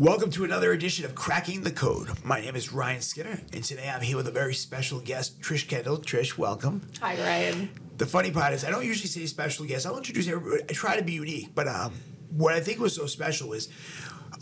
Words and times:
Welcome 0.00 0.30
to 0.30 0.44
another 0.44 0.72
edition 0.72 1.04
of 1.04 1.14
Cracking 1.14 1.60
the 1.60 1.70
Code. 1.70 2.08
My 2.24 2.40
name 2.40 2.56
is 2.56 2.72
Ryan 2.72 3.02
Skinner, 3.02 3.38
and 3.52 3.62
today 3.62 3.86
I'm 3.86 4.00
here 4.00 4.16
with 4.16 4.26
a 4.28 4.30
very 4.30 4.54
special 4.54 4.98
guest, 4.98 5.38
Trish 5.42 5.68
Kendall. 5.68 5.98
Trish, 5.98 6.38
welcome. 6.38 6.88
Hi, 7.02 7.18
Ryan. 7.18 7.68
The 7.98 8.06
funny 8.06 8.30
part 8.30 8.54
is, 8.54 8.64
I 8.64 8.70
don't 8.70 8.86
usually 8.86 9.08
say 9.08 9.26
special 9.26 9.66
guest. 9.66 9.84
I'll 9.84 9.98
introduce 9.98 10.26
everybody. 10.26 10.62
I 10.70 10.72
try 10.72 10.96
to 10.96 11.02
be 11.02 11.12
unique, 11.12 11.50
but 11.54 11.68
um, 11.68 11.92
what 12.30 12.54
I 12.54 12.60
think 12.60 12.78
was 12.78 12.94
so 12.94 13.04
special 13.04 13.52
is 13.52 13.68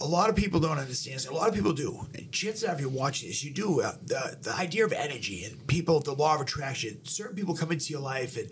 a 0.00 0.06
lot 0.06 0.30
of 0.30 0.36
people 0.36 0.60
don't 0.60 0.78
understand. 0.78 1.24
A 1.26 1.34
lot 1.34 1.48
of 1.48 1.54
people 1.54 1.72
do. 1.72 2.06
And 2.14 2.30
chances 2.30 2.64
are, 2.64 2.74
if 2.74 2.80
you're 2.80 2.88
watching 2.88 3.28
this, 3.28 3.42
you 3.42 3.52
do. 3.52 3.80
Uh, 3.80 3.92
the 4.04 4.38
the 4.42 4.54
idea 4.54 4.84
of 4.84 4.92
energy 4.92 5.44
and 5.44 5.66
people, 5.66 6.00
the 6.00 6.12
law 6.12 6.34
of 6.34 6.40
attraction. 6.40 7.04
Certain 7.04 7.34
people 7.34 7.56
come 7.56 7.72
into 7.72 7.92
your 7.92 8.00
life, 8.00 8.36
and 8.36 8.50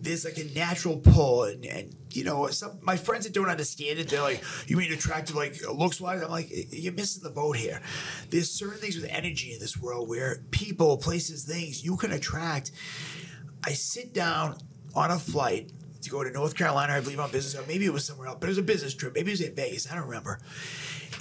there's 0.00 0.24
like 0.24 0.38
a 0.38 0.44
natural 0.54 0.98
pull. 0.98 1.44
And, 1.44 1.64
and 1.64 1.94
you 2.10 2.24
know, 2.24 2.48
some 2.48 2.78
my 2.82 2.96
friends 2.96 3.24
that 3.24 3.32
don't 3.32 3.48
understand 3.48 3.98
it, 3.98 4.08
they're 4.08 4.20
like, 4.20 4.42
"You 4.66 4.76
mean 4.76 4.92
attractive, 4.92 5.36
like 5.36 5.56
looks 5.72 6.00
wise?" 6.00 6.22
I'm 6.22 6.30
like, 6.30 6.48
"You're 6.70 6.92
missing 6.92 7.22
the 7.22 7.30
boat 7.30 7.56
here." 7.56 7.80
There's 8.30 8.50
certain 8.50 8.78
things 8.78 8.96
with 8.96 9.06
energy 9.10 9.54
in 9.54 9.60
this 9.60 9.76
world 9.76 10.08
where 10.08 10.42
people, 10.50 10.96
places, 10.98 11.44
things 11.44 11.84
you 11.84 11.96
can 11.96 12.12
attract. 12.12 12.72
I 13.64 13.72
sit 13.72 14.12
down 14.12 14.58
on 14.94 15.10
a 15.10 15.18
flight 15.18 15.70
to 16.04 16.10
go 16.10 16.22
to 16.24 16.30
North 16.30 16.54
Carolina, 16.56 16.94
I 16.94 17.00
believe, 17.00 17.20
on 17.20 17.30
business, 17.30 17.60
or 17.60 17.66
maybe 17.66 17.84
it 17.84 17.92
was 17.92 18.04
somewhere 18.04 18.28
else, 18.28 18.38
but 18.40 18.46
it 18.46 18.50
was 18.50 18.58
a 18.58 18.62
business 18.62 18.94
trip. 18.94 19.14
Maybe 19.14 19.30
it 19.30 19.34
was 19.34 19.40
in 19.40 19.54
Vegas. 19.54 19.90
I 19.90 19.94
don't 19.96 20.06
remember. 20.06 20.38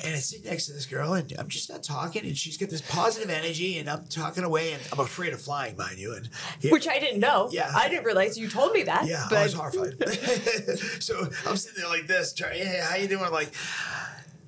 And 0.06 0.14
I 0.14 0.18
sit 0.18 0.44
next 0.44 0.66
to 0.66 0.73
this 0.73 0.86
girl, 0.86 1.14
and 1.14 1.32
I'm 1.40 1.48
just 1.48 1.70
not 1.70 1.82
talking, 1.82 2.26
and 2.26 2.38
she's 2.38 2.58
got 2.58 2.70
this 2.70 2.82
positive 2.82 3.30
energy, 3.30 3.78
and 3.78 3.90
I'm 3.90 4.06
talking 4.06 4.44
away, 4.44 4.73
and 4.73 4.82
I'm 4.92 5.00
afraid 5.00 5.32
of 5.34 5.42
flying, 5.42 5.78
mind 5.78 5.98
you. 5.98 6.14
And 6.14 6.28
Which 6.72 6.88
I 6.88 7.00
didn't 7.00 7.22
know. 7.22 7.50
Yeah. 7.52 7.72
I 7.73 7.88
didn't 7.88 8.04
realize 8.04 8.38
you 8.38 8.50
told 8.50 8.73
me 8.73 8.84
that. 8.84 9.06
yeah, 9.08 9.28
but 9.30 9.38
I 9.38 9.44
was 9.44 9.54
horrified. 9.54 9.98
so 11.00 11.30
I'm 11.45 11.56
sitting 11.56 11.81
there 11.81 11.90
like 11.90 12.08
this, 12.08 12.34
trying, 12.34 12.58
hey, 12.59 12.81
how 12.84 12.95
you 12.97 13.08
doing? 13.08 13.31
Like, 13.31 13.53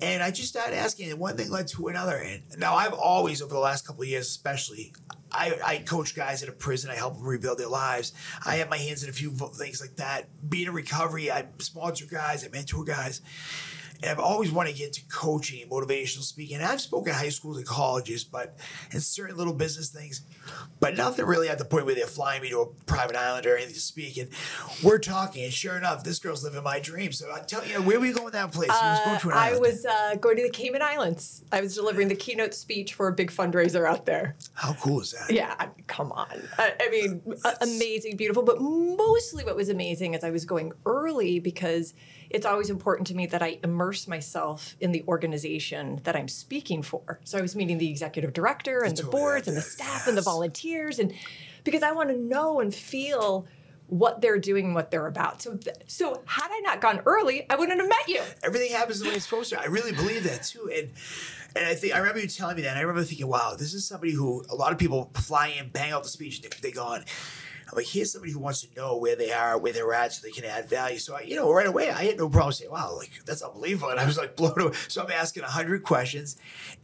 and 0.00 0.22
I 0.22 0.30
just 0.30 0.48
started 0.48 0.76
asking, 0.76 1.10
and 1.10 1.18
one 1.18 1.36
thing 1.36 1.50
led 1.50 1.68
to 1.68 1.88
another. 1.88 2.16
And 2.16 2.42
now 2.58 2.74
I've 2.74 2.92
always, 2.92 3.40
over 3.40 3.54
the 3.54 3.60
last 3.60 3.86
couple 3.86 4.02
of 4.02 4.08
years, 4.08 4.26
especially, 4.26 4.92
I, 5.32 5.58
I 5.64 5.78
coach 5.78 6.14
guys 6.14 6.42
in 6.42 6.48
a 6.48 6.52
prison. 6.52 6.90
I 6.90 6.94
help 6.94 7.14
them 7.14 7.24
rebuild 7.24 7.58
their 7.58 7.68
lives. 7.68 8.12
I 8.44 8.56
have 8.56 8.68
my 8.68 8.76
hands 8.76 9.02
in 9.02 9.10
a 9.10 9.12
few 9.12 9.30
things 9.30 9.80
like 9.80 9.96
that. 9.96 10.28
Being 10.48 10.68
in 10.68 10.72
recovery, 10.74 11.30
I 11.30 11.46
sponsor 11.58 12.06
guys, 12.06 12.44
I 12.44 12.48
mentor 12.48 12.84
guys. 12.84 13.20
And 14.02 14.10
I've 14.10 14.18
always 14.18 14.50
wanted 14.52 14.72
to 14.72 14.78
get 14.78 14.86
into 14.88 15.02
coaching 15.08 15.62
and 15.62 15.70
motivational 15.70 16.22
speaking. 16.22 16.56
And 16.56 16.64
I've 16.64 16.80
spoken 16.80 17.12
at 17.12 17.18
high 17.18 17.28
schools 17.30 17.56
and 17.56 17.66
colleges, 17.66 18.24
but 18.24 18.56
in 18.92 19.00
certain 19.00 19.36
little 19.36 19.54
business 19.54 19.90
things, 19.90 20.22
but 20.80 20.96
nothing 20.96 21.24
really 21.24 21.48
at 21.48 21.58
the 21.58 21.64
point 21.64 21.86
where 21.86 21.94
they're 21.94 22.06
flying 22.06 22.42
me 22.42 22.50
to 22.50 22.60
a 22.60 22.66
private 22.84 23.16
island 23.16 23.46
or 23.46 23.56
anything 23.56 23.74
to 23.74 23.80
speak. 23.80 24.16
And 24.16 24.28
we're 24.82 24.98
talking, 24.98 25.44
and 25.44 25.52
sure 25.52 25.76
enough, 25.76 26.04
this 26.04 26.18
girl's 26.18 26.44
living 26.44 26.62
my 26.62 26.80
dream. 26.80 27.12
So 27.12 27.32
I 27.32 27.40
tell 27.40 27.64
you, 27.66 27.82
where 27.82 27.98
were 27.98 28.06
you 28.06 28.14
going 28.14 28.32
that 28.32 28.52
place? 28.52 28.68
you 28.68 28.74
was 28.74 29.00
going 29.04 29.16
Uh, 29.16 29.20
to 29.20 29.28
an 29.30 29.34
I 29.36 29.58
was 29.58 29.86
uh, 29.86 30.14
going 30.16 30.36
to 30.36 30.42
the 30.42 30.50
Cayman 30.50 30.82
Islands. 30.82 31.42
I 31.52 31.60
was 31.60 31.74
delivering 31.74 32.08
the 32.08 32.14
keynote 32.14 32.54
speech 32.54 32.94
for 32.94 33.08
a 33.08 33.12
big 33.12 33.30
fundraiser 33.30 33.88
out 33.88 34.06
there. 34.06 34.36
How 34.54 34.74
cool 34.74 35.00
is 35.00 35.12
that? 35.12 35.32
Yeah, 35.32 35.54
I 35.58 35.66
mean, 35.66 35.84
come 35.86 36.12
on. 36.12 36.42
I, 36.58 36.74
I 36.80 36.90
mean, 36.90 37.22
amazing, 37.60 38.16
beautiful. 38.16 38.42
But 38.42 38.60
mostly 38.60 39.44
what 39.44 39.56
was 39.56 39.68
amazing 39.68 40.14
is 40.14 40.22
I 40.24 40.30
was 40.30 40.44
going 40.44 40.72
early 40.84 41.38
because 41.38 41.94
it's 42.36 42.44
always 42.44 42.68
important 42.68 43.06
to 43.06 43.14
me 43.14 43.24
that 43.24 43.42
I 43.42 43.58
immerse 43.64 44.06
myself 44.06 44.76
in 44.78 44.92
the 44.92 45.02
organization 45.08 46.00
that 46.04 46.14
I'm 46.14 46.28
speaking 46.28 46.82
for. 46.82 47.18
So 47.24 47.38
I 47.38 47.40
was 47.40 47.56
meeting 47.56 47.78
the 47.78 47.88
executive 47.88 48.34
director 48.34 48.84
and 48.84 48.94
the 48.94 49.04
boards 49.04 49.48
and 49.48 49.56
the 49.56 49.62
staff 49.62 50.06
and 50.06 50.18
the 50.18 50.22
volunteers, 50.22 50.98
and 50.98 51.14
because 51.64 51.82
I 51.82 51.92
want 51.92 52.10
to 52.10 52.16
know 52.16 52.60
and 52.60 52.74
feel 52.74 53.46
what 53.86 54.20
they're 54.20 54.38
doing, 54.38 54.74
what 54.74 54.90
they're 54.90 55.06
about. 55.06 55.40
So, 55.40 55.56
th- 55.56 55.76
so 55.86 56.22
had 56.26 56.48
I 56.50 56.60
not 56.60 56.82
gone 56.82 57.00
early, 57.06 57.46
I 57.48 57.56
wouldn't 57.56 57.80
have 57.80 57.88
met 57.88 58.06
you. 58.06 58.20
everything 58.42 58.72
happens 58.72 59.00
the 59.00 59.08
way 59.08 59.14
it's 59.14 59.24
supposed 59.24 59.50
to. 59.50 59.60
I 59.60 59.66
really 59.66 59.92
believe 59.92 60.24
that 60.24 60.42
too. 60.42 60.70
And 60.74 60.90
and 61.56 61.64
I 61.64 61.74
think 61.74 61.94
I 61.94 61.98
remember 61.98 62.20
you 62.20 62.28
telling 62.28 62.56
me 62.56 62.62
that. 62.62 62.70
And 62.70 62.78
I 62.78 62.82
remember 62.82 63.02
thinking, 63.02 63.28
wow, 63.28 63.54
this 63.58 63.72
is 63.72 63.86
somebody 63.86 64.12
who 64.12 64.44
a 64.50 64.54
lot 64.54 64.72
of 64.72 64.78
people 64.78 65.10
fly 65.14 65.54
in, 65.58 65.70
bang 65.70 65.92
out 65.92 66.02
the 66.02 66.10
speech, 66.10 66.42
and 66.42 66.52
they, 66.52 66.68
they 66.68 66.72
gone. 66.72 67.06
I'm 67.68 67.76
like, 67.76 67.86
here's 67.86 68.12
somebody 68.12 68.32
who 68.32 68.38
wants 68.38 68.60
to 68.62 68.68
know 68.76 68.96
where 68.96 69.16
they 69.16 69.32
are, 69.32 69.58
where 69.58 69.72
they're 69.72 69.92
at, 69.92 70.12
so 70.12 70.24
they 70.24 70.30
can 70.30 70.44
add 70.44 70.68
value. 70.68 70.98
So, 70.98 71.16
I, 71.16 71.22
you 71.22 71.34
know, 71.34 71.52
right 71.52 71.66
away, 71.66 71.90
I 71.90 72.04
had 72.04 72.16
no 72.16 72.28
problem 72.28 72.52
saying, 72.52 72.70
wow, 72.70 72.94
like, 72.96 73.10
that's 73.24 73.42
unbelievable. 73.42 73.88
And 73.90 73.98
I 73.98 74.06
was 74.06 74.16
like 74.16 74.36
blown 74.36 74.60
away. 74.60 74.72
So 74.88 75.02
I'm 75.02 75.10
asking 75.10 75.42
100 75.42 75.82
questions, 75.82 76.36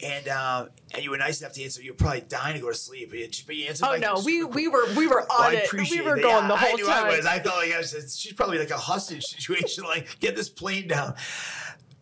and 0.03 0.27
um, 0.29 0.71
and 0.93 1.05
you 1.05 1.11
were 1.11 1.19
nice 1.19 1.41
enough 1.41 1.53
to 1.55 1.63
answer. 1.63 1.83
You're 1.83 1.95
probably 1.95 2.23
dying 2.23 2.55
to 2.55 2.61
go 2.61 2.69
to 2.69 2.75
sleep. 2.75 3.11
But 3.11 3.57
you, 3.57 3.67
answered 3.67 3.87
Oh 3.87 3.97
no, 3.97 4.23
we 4.25 4.43
we 4.45 4.69
were 4.69 4.93
we 4.95 5.07
were 5.07 5.23
on 5.23 5.55
I 5.55 5.65
it. 5.65 5.73
We 5.73 6.01
were 6.01 6.17
it. 6.17 6.23
going 6.23 6.43
Yeah, 6.43 6.49
the 6.49 6.57
whole 6.57 6.69
I 6.71 6.73
knew 6.73 6.87
time. 6.87 7.05
I 7.05 7.17
was. 7.17 7.27
I 7.27 7.39
felt 7.39 7.57
like 7.57 7.73
I 7.73 7.79
was. 7.79 8.17
She's 8.19 8.33
probably 8.33 8.59
like 8.59 8.71
a 8.71 8.77
hostage 8.77 9.25
situation. 9.37 9.85
Like, 9.85 10.19
get 10.21 10.37
this 10.37 10.49
plane 10.49 10.89
down. 10.89 11.15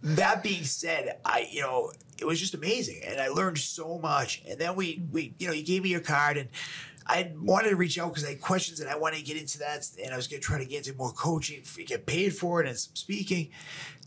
That 0.02 0.42
being 0.42 0.64
said, 0.64 1.18
I 1.24 1.47
you 1.50 1.60
know 1.60 1.92
it 2.18 2.26
was 2.26 2.41
just 2.41 2.54
amazing, 2.54 3.02
and 3.06 3.20
I 3.20 3.28
learned 3.28 3.58
so 3.58 3.98
much. 3.98 4.42
And 4.48 4.58
then 4.58 4.74
we 4.74 5.02
we 5.10 5.34
you 5.38 5.47
know 5.47 5.52
you 5.52 5.64
gave 5.64 5.82
me 5.82 5.91
your 5.91 6.00
card, 6.00 6.36
and 6.36 6.48
I 7.10 7.32
wanted 7.37 7.71
to 7.71 7.76
reach 7.76 7.98
out 7.98 8.09
because 8.09 8.25
I 8.25 8.31
had 8.31 8.41
questions, 8.41 8.78
and 8.78 8.88
I 8.88 8.97
wanted 8.97 9.16
to 9.16 9.25
get 9.25 9.37
into 9.37 9.59
that, 9.59 9.84
and 10.03 10.15
I 10.15 10.16
was 10.16 10.28
going 10.28 10.41
to 10.41 10.47
try 10.47 10.59
to 10.59 10.65
get 10.65 10.87
into 10.87 10.97
more 10.97 11.12
coaching, 11.12 11.62
get 11.87 12.06
paid 12.06 12.34
for 12.34 12.60
it, 12.60 12.69
and 12.69 12.78
some 12.78 12.94
speaking. 12.94 13.50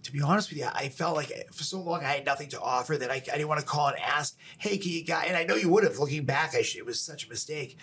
To 0.04 0.12
be 0.12 0.22
honest 0.22 0.50
with 0.50 0.60
you, 0.60 0.68
I 0.74 0.90
felt 0.90 1.16
like 1.16 1.32
for 1.54 1.64
so 1.64 1.80
long 1.80 2.02
I 2.02 2.10
had 2.10 2.26
nothing 2.26 2.50
to 2.50 2.60
offer 2.60 2.98
that 2.98 3.10
I, 3.10 3.16
I 3.16 3.20
didn't 3.20 3.48
want 3.48 3.62
to 3.62 3.66
call 3.66 3.88
and 3.88 3.98
ask, 4.00 4.38
"Hey, 4.58 4.78
can 4.78 4.92
you 4.92 5.04
guy?" 5.04 5.26
And 5.26 5.38
I 5.38 5.46
know 5.46 5.56
you 5.56 5.70
would 5.70 5.86
have. 5.86 5.98
Looking 5.98 6.26
back, 6.26 6.56
I 6.56 6.62
should, 6.62 6.80
it 6.80 6.86
was 6.86 7.00
such 7.00 7.26
a 7.26 7.30
mistake, 7.30 7.78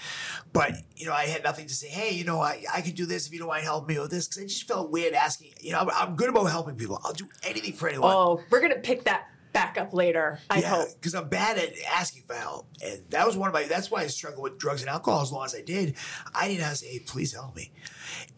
but 0.53 0.73
you 0.97 1.07
know 1.07 1.15
I 1.15 1.25
had 1.25 1.43
nothing 1.45 1.67
to 1.67 1.75
say. 1.75 1.89
Hey, 1.89 2.15
you 2.15 2.25
know 2.25 2.41
I, 2.41 2.65
I 2.75 2.83
could 2.83 2.95
do 2.95 3.07
this 3.07 3.27
if 3.27 3.33
you 3.33 3.39
don't 3.39 3.49
mind 3.49 3.65
helping 3.65 3.95
me 3.95 4.01
with 4.01 4.11
this 4.11 4.29
because 4.29 4.43
I 4.43 4.47
just 4.47 4.69
felt 4.69 4.91
weird 4.91 5.15
asking. 5.15 5.53
You 5.61 5.73
know 5.73 5.79
I'm, 5.81 5.91
I'm 5.91 6.17
good 6.17 6.29
about 6.29 6.45
helping 6.45 6.77
people. 6.77 7.01
I'll 7.05 7.15
do 7.15 7.29
anything 7.43 7.73
for 7.73 7.89
anyone. 7.89 8.13
Oh, 8.13 8.43
we're 8.51 8.61
gonna 8.61 8.77
pick 8.81 9.05
that 9.05 9.30
back 9.53 9.78
up 9.78 9.93
later. 9.93 10.38
I 10.49 10.61
hope. 10.61 10.88
because 10.94 11.15
I'm 11.15 11.28
bad 11.28 11.59
at 11.59 11.72
asking 11.94 12.25
for 12.27 12.34
help, 12.34 12.66
and 12.84 13.03
that 13.11 13.27
was 13.27 13.37
one 13.37 13.49
of 13.49 13.55
my. 13.55 13.65
That's 13.65 13.91
why 13.91 14.03
I 14.03 14.06
struggled 14.06 14.43
with 14.43 14.59
drugs 14.59 14.83
and 14.83 14.91
alcohol 14.91 15.22
as 15.22 15.33
long 15.33 15.44
as 15.44 15.55
I 15.55 15.62
did. 15.62 15.94
I 16.34 16.49
didn't 16.49 16.62
have 16.62 16.72
to 16.72 16.78
say, 16.78 16.88
"Hey, 16.88 16.99
please 17.00 17.33
help 17.33 17.56
me." 17.56 17.72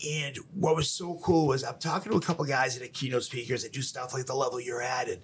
And 0.09 0.37
what 0.55 0.77
was 0.77 0.91
so 0.91 1.19
cool 1.23 1.47
was 1.49 1.65
I'm 1.65 1.79
talking 1.79 2.13
to 2.13 2.19
a 2.19 2.21
couple 2.21 2.45
guys 2.45 2.79
that 2.79 2.85
are 2.85 2.91
keynote 2.93 3.25
speakers 3.25 3.63
that 3.63 3.73
do 3.73 3.83
stuff 3.83 4.13
like 4.15 4.27
the 4.27 4.35
level 4.35 4.61
you're 4.61 4.83
at, 4.83 5.09
and 5.09 5.23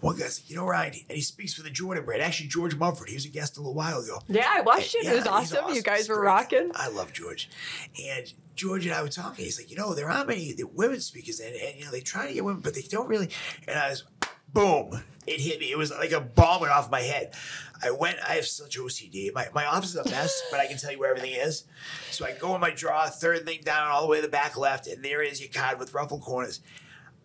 one 0.00 0.16
guy's 0.16 0.40
like, 0.40 0.50
"You 0.50 0.56
know, 0.56 0.66
Ryan," 0.66 0.94
and 1.08 1.16
he 1.16 1.22
speaks 1.22 1.54
for 1.54 1.62
the 1.62 1.70
Jordan 1.70 2.04
brand. 2.04 2.22
Actually, 2.22 2.48
George 2.48 2.76
Mumford, 2.76 3.08
he 3.08 3.14
was 3.14 3.24
a 3.24 3.30
guest 3.30 3.56
a 3.56 3.60
little 3.60 3.74
while 3.74 4.00
ago. 4.00 4.20
Yeah, 4.28 4.46
I 4.48 4.60
watched 4.60 4.94
it. 4.94 5.04
Yeah, 5.04 5.12
it 5.12 5.14
was 5.16 5.24
he's 5.24 5.32
awesome. 5.54 5.74
You 5.74 5.82
guys 5.82 6.08
were 6.08 6.20
rocking. 6.20 6.70
I 6.74 6.88
love 6.88 7.12
George. 7.12 7.48
And 8.04 8.32
George 8.54 8.84
and 8.86 8.94
I 8.94 9.02
were 9.02 9.08
talking. 9.08 9.44
He's 9.44 9.58
like, 9.60 9.70
you 9.70 9.76
know, 9.76 9.94
there 9.94 10.10
aren't 10.10 10.28
many 10.28 10.54
women 10.74 11.00
speakers, 11.00 11.40
and, 11.40 11.54
and 11.54 11.78
you 11.78 11.84
know, 11.84 11.90
they 11.90 12.00
try 12.00 12.26
to 12.26 12.34
get 12.34 12.44
women, 12.44 12.60
but 12.60 12.74
they 12.74 12.82
don't 12.82 13.08
really. 13.08 13.28
And 13.66 13.78
I 13.78 13.90
was, 13.90 14.04
boom, 14.56 15.02
it 15.26 15.38
hit 15.40 15.60
me. 15.60 15.70
It 15.70 15.76
was 15.76 15.90
like 15.90 16.12
a 16.12 16.20
bomb 16.20 16.62
went 16.62 16.72
off 16.72 16.90
my 16.90 17.02
head. 17.02 17.34
I 17.82 17.90
went. 17.90 18.16
I 18.26 18.34
have 18.34 18.46
such 18.46 18.78
OCD. 18.78 19.32
My 19.34 19.48
my 19.54 19.66
office 19.66 19.90
is 19.90 19.96
a 19.96 20.08
mess, 20.08 20.42
but 20.50 20.60
I 20.60 20.66
can 20.66 20.78
tell 20.78 20.90
you 20.90 20.98
where 20.98 21.10
everything 21.10 21.32
is. 21.32 21.64
So 22.10 22.24
I 22.24 22.32
go 22.32 22.54
in 22.54 22.60
my 22.60 22.70
drawer, 22.70 23.06
third 23.06 23.44
thing 23.44 23.60
down, 23.62 23.88
all 23.88 24.02
the 24.02 24.08
way 24.08 24.16
to 24.16 24.22
the 24.22 24.28
back 24.28 24.56
left, 24.56 24.86
and 24.86 25.04
there 25.04 25.22
is 25.22 25.40
your 25.40 25.50
card 25.50 25.78
with 25.78 25.92
ruffled 25.92 26.22
corners. 26.22 26.60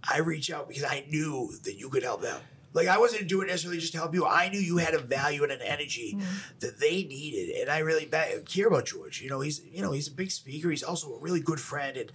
I 0.10 0.18
reach 0.18 0.52
out 0.52 0.68
because 0.68 0.84
I 0.84 1.06
knew 1.10 1.52
that 1.64 1.76
you 1.76 1.90
could 1.90 2.04
help 2.04 2.22
them. 2.22 2.42
Like 2.74 2.88
I 2.88 2.98
wasn't 2.98 3.30
doing 3.30 3.48
it 3.48 3.52
necessarily 3.52 3.80
just 3.80 3.94
to 3.94 4.00
help 4.00 4.14
you. 4.14 4.26
I 4.26 4.50
knew 4.50 4.60
you 4.60 4.78
had 4.78 4.94
a 4.94 5.00
value 5.00 5.44
and 5.44 5.52
an 5.52 5.62
energy 5.62 6.16
mm-hmm. 6.18 6.60
that 6.60 6.80
they 6.80 7.04
needed, 7.04 7.62
and 7.62 7.70
I 7.70 7.80
really 7.80 8.10
care 8.46 8.68
about 8.68 8.86
George. 8.86 9.22
You 9.22 9.30
know, 9.30 9.40
he's 9.40 9.62
you 9.64 9.82
know 9.82 9.92
he's 9.92 10.10
a 10.10 10.14
big 10.14 10.32
speaker. 10.32 10.70
He's 10.70 10.84
also 10.84 11.14
a 11.14 11.20
really 11.20 11.42
good 11.42 11.62
friend, 11.62 11.96
and 11.96 12.12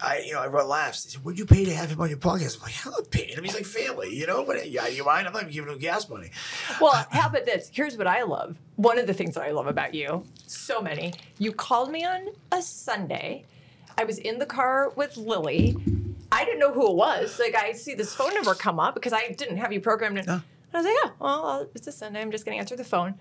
I 0.00 0.18
you 0.26 0.32
know 0.32 0.42
everyone 0.42 0.68
laughs. 0.68 1.04
They 1.04 1.10
said, 1.10 1.24
"Would 1.24 1.38
you 1.38 1.46
pay 1.46 1.64
to 1.64 1.74
have 1.74 1.90
him 1.90 2.00
on 2.00 2.08
your 2.08 2.18
podcast?" 2.18 2.56
I'm 2.56 2.62
like, 2.62 2.98
"I'm 2.98 3.04
paying 3.06 3.36
him. 3.36 3.44
He's 3.44 3.54
like 3.54 3.64
family, 3.64 4.14
you 4.14 4.26
know." 4.26 4.44
But 4.44 4.68
yeah, 4.70 4.86
you 4.88 5.04
mind? 5.04 5.26
I'm 5.26 5.32
not 5.32 5.42
even 5.42 5.54
giving 5.54 5.72
him 5.72 5.78
gas 5.78 6.08
money. 6.08 6.30
Well, 6.80 7.06
how 7.10 7.28
about 7.28 7.44
this? 7.44 7.70
Here's 7.72 7.96
what 7.96 8.06
I 8.06 8.22
love. 8.24 8.58
One 8.76 8.98
of 8.98 9.06
the 9.06 9.14
things 9.14 9.34
that 9.36 9.44
I 9.44 9.52
love 9.52 9.66
about 9.66 9.94
you, 9.94 10.24
so 10.46 10.82
many. 10.82 11.14
You 11.38 11.52
called 11.52 11.90
me 11.90 12.04
on 12.04 12.28
a 12.50 12.60
Sunday. 12.60 13.44
I 13.96 14.04
was 14.04 14.18
in 14.18 14.38
the 14.38 14.46
car 14.46 14.90
with 14.90 15.16
Lily. 15.16 15.76
I 16.32 16.44
didn't 16.44 16.58
know 16.58 16.72
who 16.72 16.90
it 16.90 16.96
was. 16.96 17.38
Like 17.38 17.54
I 17.54 17.72
see 17.72 17.94
this 17.94 18.14
phone 18.14 18.34
number 18.34 18.54
come 18.54 18.80
up 18.80 18.94
because 18.94 19.12
I 19.12 19.28
didn't 19.28 19.58
have 19.58 19.72
you 19.72 19.80
programmed 19.80 20.18
in. 20.18 20.28
And 20.28 20.42
I 20.72 20.76
was 20.78 20.86
like, 20.86 20.94
oh, 21.04 21.12
well, 21.20 21.46
uh, 21.46 21.64
it's 21.76 21.86
a 21.86 21.92
Sunday. 21.92 22.20
I'm 22.20 22.32
just 22.32 22.44
going 22.44 22.56
to 22.56 22.60
answer 22.60 22.74
the 22.74 22.82
phone. 22.82 23.14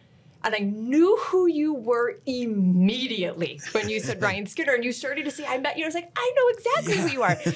And 0.44 0.54
I 0.54 0.60
knew 0.60 1.18
who 1.18 1.48
you 1.48 1.74
were 1.74 2.19
immediately 2.25 3.62
when 3.72 3.88
you 3.90 4.00
said 4.00 4.22
Ryan 4.22 4.45
Skinner 4.45 4.74
and 4.74 4.84
you 4.84 4.92
started 4.92 5.25
to 5.25 5.31
say, 5.31 5.45
I 5.45 5.57
met 5.57 5.78
you. 5.78 5.86
I 5.86 5.88
was 5.88 5.95
like, 5.95 6.12
I 6.16 6.34
know 6.36 6.48
exactly 6.57 6.98
who 6.98 7.07
you 7.07 7.24
are. 7.24 7.38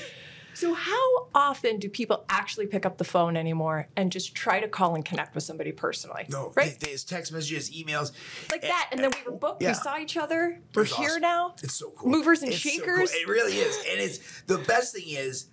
So, 0.57 0.73
how 0.73 1.27
often 1.35 1.77
do 1.77 1.87
people 1.87 2.25
actually 2.29 2.65
pick 2.65 2.83
up 2.83 2.97
the 2.97 3.03
phone 3.03 3.37
anymore 3.37 3.89
and 3.95 4.11
just 4.11 4.33
try 4.33 4.59
to 4.59 4.67
call 4.67 4.95
and 4.95 5.05
connect 5.05 5.35
with 5.35 5.43
somebody 5.43 5.71
personally? 5.71 6.25
No, 6.31 6.51
right? 6.55 6.75
there's 6.79 7.03
text 7.03 7.31
messages, 7.31 7.69
emails, 7.69 8.11
like 8.49 8.63
eh, 8.65 8.67
that. 8.69 8.89
And 8.91 8.99
then 9.03 9.11
we 9.11 9.29
were 9.29 9.35
eh, 9.35 9.39
booked. 9.39 9.61
Yeah. 9.61 9.67
We 9.67 9.73
saw 9.75 9.99
each 9.99 10.17
other. 10.17 10.59
We're 10.73 10.81
It's 10.81 10.95
here 10.95 11.09
awesome. 11.09 11.21
now. 11.21 11.53
It's 11.61 11.75
so 11.75 11.91
cool. 11.91 12.09
Movers 12.09 12.41
and 12.41 12.51
It's 12.51 12.63
so 12.63 12.71
cool. 12.71 12.79
shakers. 12.79 13.13
It 13.13 13.27
really 13.27 13.53
is. 13.53 13.77
And 13.87 13.99
it's 13.99 14.41
the 14.47 14.57
best 14.57 14.95
thing 14.95 15.03
is 15.09 15.45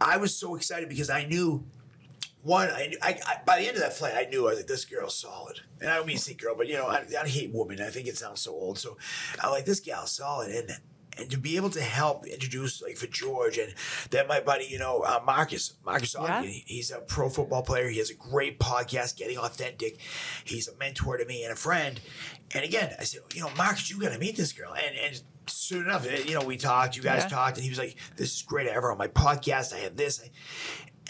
I 0.00 0.16
was 0.16 0.34
so 0.34 0.56
excited 0.56 0.88
because 0.88 1.10
I 1.10 1.26
knew 1.26 1.66
one, 2.42 2.68
I, 2.68 2.94
I, 3.02 3.18
I 3.26 3.36
by 3.44 3.60
the 3.60 3.66
end 3.66 3.76
of 3.76 3.82
that 3.82 3.92
flight, 3.92 4.14
I 4.16 4.24
knew 4.30 4.46
I 4.46 4.50
was 4.50 4.58
like, 4.58 4.66
this 4.66 4.84
girl's 4.84 5.16
solid. 5.16 5.60
And 5.80 5.90
I 5.90 5.96
don't 5.96 6.06
mean 6.06 6.16
to 6.16 6.22
say 6.22 6.34
girl, 6.34 6.54
but 6.56 6.68
you 6.68 6.74
know, 6.74 6.86
I, 6.86 7.04
I 7.22 7.28
hate 7.28 7.50
women. 7.52 7.80
I 7.80 7.90
think 7.90 8.06
it 8.06 8.16
sounds 8.16 8.40
so 8.40 8.52
old. 8.52 8.78
So 8.78 8.96
I'm 9.42 9.50
like, 9.50 9.64
this 9.66 9.80
gal's 9.80 10.12
solid. 10.12 10.50
And 10.50 10.70
and 11.18 11.28
to 11.32 11.36
be 11.36 11.56
able 11.56 11.68
to 11.70 11.82
help 11.82 12.24
introduce 12.26 12.80
like 12.80 12.96
for 12.96 13.06
George 13.08 13.58
and 13.58 13.74
then 14.10 14.26
my 14.26 14.40
buddy, 14.40 14.64
you 14.64 14.78
know, 14.78 15.00
uh, 15.00 15.20
Marcus, 15.26 15.74
Marcus 15.84 16.14
Yeah. 16.14 16.38
Ogden, 16.38 16.50
he's 16.64 16.90
a 16.90 17.00
pro 17.00 17.28
football 17.28 17.62
player. 17.62 17.88
He 17.90 17.98
has 17.98 18.08
a 18.10 18.14
great 18.14 18.58
podcast, 18.58 19.16
Getting 19.16 19.36
Authentic. 19.36 19.98
He's 20.44 20.66
a 20.68 20.74
mentor 20.76 21.18
to 21.18 21.26
me 21.26 21.42
and 21.42 21.52
a 21.52 21.56
friend. 21.56 22.00
And 22.54 22.64
again, 22.64 22.94
I 22.98 23.04
said, 23.04 23.20
you 23.34 23.42
know, 23.42 23.50
Marcus, 23.58 23.90
you 23.90 24.00
got 24.00 24.12
to 24.12 24.18
meet 24.18 24.36
this 24.36 24.52
girl. 24.52 24.72
And 24.72 24.96
and 24.96 25.22
soon 25.46 25.84
enough, 25.86 26.06
you 26.26 26.34
know, 26.38 26.44
we 26.44 26.56
talked. 26.56 26.96
You 26.96 27.02
guys 27.02 27.24
Yeah. 27.24 27.28
talked, 27.28 27.56
and 27.56 27.64
he 27.64 27.70
was 27.70 27.78
like, 27.78 27.96
"This 28.16 28.32
is 28.36 28.42
great. 28.42 28.68
I 28.68 28.72
have 28.72 28.82
her 28.84 28.92
on 28.92 28.98
my 28.98 29.08
podcast. 29.08 29.74
I 29.74 29.78
have 29.78 29.96
this." 29.96 30.22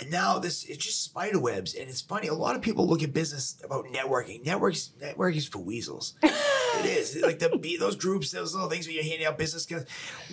And 0.00 0.10
now 0.10 0.38
this 0.38 0.64
it's 0.64 0.84
just 0.84 1.04
spider 1.04 1.38
webs, 1.38 1.74
and 1.74 1.88
it's 1.88 2.00
funny. 2.00 2.28
A 2.28 2.34
lot 2.34 2.56
of 2.56 2.62
people 2.62 2.86
look 2.88 3.02
at 3.02 3.12
business 3.12 3.56
about 3.62 3.84
networking. 3.86 4.44
Networks, 4.44 4.92
networking 5.00 5.36
is 5.36 5.46
for 5.48 5.58
weasels. 5.58 6.14
it 6.22 6.86
is 6.86 7.20
like 7.22 7.38
the 7.38 7.56
be- 7.58 7.76
those 7.76 7.96
groups, 7.96 8.30
those 8.30 8.54
little 8.54 8.70
things 8.70 8.86
where 8.86 8.94
you're 8.94 9.04
handing 9.04 9.26
out 9.26 9.36
business 9.36 9.66
cards. 9.66 9.84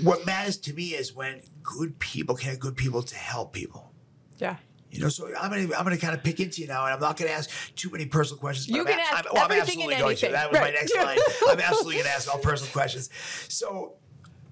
What 0.02 0.26
matters 0.26 0.58
to 0.60 0.74
me 0.74 0.90
is 0.96 1.14
when 1.14 1.42
good 1.64 2.00
people 2.00 2.36
can 2.36 2.52
have 2.52 2.60
good 2.60 2.78
people 2.78 3.04
to 3.04 3.16
help 3.16 3.52
people. 3.52 3.92
Yeah. 4.38 4.56
You 4.90 5.02
know, 5.02 5.10
so 5.10 5.28
I'm 5.38 5.50
gonna 5.52 5.64
I'm 5.76 5.84
gonna 5.84 5.98
kind 5.98 6.14
of 6.16 6.24
pick 6.24 6.40
into 6.40 6.62
you 6.62 6.68
now, 6.70 6.86
and 6.86 6.94
I'm 6.94 7.02
not 7.02 7.18
gonna 7.18 7.32
ask 7.32 7.50
too 7.76 7.90
many 7.90 8.06
personal 8.06 8.40
questions. 8.40 8.70
You 8.70 8.80
I'm 8.82 8.86
can 8.88 8.98
a- 8.98 9.02
ask 9.02 9.18
I'm, 9.18 9.26
well, 9.34 9.44
I'm 9.44 9.52
absolutely 9.52 9.96
going 9.98 10.16
to. 10.16 10.30
That 10.30 10.50
was 10.50 10.60
Right. 10.62 10.74
my 10.74 10.80
next 10.80 10.96
line. 11.04 11.18
I'm 11.50 11.60
absolutely 11.60 11.98
gonna 11.98 12.16
ask 12.16 12.34
all 12.34 12.40
personal 12.40 12.72
questions. 12.72 13.10
So, 13.50 13.97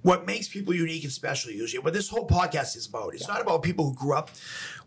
what 0.06 0.28
makes 0.28 0.48
people 0.48 0.72
unique 0.72 1.04
and 1.04 1.12
special 1.12 1.50
usually? 1.50 1.84
What 1.84 1.94
this 1.94 2.10
whole 2.10 2.28
podcast 2.28 2.78
is 2.78 2.86
about? 2.86 3.16
It's 3.16 3.28
not 3.28 3.42
about 3.42 3.64
people 3.64 3.86
who 3.86 3.96
grew 3.96 4.14
up 4.14 4.30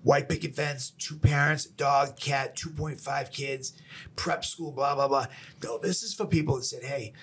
white 0.04 0.28
picket 0.28 0.54
fence, 0.54 0.90
two 0.90 1.16
parents, 1.16 1.64
dog, 1.64 2.16
cat, 2.16 2.56
2.5 2.56 3.32
kids, 3.32 3.72
prep 4.14 4.44
school, 4.44 4.70
blah 4.70 4.94
blah 4.94 5.08
blah. 5.08 5.26
No, 5.64 5.78
this 5.78 6.04
is 6.04 6.14
for 6.14 6.24
people 6.24 6.54
that 6.56 6.62
said, 6.62 6.84
hey. 6.84 7.14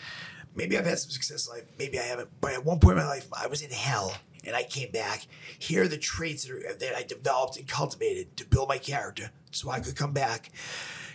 Maybe 0.57 0.77
I've 0.77 0.86
had 0.86 1.00
some 1.00 1.09
success 1.09 1.47
in 1.47 1.53
life, 1.53 1.65
maybe 1.77 2.00
I 2.00 2.03
haven't. 2.03 2.30
But 2.39 2.53
at 2.53 2.65
one 2.65 2.80
point 2.80 2.97
in 2.97 3.03
my 3.03 3.09
life, 3.09 3.27
I 3.31 3.47
was 3.47 3.62
in 3.62 3.71
hell 3.71 4.13
and 4.45 4.56
I 4.56 4.63
came 4.63 4.92
back. 4.92 5.27
Here 5.59 5.83
are 5.83 5.88
the 5.88 5.97
traits 5.97 6.45
that, 6.45 6.53
are, 6.53 6.74
that 6.74 6.95
I 6.95 7.03
developed 7.03 7.57
and 7.57 7.68
cultivated 7.68 8.36
to 8.38 8.45
build 8.45 8.69
my 8.69 8.77
character 8.77 9.31
so 9.51 9.69
I 9.69 9.80
could 9.80 9.97
come 9.97 10.13
back. 10.13 10.51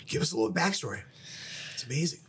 Give 0.06 0.21
us 0.21 0.32
a 0.32 0.37
little 0.37 0.53
backstory. 0.53 1.03
It's 1.73 1.85
amazing. 1.85 2.21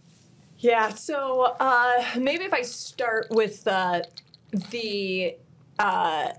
Yeah. 0.60 0.90
So 0.90 1.56
uh, 1.60 2.04
maybe 2.18 2.46
if 2.46 2.54
I 2.54 2.62
start 2.62 3.28
with 3.30 3.68
uh, 3.68 4.04
the 4.52 5.36
uh, 5.80 6.30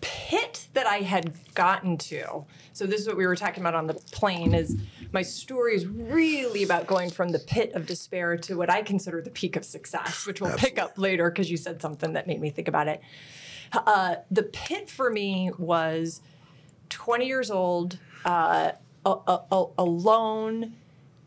pit 0.00 0.68
that 0.72 0.86
I 0.86 0.98
had 0.98 1.34
gotten 1.54 1.96
to. 1.98 2.44
So 2.72 2.86
this 2.86 3.00
is 3.00 3.06
what 3.06 3.16
we 3.16 3.26
were 3.26 3.36
talking 3.36 3.62
about 3.62 3.74
on 3.74 3.86
the 3.86 3.94
plane. 3.94 4.54
Is 4.54 4.76
my 5.12 5.22
story 5.22 5.74
is 5.74 5.86
really 5.86 6.62
about 6.62 6.86
going 6.86 7.10
from 7.10 7.30
the 7.30 7.38
pit 7.38 7.72
of 7.74 7.86
despair 7.86 8.36
to 8.38 8.56
what 8.56 8.70
I 8.70 8.82
consider 8.82 9.20
the 9.20 9.30
peak 9.30 9.56
of 9.56 9.64
success, 9.64 10.26
which 10.26 10.40
we'll 10.40 10.56
pick 10.56 10.78
up 10.78 10.96
later 10.98 11.30
because 11.30 11.50
you 11.50 11.56
said 11.56 11.80
something 11.82 12.12
that 12.14 12.26
made 12.26 12.40
me 12.40 12.50
think 12.50 12.68
about 12.68 12.88
it. 12.88 13.00
Uh, 13.72 14.16
the 14.30 14.42
pit 14.44 14.90
for 14.90 15.10
me 15.10 15.50
was 15.58 16.20
20 16.88 17.26
years 17.26 17.50
old, 17.50 17.98
uh, 18.24 18.72
a- 19.06 19.16
a- 19.28 19.66
alone, 19.78 20.74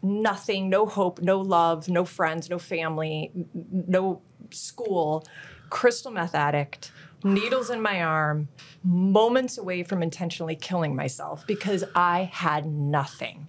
nothing, 0.02 0.70
no 0.70 0.86
hope, 0.86 1.22
no 1.22 1.40
love, 1.40 1.88
no 1.88 2.04
friends, 2.04 2.50
no 2.50 2.60
family, 2.60 3.32
no 3.72 4.22
school, 4.52 5.26
crystal 5.74 6.12
meth 6.12 6.36
addict, 6.36 6.92
needles 7.24 7.72
in 7.72 7.82
my 7.82 8.04
arm, 8.04 8.48
moments 8.84 9.58
away 9.58 9.82
from 9.82 10.04
intentionally 10.04 10.56
killing 10.56 10.96
myself 10.96 11.48
because 11.48 11.84
I 11.96 12.30
had 12.32 12.68
nothing. 12.68 13.48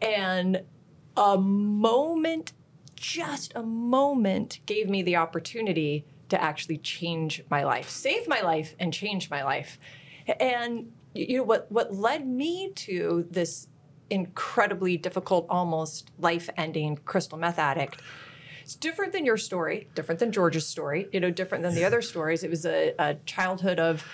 And 0.00 0.62
a 1.16 1.36
moment, 1.36 2.52
just 2.94 3.52
a 3.56 3.62
moment, 3.64 4.60
gave 4.66 4.88
me 4.88 5.02
the 5.02 5.16
opportunity 5.16 6.06
to 6.28 6.40
actually 6.40 6.78
change 6.78 7.42
my 7.50 7.64
life, 7.64 7.90
save 7.90 8.28
my 8.28 8.40
life, 8.40 8.76
and 8.78 8.92
change 8.92 9.28
my 9.28 9.42
life. 9.42 9.80
And 10.38 10.92
you 11.12 11.38
know 11.38 11.42
what? 11.42 11.66
What 11.72 11.92
led 11.92 12.24
me 12.24 12.70
to 12.86 13.26
this 13.28 13.66
incredibly 14.10 14.96
difficult, 14.96 15.46
almost 15.50 16.12
life-ending 16.20 17.00
crystal 17.04 17.36
meth 17.36 17.58
addict. 17.58 18.00
It's 18.62 18.74
different 18.76 19.12
than 19.12 19.24
your 19.26 19.36
story, 19.36 19.88
different 19.94 20.18
than 20.18 20.32
George's 20.32 20.66
story. 20.66 21.08
You 21.12 21.20
know, 21.20 21.30
different 21.30 21.62
than 21.64 21.74
the 21.74 21.84
other 21.84 22.00
stories. 22.02 22.42
It 22.42 22.50
was 22.50 22.64
a, 22.64 22.94
a 22.98 23.14
childhood 23.26 23.78
of 23.78 24.04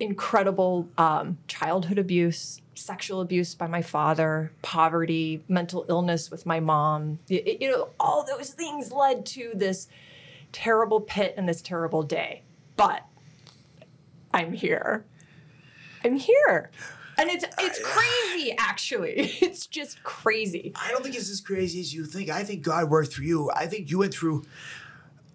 incredible 0.00 0.88
um, 0.98 1.38
childhood 1.46 1.98
abuse, 1.98 2.60
sexual 2.74 3.20
abuse 3.20 3.54
by 3.54 3.66
my 3.68 3.80
father, 3.82 4.52
poverty, 4.62 5.44
mental 5.48 5.86
illness 5.88 6.30
with 6.30 6.44
my 6.44 6.58
mom. 6.60 7.18
Y- 7.30 7.58
You, 7.60 7.70
know, 7.70 7.90
all 8.00 8.24
those 8.26 8.50
things 8.50 8.90
led 8.92 9.24
to 9.26 9.52
this 9.54 9.88
terrible 10.52 11.00
pit 11.00 11.34
and 11.36 11.48
this 11.48 11.62
terrible 11.62 12.02
day. 12.02 12.42
But 12.76 13.04
I'm 14.32 14.52
here. 14.52 15.04
I'm 16.04 16.16
here. 16.16 16.70
And 17.18 17.30
it's 17.30 17.44
it's 17.58 17.80
uh, 17.80 17.84
crazy 17.84 18.54
actually. 18.58 19.32
It's 19.44 19.66
just 19.66 20.02
crazy. 20.02 20.72
I 20.74 20.90
don't 20.90 21.02
think 21.02 21.14
it's 21.14 21.30
as 21.30 21.40
crazy 21.40 21.80
as 21.80 21.94
you 21.94 22.04
think. 22.04 22.30
I 22.30 22.44
think 22.44 22.62
God 22.62 22.90
worked 22.90 23.12
through 23.12 23.26
you. 23.26 23.50
I 23.54 23.66
think 23.66 23.90
you 23.90 23.98
went 23.98 24.14
through. 24.14 24.44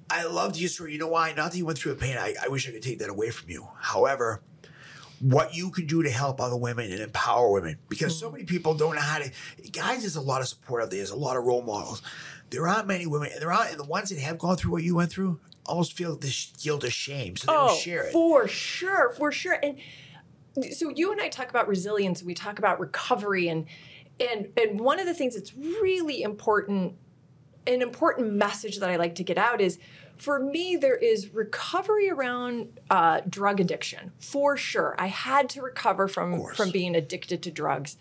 I 0.10 0.26
loved 0.26 0.58
your 0.58 0.70
story. 0.70 0.94
You 0.94 1.00
know 1.00 1.08
why? 1.08 1.34
Not 1.34 1.52
that 1.52 1.58
you 1.58 1.66
went 1.66 1.78
through 1.78 1.94
the 1.94 2.00
pain. 2.00 2.18
I, 2.18 2.34
I 2.44 2.48
wish 2.48 2.68
I 2.68 2.72
could 2.72 2.81
take 2.81 3.00
that 3.00 3.10
away 3.10 3.30
from 3.30 3.50
you. 3.50 3.68
However, 3.80 4.42
what 5.20 5.54
you 5.54 5.70
can 5.70 5.86
do 5.86 6.02
to 6.02 6.10
help 6.10 6.42
other 6.42 6.56
women 6.56 6.92
and 6.92 7.02
empower 7.02 7.52
women, 7.52 7.78
because 7.90 8.18
so 8.18 8.30
mm. 8.30 8.34
many 8.34 8.46
people 8.46 8.74
don't 8.74 8.96
know 8.96 9.02
how 9.02 9.20
to. 9.20 9.31
Guys, 9.72 10.02
there's 10.02 10.16
a 10.16 10.22
lot 10.22 10.42
of 10.42 10.48
support 10.48 10.84
out 10.84 10.90
there. 10.90 10.98
There's 10.98 11.12
a 11.12 11.16
lot 11.16 11.38
of 11.38 11.44
role 11.44 11.62
models. 11.62 12.02
There 12.50 12.68
aren't 12.68 12.88
many 12.88 13.06
women, 13.06 13.30
and 13.31 13.42
there 13.42 13.52
aren't. 13.52 13.72
And 13.72 13.80
the 13.80 13.86
ones 13.86 14.10
that 14.10 14.20
have 14.20 14.40
gone 14.40 14.58
through 14.58 14.72
what 14.72 14.84
you 14.84 14.96
went 14.96 15.12
through 15.12 15.40
almost 15.66 15.94
feel 15.94 16.16
this 16.16 16.52
guilt 16.62 16.84
of 16.84 16.94
shame, 16.94 17.36
so 17.36 17.48
they 17.48 17.54
don't 17.54 17.72
oh, 17.72 17.76
share 17.76 18.04
it. 18.06 18.14
For 18.14 18.48
sure, 18.48 19.14
for 19.14 19.31
sure. 19.31 19.60
And 19.62 19.78
so 20.72 20.90
you 20.90 21.12
and 21.12 21.22
I 21.22 21.30
talk 21.30 21.50
about 21.50 21.68
resilience 21.68 22.19
and 22.22 22.28
we 22.28 22.34
talk 22.34 22.60
about 22.60 22.80
recovery 22.80 23.48
and 23.48 23.66
and 24.19 24.50
and 24.57 24.80
one 24.80 25.00
of 25.00 25.06
the 25.06 25.13
things 25.13 25.36
that's 25.36 25.56
really 25.56 26.22
important 26.22 26.96
an 27.68 27.81
important 27.81 28.34
message 28.34 28.80
that 28.80 28.90
I 28.90 28.96
like 28.96 29.16
to 29.16 29.24
get 29.24 29.38
out 29.38 29.62
is 29.62 29.80
for 30.18 30.40
me 30.40 30.75
there 30.75 30.96
is 30.96 31.34
recovery 31.34 32.10
around 32.10 32.80
uh, 32.90 33.22
drug 33.30 33.60
addiction 33.60 34.12
for 34.19 34.57
sure. 34.57 34.96
I 34.98 35.07
had 35.07 35.50
to 35.50 35.62
recover 35.62 36.07
from 36.07 36.46
from 36.54 36.72
being 36.72 36.95
addicted 36.95 37.42
to 37.44 37.52
drugs, 37.52 37.98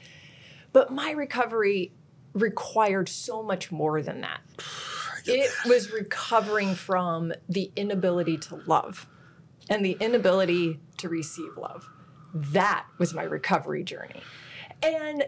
but 0.72 0.92
my 0.92 1.10
recovery 1.10 1.92
required 2.34 3.08
so 3.08 3.42
much 3.42 3.70
more 3.70 4.02
than 4.02 4.20
that. 4.22 4.40
It 5.30 5.50
was 5.66 5.92
recovering 5.92 6.74
from 6.74 7.34
the 7.50 7.70
inability 7.76 8.38
to 8.38 8.62
love 8.64 9.06
and 9.68 9.84
the 9.84 9.98
inability 10.00 10.80
to 10.96 11.10
receive 11.10 11.58
love. 11.58 11.90
That 12.34 12.86
was 12.98 13.14
my 13.14 13.22
recovery 13.24 13.82
journey. 13.84 14.22
And 14.82 15.24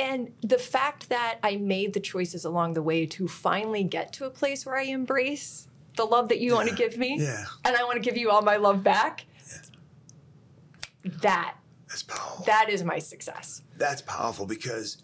and 0.00 0.32
the 0.42 0.58
fact 0.58 1.08
that 1.10 1.38
I 1.42 1.56
made 1.56 1.92
the 1.92 2.00
choices 2.00 2.44
along 2.44 2.74
the 2.74 2.82
way 2.82 3.06
to 3.06 3.28
finally 3.28 3.84
get 3.84 4.12
to 4.14 4.24
a 4.24 4.30
place 4.30 4.66
where 4.66 4.76
I 4.76 4.82
embrace 4.82 5.68
the 5.96 6.04
love 6.04 6.28
that 6.28 6.40
you 6.40 6.54
want 6.54 6.68
to 6.70 6.74
give 6.74 6.96
me 6.98 7.16
Yeah. 7.20 7.44
and 7.64 7.76
I 7.76 7.84
want 7.84 7.94
to 7.96 8.00
give 8.00 8.16
you 8.16 8.30
all 8.30 8.42
my 8.42 8.56
love 8.56 8.82
back. 8.82 9.26
yeah. 9.48 11.10
That 11.22 11.56
That's 11.88 12.02
powerful. 12.02 12.44
that 12.46 12.68
is 12.68 12.82
my 12.84 12.98
success. 12.98 13.62
that's 13.76 14.02
powerful 14.02 14.46
because 14.46 15.02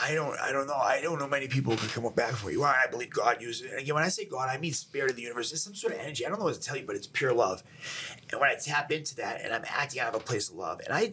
I 0.00 0.14
don't 0.14 0.38
I 0.40 0.52
don't 0.52 0.66
know 0.66 0.74
I 0.74 1.00
don't 1.02 1.18
know 1.18 1.28
many 1.28 1.48
people 1.48 1.72
who 1.72 1.78
can 1.78 1.88
come 1.88 2.06
up 2.06 2.14
back 2.16 2.32
for 2.34 2.50
you. 2.50 2.62
I 2.64 2.86
believe 2.90 3.10
God 3.10 3.40
uses 3.42 3.66
it. 3.66 3.70
And 3.72 3.80
again, 3.80 3.94
when 3.94 4.04
I 4.04 4.08
say 4.08 4.24
God, 4.24 4.48
I 4.48 4.58
mean 4.58 4.72
spirit 4.72 5.10
of 5.10 5.16
the 5.16 5.22
universe. 5.22 5.52
It's 5.52 5.62
some 5.62 5.74
sort 5.74 5.92
of 5.94 6.00
energy. 6.00 6.24
I 6.24 6.28
don't 6.28 6.38
know 6.38 6.46
what 6.46 6.54
to 6.54 6.60
tell 6.60 6.76
you, 6.76 6.84
but 6.86 6.96
it's 6.96 7.06
pure 7.06 7.32
love. 7.32 7.62
And 8.30 8.40
when 8.40 8.50
I 8.50 8.54
tap 8.54 8.90
into 8.92 9.16
that 9.16 9.42
and 9.42 9.52
I'm 9.52 9.64
acting 9.68 10.00
out 10.00 10.14
of 10.14 10.20
a 10.20 10.24
place 10.24 10.48
of 10.48 10.56
love, 10.56 10.80
and 10.84 10.94
I 10.94 11.12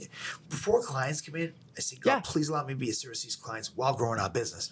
before 0.50 0.82
clients 0.82 1.22
come 1.22 1.36
in, 1.36 1.54
I 1.78 1.82
say, 1.82 1.98
God, 1.98 2.12
Yeah. 2.12 2.20
please 2.24 2.50
allow 2.50 2.66
me 2.66 2.74
to 2.74 2.80
be 2.80 2.90
a 2.90 2.94
service 2.94 3.22
to 3.22 3.28
these 3.28 3.36
clients 3.36 3.72
while 3.76 3.94
growing 3.94 4.20
our 4.20 4.30
business. 4.30 4.72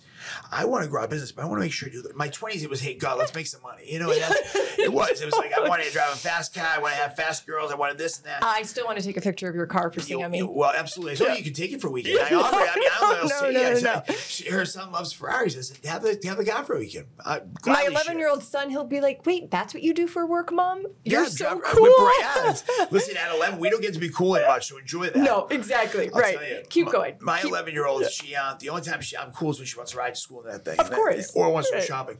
I 0.51 0.65
want 0.65 0.83
to 0.83 0.89
grow 0.89 1.01
our 1.01 1.07
business, 1.07 1.31
but 1.31 1.43
I 1.43 1.45
want 1.45 1.59
to 1.59 1.61
make 1.65 1.71
sure 1.71 1.87
I 1.87 1.91
do 1.91 2.01
that. 2.01 2.15
My 2.17 2.27
20s, 2.27 2.63
it 2.63 2.69
was, 2.69 2.81
hey, 2.81 2.95
God, 2.95 3.17
let's 3.17 3.33
make 3.35 3.47
some 3.47 3.61
money. 3.61 3.83
You 3.91 3.99
know, 3.99 4.09
it 4.11 4.91
was. 4.91 5.21
It 5.21 5.25
was 5.25 5.35
like, 5.35 5.53
I 5.57 5.67
wanted 5.69 5.85
to 5.85 5.91
drive 5.91 6.11
a 6.11 6.15
fast 6.17 6.53
car. 6.53 6.65
I 6.67 6.79
want 6.79 6.95
to 6.95 6.99
have 7.01 7.15
fast 7.15 7.45
girls. 7.45 7.71
I 7.71 7.75
wanted 7.75 7.97
this 7.97 8.17
and 8.17 8.25
that. 8.25 8.43
I 8.43 8.63
still 8.63 8.85
want 8.85 8.97
to 8.97 9.03
take 9.05 9.15
a 9.15 9.21
picture 9.21 9.47
of 9.47 9.55
your 9.55 9.67
car 9.67 9.89
for 9.91 10.01
seeing 10.01 10.19
You- 10.33 10.47
I 10.47 10.51
well, 10.51 10.73
absolutely. 10.75 11.15
So 11.15 11.31
you 11.33 11.43
can 11.43 11.53
take 11.53 11.71
it 11.71 11.79
for 11.81 11.87
a 11.87 11.91
weekend. 11.91 12.19
I 12.21 12.33
offer 12.35 12.59
it. 12.59 12.69
I 12.75 12.79
mean, 12.79 12.89
I 12.91 12.99
don't 12.99 13.29
know. 13.29 13.35
No, 13.41 13.51
no, 13.51 13.59
yeah, 13.59 13.69
no, 13.69 13.75
so 13.79 13.96
she- 14.27 14.49
her 14.49 14.65
son 14.65 14.91
loves 14.91 15.11
Ferraris. 15.13 15.57
I 15.57 15.61
said, 15.61 15.85
have 15.85 16.01
the 16.03 16.19
have 16.27 16.37
the 16.37 16.43
guy 16.43 16.63
for 16.63 16.75
a 16.75 16.79
weekend. 16.79 17.07
Uh, 17.23 17.39
my 17.65 17.85
11 17.89 18.17
year 18.17 18.29
old 18.29 18.43
son, 18.43 18.69
he'll 18.69 18.83
be 18.85 19.01
like, 19.01 19.25
wait, 19.25 19.49
that's 19.51 19.73
what 19.73 19.83
you 19.83 19.93
do 19.93 20.07
for 20.07 20.25
work, 20.25 20.51
mom? 20.51 20.85
You're 21.03 21.23
Yeah, 21.23 21.29
so 21.29 21.59
cool. 21.63 21.87
Brianna's. 21.87 22.63
Listen, 22.91 23.17
at 23.17 23.33
11, 23.35 23.59
we 23.59 23.69
don't 23.69 23.81
get 23.81 23.93
to 23.93 23.99
be 23.99 24.09
cool 24.09 24.33
that 24.33 24.47
much, 24.47 24.67
so 24.67 24.77
enjoy 24.77 25.05
that. 25.09 25.17
No, 25.17 25.47
exactly. 25.47 26.09
I'll 26.13 26.19
right. 26.19 26.39
you, 26.41 26.63
Keep 26.69 26.85
my- 26.87 26.91
going. 26.91 27.15
My 27.21 27.41
11 27.41 27.73
year 27.73 27.85
old, 27.87 28.05
she 28.09 28.35
uh, 28.35 28.55
the 28.59 28.69
only 28.69 28.81
time 28.83 29.01
she, 29.01 29.17
I'm 29.17 29.31
cool 29.31 29.51
is 29.51 29.59
when 29.59 29.65
she 29.65 29.77
wants 29.77 29.91
to 29.93 29.97
ride 29.97 30.15
to 30.15 30.19
school 30.19 30.41
in 30.43 30.51
that 30.51 30.63
thing. 30.65 30.73
Of 30.79 30.85
And 30.87 30.89
that- 30.93 30.95
course. 30.95 31.31
or 31.35 31.51
wants 31.51 31.69
to 31.71 31.77
go 31.77 31.81
shopping. 31.83 32.17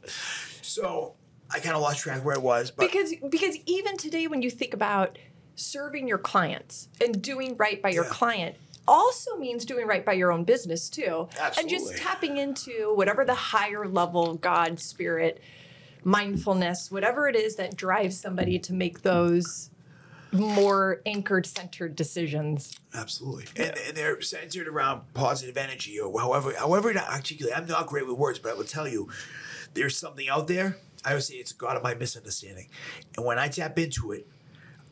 So 0.62 1.16
I 1.50 1.60
kind 1.60 1.76
of 1.76 1.82
lost 1.82 2.00
track 2.02 2.24
where 2.26 2.36
it 2.36 2.42
was, 2.42 2.72
but 2.72 2.88
because 2.92 3.14
because 3.30 3.56
even 3.66 3.98
today 3.98 4.28
when 4.28 4.42
you 4.42 4.50
think 4.50 4.74
about 4.74 5.18
serving 5.56 6.08
your 6.08 6.18
clients 6.18 6.88
and 7.04 7.22
doing 7.22 7.56
right 7.58 7.82
by 7.82 7.90
your 7.90 8.04
Yeah. 8.04 8.12
client 8.12 8.56
also 8.88 9.36
means 9.38 9.66
doing 9.66 9.88
right 9.88 10.06
by 10.06 10.14
your 10.14 10.32
own 10.32 10.44
business 10.44 10.90
too 10.90 11.28
and 11.58 11.70
just 11.70 11.98
tapping 11.98 12.38
into 12.38 12.94
whatever 12.96 13.26
the 13.26 13.36
higher 13.36 13.88
level 13.88 14.36
god 14.36 14.80
spirit 14.80 15.42
mindfulness, 16.08 16.90
whatever 16.90 17.28
it 17.28 17.36
is 17.36 17.58
that 17.58 17.76
drives 17.76 18.20
somebody 18.20 18.58
to 18.58 18.74
make 18.74 19.02
those 19.02 19.70
more 20.32 21.02
anchored, 21.06 21.46
centered 21.46 21.96
decisions. 21.96 22.78
Absolutely, 22.94 23.46
and, 23.58 23.78
and 23.78 23.96
they're 23.96 24.22
centered 24.22 24.68
around 24.68 25.02
positive 25.14 25.58
energy, 25.58 26.00
or 26.00 26.18
however, 26.20 26.54
however 26.58 26.94
to 26.94 27.12
articulate. 27.12 27.56
I'm 27.56 27.66
not 27.66 27.88
great 27.88 28.08
with 28.08 28.18
words, 28.18 28.40
but 28.40 28.54
I 28.54 28.56
will 28.56 28.64
tell 28.64 28.88
you, 28.88 29.10
there's 29.74 29.98
something 29.98 30.28
out 30.30 30.48
there. 30.48 30.78
I 31.06 31.14
would 31.14 31.24
say 31.24 31.36
it's 31.36 31.52
god 31.52 31.78
of 31.78 31.84
my 31.84 31.94
misunderstanding, 31.94 32.70
and 33.16 33.26
when 33.26 33.38
I 33.38 33.50
tap 33.50 33.78
into 33.78 34.12
it, 34.14 34.28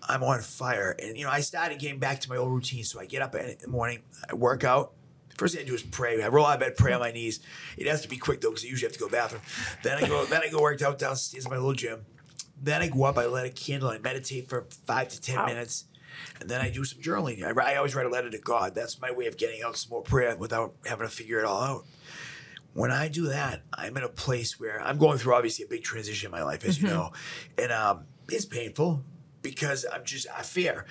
I'm 0.07 0.23
on 0.23 0.41
fire. 0.41 0.95
And 0.99 1.17
you 1.17 1.25
know, 1.25 1.31
I 1.31 1.41
started 1.41 1.79
getting 1.79 1.99
back 1.99 2.19
to 2.21 2.29
my 2.29 2.37
old 2.37 2.51
routine. 2.51 2.83
So 2.83 2.99
I 2.99 3.05
get 3.05 3.21
up 3.21 3.35
in 3.35 3.55
the 3.59 3.67
morning, 3.67 3.99
I 4.29 4.35
work 4.35 4.63
out. 4.63 4.93
First 5.37 5.55
thing 5.55 5.63
I 5.65 5.67
do 5.67 5.73
is 5.75 5.83
pray. 5.83 6.23
I 6.23 6.29
roll 6.29 6.45
out 6.45 6.53
of 6.53 6.59
bed, 6.61 6.77
pray 6.77 6.93
on 6.93 7.01
my 7.01 7.11
knees. 7.11 7.41
It 7.77 7.87
has 7.87 8.01
to 8.03 8.07
be 8.07 8.15
quick 8.17 8.39
though, 8.41 8.51
because 8.51 8.63
I 8.63 8.67
usually 8.67 8.87
have 8.87 8.93
to 8.93 8.99
go 8.99 9.07
to 9.07 9.11
the 9.11 9.17
bathroom. 9.17 9.41
Then 9.83 9.97
I 10.01 10.07
go, 10.07 10.25
then 10.25 10.41
I 10.41 10.47
go 10.49 10.61
work 10.61 10.81
out 10.81 10.97
downstairs 10.97 11.45
in 11.45 11.49
my 11.51 11.57
little 11.57 11.73
gym. 11.73 12.05
Then 12.61 12.81
I 12.81 12.87
go 12.87 13.03
up, 13.03 13.17
I 13.17 13.25
light 13.25 13.45
a 13.45 13.49
candle, 13.53 13.89
I 13.89 13.97
meditate 13.97 14.47
for 14.47 14.65
five 14.87 15.09
to 15.09 15.19
ten 15.19 15.35
Wow. 15.35 15.45
minutes, 15.47 15.85
and 16.39 16.49
then 16.49 16.61
I 16.61 16.69
do 16.69 16.85
some 16.85 17.01
journaling. 17.01 17.43
I, 17.43 17.73
I 17.73 17.75
always 17.75 17.93
write 17.95 18.05
a 18.05 18.09
letter 18.09 18.29
to 18.29 18.39
God. 18.39 18.73
That's 18.75 19.01
my 19.01 19.11
way 19.11 19.25
of 19.27 19.35
getting 19.35 19.61
out 19.61 19.75
some 19.75 19.89
more 19.89 20.03
prayer 20.03 20.37
without 20.37 20.73
having 20.85 21.05
to 21.05 21.13
figure 21.13 21.39
it 21.39 21.45
all 21.45 21.61
out. 21.61 21.85
When 22.73 22.91
I 22.91 23.09
do 23.09 23.27
that, 23.27 23.63
I'm 23.73 23.95
in 23.97 24.03
a 24.03 24.09
place 24.09 24.57
where 24.57 24.81
I'm 24.81 24.97
going 24.97 25.17
through 25.17 25.33
obviously 25.33 25.65
a 25.65 25.67
big 25.67 25.83
transition 25.83 26.27
in 26.27 26.31
my 26.31 26.43
life, 26.43 26.63
as 26.63 26.81
you 26.81 26.87
know, 26.87 27.11
and 27.57 27.73
um, 27.73 28.05
it's 28.29 28.45
painful 28.45 29.03
because 29.45 29.85
I'm 29.91 30.03
just 30.03 30.27
I 30.35 30.41
fear. 30.41 30.85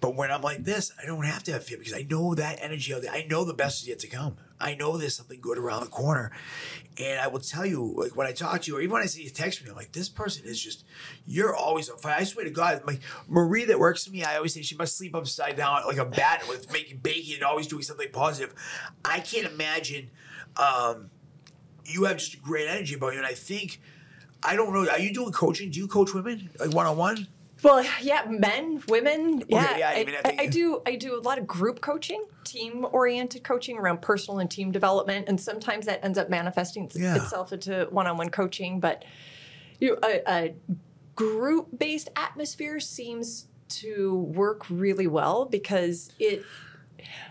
But 0.00 0.16
when 0.16 0.30
I'm 0.30 0.40
like 0.40 0.64
this, 0.64 0.92
I 1.00 1.04
don't 1.04 1.24
have 1.24 1.42
to 1.44 1.52
have 1.52 1.62
fear 1.62 1.76
because 1.76 1.92
I 1.92 2.06
know 2.08 2.34
that 2.34 2.58
energy 2.62 2.94
out 2.94 3.02
there. 3.02 3.12
I 3.12 3.26
know 3.28 3.44
the 3.44 3.52
best 3.52 3.82
is 3.82 3.88
yet 3.88 3.98
to 3.98 4.06
come. 4.06 4.36
I 4.58 4.74
know 4.74 4.96
there's 4.96 5.14
something 5.14 5.40
good 5.40 5.58
around 5.58 5.84
the 5.84 5.90
corner. 5.90 6.32
And 6.98 7.20
I 7.20 7.26
will 7.26 7.40
tell 7.40 7.66
you, 7.66 7.94
like 7.96 8.16
when 8.16 8.26
I 8.26 8.32
talk 8.32 8.62
to 8.62 8.70
you, 8.70 8.78
or 8.78 8.80
even 8.80 8.94
when 8.94 9.02
I 9.02 9.06
see 9.06 9.22
you 9.22 9.30
text 9.30 9.62
me, 9.62 9.68
I'm 9.70 9.76
like, 9.76 9.92
this 9.92 10.08
person 10.08 10.46
is 10.46 10.58
just, 10.58 10.84
you're 11.26 11.54
always 11.54 11.90
on 11.90 11.98
fire. 11.98 12.16
I 12.18 12.24
swear 12.24 12.46
to 12.46 12.50
God, 12.50 12.82
like 12.86 13.00
Marie 13.28 13.66
that 13.66 13.78
works 13.78 14.06
for 14.06 14.10
me, 14.10 14.24
I 14.24 14.36
always 14.36 14.54
say 14.54 14.62
she 14.62 14.74
must 14.74 14.96
sleep 14.96 15.14
upside 15.14 15.56
down 15.56 15.82
like 15.86 15.98
a 15.98 16.06
bat 16.06 16.44
with 16.48 16.72
making 16.72 16.98
bacon 16.98 17.34
and 17.34 17.44
always 17.44 17.66
doing 17.66 17.82
something 17.82 18.08
positive. 18.10 18.54
I 19.04 19.20
can't 19.20 19.52
imagine 19.52 20.10
um, 20.56 21.10
you 21.84 22.04
have 22.04 22.16
just 22.16 22.42
great 22.42 22.68
energy 22.68 22.94
about 22.94 23.12
you. 23.12 23.18
And 23.18 23.26
I 23.26 23.34
think, 23.34 23.80
I 24.42 24.56
don't 24.56 24.72
know, 24.72 24.90
are 24.90 24.98
you 24.98 25.12
doing 25.12 25.32
coaching? 25.32 25.70
Do 25.70 25.78
you 25.78 25.88
coach 25.88 26.14
women 26.14 26.48
like 26.58 26.72
one 26.72 26.86
on 26.86 26.96
one? 26.96 27.28
Well, 27.62 27.84
yeah, 28.00 28.24
men, 28.28 28.82
women, 28.88 29.42
yeah. 29.48 29.76
yeah, 29.76 29.88
I 29.90 29.92
I, 30.00 30.04
mean, 30.04 30.14
I 30.14 30.18
I, 30.18 30.22
think- 30.22 30.40
I 30.40 30.46
do. 30.46 30.82
I 30.86 30.96
do 30.96 31.14
a 31.18 31.20
lot 31.20 31.38
of 31.38 31.46
group 31.46 31.80
coaching, 31.80 32.24
team-oriented 32.44 33.42
coaching 33.44 33.76
around 33.76 34.00
personal 34.02 34.38
and 34.40 34.50
team 34.50 34.70
development, 34.72 35.28
and 35.28 35.40
sometimes 35.40 35.86
that 35.86 36.04
ends 36.04 36.18
up 36.18 36.30
manifesting 36.30 36.90
Yeah. 36.94 37.16
itself 37.16 37.52
into 37.52 37.86
one-on-one 37.90 38.30
coaching. 38.30 38.80
But 38.80 39.04
you, 39.78 39.92
know, 39.92 39.98
a, 40.02 40.22
a 40.26 40.54
group-based 41.16 42.08
atmosphere 42.16 42.80
seems 42.80 43.48
to 43.68 44.14
work 44.16 44.64
really 44.70 45.06
well 45.06 45.44
because 45.44 46.12
it. 46.18 46.42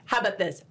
How 0.05 0.19
about 0.19 0.37
this? 0.37 0.63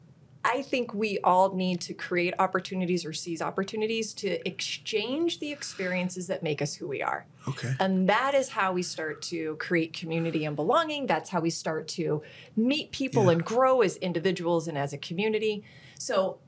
I 0.51 0.63
think 0.63 0.95
we 0.95 1.19
all 1.23 1.55
need 1.55 1.81
to 1.83 1.95
create 1.95 2.33
opportunities 2.39 3.05
or 3.05 3.13
seize 3.13 3.43
opportunities 3.43 4.15
to 4.15 4.49
exchange 4.49 5.41
the 5.41 5.53
experiences 5.53 6.27
that 6.29 6.43
make 6.43 6.63
us 6.63 6.75
who 6.75 6.89
we 6.89 7.03
are. 7.03 7.27
Okay. 7.47 7.75
And 7.79 8.09
that 8.09 8.35
is 8.35 8.49
how 8.49 8.73
we 8.73 8.83
start 8.83 9.21
to 9.23 9.57
create 9.57 9.93
community 9.93 10.47
and 10.47 10.57
belonging. 10.57 11.07
That's 11.07 11.29
how 11.31 11.41
we 11.41 11.51
start 11.51 11.87
to 11.89 12.23
meet 12.57 12.91
people 12.93 13.25
Yeah. 13.27 13.33
and 13.33 13.45
grow 13.45 13.83
as 13.83 13.97
individuals 13.99 14.69
and 14.69 14.79
as 14.79 14.93
a 14.95 14.99
community. 14.99 15.65
So 15.99 16.39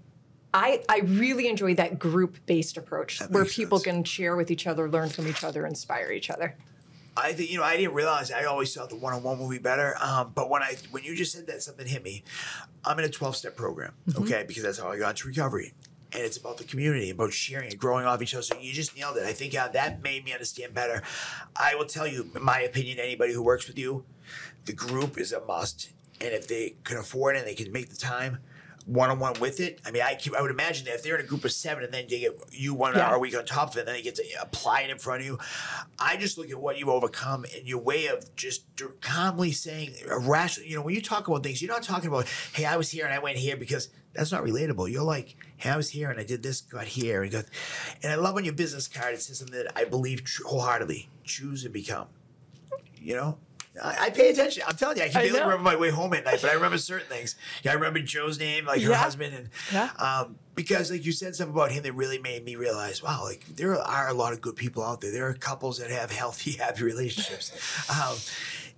I, 0.54 0.82
I 0.88 1.00
really 1.00 1.46
enjoy 1.48 1.74
that 1.74 1.98
group 1.98 2.38
based 2.46 2.76
approach 2.76 3.18
That 3.18 3.30
where 3.30 3.44
people 3.44 3.78
sense. 3.78 3.96
can 3.96 4.04
share 4.04 4.34
with 4.34 4.50
each 4.50 4.66
other, 4.66 4.88
learn 4.90 5.10
from 5.10 5.28
each 5.28 5.44
other, 5.44 5.66
inspire 5.66 6.10
each 6.10 6.30
other. 6.30 6.56
I 7.20 7.32
think 7.32 7.50
you 7.50 7.58
know 7.58 7.64
I 7.64 7.76
didn't 7.76 7.94
realize 7.94 8.30
I 8.30 8.44
always 8.44 8.74
thought 8.74 8.90
the 8.90 8.96
one 8.96 9.12
on 9.12 9.22
one 9.22 9.38
would 9.38 9.50
be 9.50 9.58
better. 9.58 9.96
Um, 10.00 10.32
but 10.34 10.48
when 10.50 10.62
I 10.62 10.76
when 10.90 11.04
you 11.04 11.14
just 11.14 11.32
said 11.32 11.46
that 11.46 11.62
something 11.62 11.86
hit 11.86 12.02
me. 12.02 12.24
I'm 12.84 12.98
in 12.98 13.04
a 13.04 13.10
12 13.10 13.36
step 13.36 13.56
program, 13.56 13.92
okay, 14.16 14.44
because 14.46 14.62
that's 14.62 14.78
how 14.78 14.88
I 14.88 14.98
got 14.98 15.10
into 15.10 15.28
recovery. 15.28 15.74
And 16.12 16.22
it's 16.22 16.38
about 16.38 16.56
the 16.56 16.64
community, 16.64 17.10
about 17.10 17.32
sharing 17.32 17.70
and 17.70 17.78
growing 17.78 18.04
off 18.04 18.20
each 18.20 18.34
other. 18.34 18.42
So 18.42 18.58
you 18.58 18.72
just 18.72 18.96
nailed 18.96 19.16
it. 19.16 19.24
I 19.24 19.32
think 19.32 19.54
uh, 19.54 19.68
that 19.68 20.02
made 20.02 20.24
me 20.24 20.32
understand 20.32 20.74
better. 20.74 21.02
I 21.54 21.76
will 21.76 21.84
tell 21.84 22.06
you, 22.06 22.28
in 22.34 22.42
my 22.42 22.60
opinion, 22.60 22.98
anybody 22.98 23.32
who 23.32 23.42
works 23.42 23.68
with 23.68 23.78
you, 23.78 24.04
the 24.64 24.72
group 24.72 25.18
is 25.18 25.32
a 25.32 25.40
must. 25.44 25.90
And 26.20 26.32
if 26.32 26.48
they 26.48 26.74
can 26.84 26.96
afford 26.96 27.36
it 27.36 27.40
and 27.40 27.48
they 27.48 27.54
can 27.54 27.70
make 27.70 27.90
the 27.90 27.96
time, 27.96 28.38
one 28.92 29.08
on 29.08 29.20
one 29.20 29.38
with 29.40 29.60
it. 29.60 29.80
I 29.86 29.92
mean, 29.92 30.02
I 30.02 30.16
keep, 30.16 30.34
I 30.34 30.42
would 30.42 30.50
imagine 30.50 30.84
that 30.86 30.94
if 30.96 31.02
they're 31.04 31.14
in 31.14 31.24
a 31.24 31.26
group 31.28 31.44
of 31.44 31.52
seven 31.52 31.84
and 31.84 31.94
then 31.94 32.06
they 32.08 32.18
get 32.20 32.36
you 32.50 32.74
one 32.74 32.94
Yeah. 32.94 33.06
hour 33.08 33.14
a 33.14 33.18
week 33.20 33.36
on 33.36 33.44
top 33.44 33.70
of 33.70 33.76
it, 33.76 33.80
and 33.80 33.88
then 33.88 33.94
they 33.94 34.02
get 34.02 34.16
to 34.16 34.24
apply 34.40 34.82
it 34.82 34.90
in 34.90 34.98
front 34.98 35.20
of 35.20 35.26
you. 35.26 35.38
I 35.98 36.16
just 36.16 36.36
look 36.38 36.50
at 36.50 36.60
what 36.60 36.76
you've 36.78 36.88
overcome 36.88 37.44
and 37.56 37.68
your 37.68 37.78
way 37.78 38.06
of 38.06 38.34
just 38.34 38.64
calmly 39.00 39.52
saying, 39.52 39.94
uh, 40.10 40.18
rational. 40.20 40.66
You 40.66 40.76
know, 40.76 40.82
when 40.82 40.94
you 40.94 41.00
talk 41.02 41.28
about 41.28 41.42
things, 41.44 41.62
you're 41.62 41.72
not 41.72 41.84
talking 41.84 42.08
about, 42.08 42.26
hey, 42.52 42.64
I 42.64 42.76
was 42.76 42.90
here 42.90 43.04
and 43.04 43.14
I 43.14 43.20
went 43.20 43.36
here 43.38 43.56
because 43.56 43.88
that's 44.12 44.32
not 44.32 44.42
relatable. 44.42 44.90
You're 44.90 45.04
like, 45.04 45.36
hey, 45.56 45.70
I 45.70 45.76
was 45.76 45.90
here 45.90 46.10
and 46.10 46.18
I 46.18 46.24
did 46.24 46.42
this, 46.42 46.62
got 46.62 46.86
here, 46.86 47.22
and 47.22 47.30
got. 47.30 47.44
And 48.02 48.10
I 48.12 48.16
love 48.16 48.34
on 48.36 48.44
your 48.44 48.54
business 48.54 48.88
card 48.88 49.14
it 49.14 49.22
says 49.22 49.38
something 49.38 49.56
that 49.56 49.72
I 49.76 49.84
believe 49.84 50.22
wholeheartedly: 50.44 51.08
choose 51.22 51.64
and 51.64 51.72
become. 51.72 52.08
You 53.00 53.14
know. 53.14 53.38
I, 53.82 53.96
I 54.06 54.10
pay 54.10 54.30
attention. 54.30 54.64
I'm 54.66 54.76
telling 54.76 54.96
you, 54.96 55.04
I 55.04 55.08
can 55.08 55.18
I 55.18 55.24
barely 55.24 55.38
know. 55.38 55.44
remember 55.46 55.62
my 55.62 55.76
way 55.76 55.90
home 55.90 56.12
at 56.14 56.24
night, 56.24 56.40
but 56.42 56.50
I 56.50 56.54
remember 56.54 56.76
certain 56.78 57.06
things. 57.08 57.36
Yeah, 57.62 57.70
I 57.72 57.74
remember 57.74 58.00
Joe's 58.00 58.38
name, 58.38 58.66
like 58.66 58.82
her 58.82 58.90
Yeah. 58.90 58.96
husband, 58.96 59.34
and 59.34 59.48
Yeah. 59.72 59.90
um, 59.98 60.36
because 60.56 60.90
like 60.90 61.06
you 61.06 61.12
said 61.12 61.36
something 61.36 61.54
about 61.54 61.70
him 61.70 61.82
that 61.84 61.92
really 61.92 62.18
made 62.18 62.44
me 62.44 62.56
realize, 62.56 63.02
wow, 63.02 63.22
like 63.24 63.44
there 63.56 63.78
are 63.80 64.08
a 64.08 64.12
lot 64.14 64.32
of 64.32 64.40
good 64.40 64.56
people 64.56 64.82
out 64.82 65.00
there. 65.00 65.12
There 65.12 65.28
are 65.28 65.34
couples 65.34 65.78
that 65.78 65.90
have 65.90 66.10
healthy, 66.10 66.52
happy 66.58 66.82
relationships. 66.82 67.52
Um, 67.88 68.16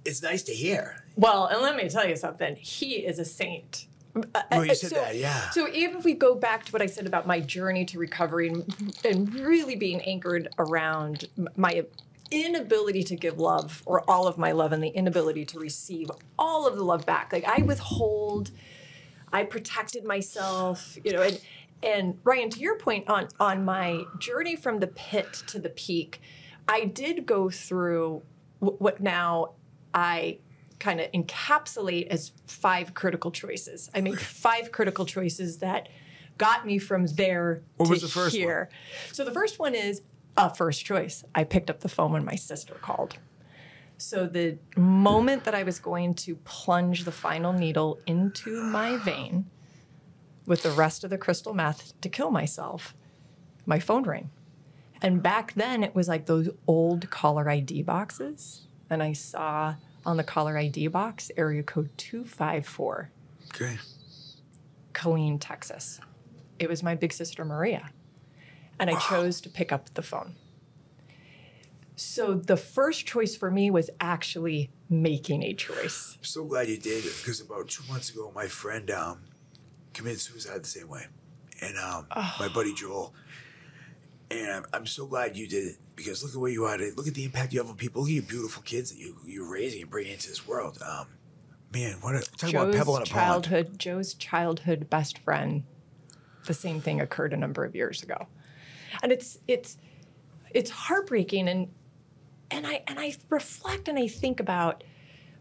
it's 0.04 0.22
nice 0.22 0.42
to 0.44 0.52
hear. 0.52 1.04
Well, 1.16 1.46
and 1.46 1.62
let 1.62 1.76
me 1.76 1.88
tell 1.88 2.06
you 2.06 2.16
something. 2.16 2.56
He 2.56 2.96
is 2.96 3.18
a 3.18 3.24
saint. 3.24 3.86
Uh, 4.14 4.42
Well, 4.50 4.64
you 4.66 4.72
uh, 4.72 4.74
said 4.74 4.90
so, 4.90 4.96
that, 4.96 5.16
yeah. 5.16 5.48
So 5.50 5.68
even 5.68 5.96
if 5.96 6.04
we 6.04 6.12
go 6.12 6.34
back 6.34 6.66
to 6.66 6.72
what 6.72 6.82
I 6.82 6.86
said 6.86 7.06
about 7.06 7.26
my 7.26 7.40
journey 7.40 7.86
to 7.86 7.98
recovery 7.98 8.48
and, 8.48 8.94
and 9.06 9.32
really 9.34 9.74
being 9.74 10.02
anchored 10.02 10.48
around 10.58 11.24
my 11.56 11.84
inability 12.32 13.02
to 13.04 13.16
give 13.16 13.38
love 13.38 13.82
or 13.86 14.08
all 14.10 14.26
of 14.26 14.38
my 14.38 14.52
love 14.52 14.72
and 14.72 14.82
the 14.82 14.88
inability 14.88 15.44
to 15.46 15.58
receive 15.58 16.10
all 16.38 16.66
of 16.66 16.76
the 16.76 16.82
love 16.82 17.04
back. 17.06 17.32
Like 17.32 17.44
I 17.46 17.62
withhold, 17.62 18.50
I 19.32 19.44
protected 19.44 20.04
myself, 20.04 20.96
you 21.04 21.12
know, 21.12 21.22
and 21.22 21.40
and 21.82 22.18
Ryan, 22.24 22.48
to 22.50 22.60
your 22.60 22.76
point 22.78 23.08
on 23.08 23.28
on 23.40 23.64
my 23.64 24.04
journey 24.18 24.56
from 24.56 24.78
the 24.78 24.86
pit 24.86 25.32
to 25.48 25.58
the 25.58 25.68
peak, 25.70 26.20
I 26.68 26.84
did 26.84 27.26
go 27.26 27.50
through 27.50 28.22
wh- 28.60 28.80
what 28.80 29.00
now 29.00 29.54
I 29.92 30.38
kind 30.78 31.00
of 31.00 31.10
encapsulate 31.12 32.06
as 32.08 32.32
five 32.46 32.94
critical 32.94 33.30
choices. 33.30 33.90
I 33.94 34.00
made 34.00 34.18
five 34.18 34.72
critical 34.72 35.04
choices 35.06 35.58
that 35.58 35.88
got 36.38 36.66
me 36.66 36.78
from 36.78 37.06
there 37.06 37.62
What 37.76 37.88
to 38.00 38.08
first 38.08 38.34
one? 38.34 38.40
here. 38.40 38.68
So 39.12 39.24
the 39.24 39.30
first 39.32 39.58
one 39.58 39.74
is 39.74 40.02
a 40.36 40.54
first 40.54 40.84
choice. 40.84 41.24
I 41.34 41.44
picked 41.44 41.70
up 41.70 41.80
the 41.80 41.88
phone 41.88 42.12
when 42.12 42.24
my 42.24 42.34
sister 42.36 42.74
called. 42.74 43.18
So 43.98 44.26
the 44.26 44.58
moment 44.76 45.44
that 45.44 45.54
I 45.54 45.62
was 45.62 45.78
going 45.78 46.14
to 46.14 46.36
plunge 46.36 47.04
the 47.04 47.12
final 47.12 47.52
needle 47.52 48.00
into 48.06 48.62
my 48.62 48.96
vein 48.96 49.46
with 50.46 50.62
the 50.62 50.70
rest 50.70 51.04
of 51.04 51.10
the 51.10 51.18
crystal 51.18 51.54
meth 51.54 51.98
to 52.00 52.08
kill 52.08 52.30
myself, 52.30 52.96
my 53.64 53.78
phone 53.78 54.02
rang. 54.02 54.30
And 55.00 55.22
back 55.22 55.54
then 55.54 55.84
it 55.84 55.94
was 55.94 56.08
like 56.08 56.26
those 56.26 56.48
old 56.66 57.10
caller 57.10 57.48
ID 57.48 57.82
boxes. 57.82 58.66
And 58.90 59.02
I 59.02 59.12
saw 59.12 59.76
on 60.04 60.16
the 60.16 60.24
caller 60.24 60.58
ID 60.58 60.88
box 60.88 61.30
area 61.36 61.62
code 61.62 61.90
254, 61.96 63.10
Okay. 63.54 63.78
Killeen, 64.94 65.38
Texas. 65.40 66.00
It 66.58 66.68
was 66.68 66.82
my 66.82 66.94
big 66.94 67.12
sister 67.12 67.44
Maria. 67.44 67.90
And 68.82 68.90
I 68.90 68.98
chose 68.98 69.40
to 69.42 69.48
pick 69.48 69.70
up 69.70 69.94
the 69.94 70.02
phone. 70.02 70.34
So 71.94 72.34
the 72.34 72.56
first 72.56 73.06
choice 73.06 73.36
for 73.36 73.48
me 73.50 73.70
was 73.70 73.90
actually 74.00 74.70
making 74.90 75.44
a 75.44 75.54
choice. 75.54 76.16
I'm 76.18 76.24
So 76.24 76.44
glad 76.44 76.68
you 76.68 76.78
did 76.78 77.04
because 77.04 77.40
about 77.40 77.68
two 77.68 77.84
months 77.88 78.10
ago, 78.10 78.32
my 78.34 78.48
friend 78.48 78.90
um, 78.90 79.20
committed 79.94 80.20
suicide 80.20 80.62
the 80.62 80.68
same 80.68 80.88
way, 80.88 81.06
and 81.60 81.78
um, 81.78 82.06
my 82.40 82.48
buddy 82.52 82.74
Joel. 82.74 83.14
And 84.30 84.50
I'm, 84.50 84.64
I'm 84.72 84.86
so 84.86 85.06
glad 85.06 85.36
you 85.36 85.46
did 85.46 85.64
it 85.64 85.76
because 85.94 86.24
look 86.24 86.32
at 86.32 86.40
where 86.40 86.50
you 86.50 86.64
are. 86.64 86.76
today. 86.76 86.90
Look 86.96 87.06
at 87.06 87.14
the 87.14 87.24
impact 87.24 87.52
you 87.52 87.60
have 87.60 87.68
on 87.68 87.76
people. 87.76 88.02
Look 88.02 88.10
at 88.10 88.14
your 88.14 88.22
beautiful 88.24 88.62
kids 88.62 88.90
that 88.90 88.98
you 88.98 89.16
you're 89.24 89.48
raising 89.48 89.82
and 89.82 89.90
bringing 89.90 90.12
into 90.14 90.28
this 90.28 90.46
world. 90.46 90.78
Um, 90.84 91.06
man, 91.72 91.98
what 92.00 92.14
a 92.14 92.20
talk 92.36 92.50
about 92.50 92.74
a 92.74 92.76
pebble 92.76 92.96
in 92.96 93.02
a 93.02 93.06
pond. 93.06 93.08
childhood, 93.08 93.78
Joe's 93.78 94.14
childhood 94.14 94.90
best 94.90 95.18
friend. 95.18 95.64
The 96.46 96.54
same 96.54 96.80
thing 96.80 97.00
occurred 97.00 97.32
a 97.32 97.36
number 97.36 97.64
of 97.64 97.76
years 97.76 98.02
ago, 98.02 98.26
and 99.02 99.12
it's 99.12 99.38
it's 99.46 99.76
it's 100.52 100.70
heartbreaking. 100.70 101.48
And 101.48 101.68
and 102.50 102.66
I 102.66 102.82
and 102.86 102.98
I 102.98 103.14
reflect 103.28 103.88
and 103.88 103.98
I 103.98 104.06
think 104.08 104.40
about. 104.40 104.84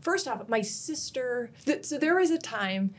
First 0.01 0.27
off, 0.27 0.49
my 0.49 0.61
sister. 0.61 1.51
Th- 1.65 1.85
so 1.85 1.97
there 1.99 2.15
was 2.15 2.31
a 2.31 2.39
time 2.39 2.95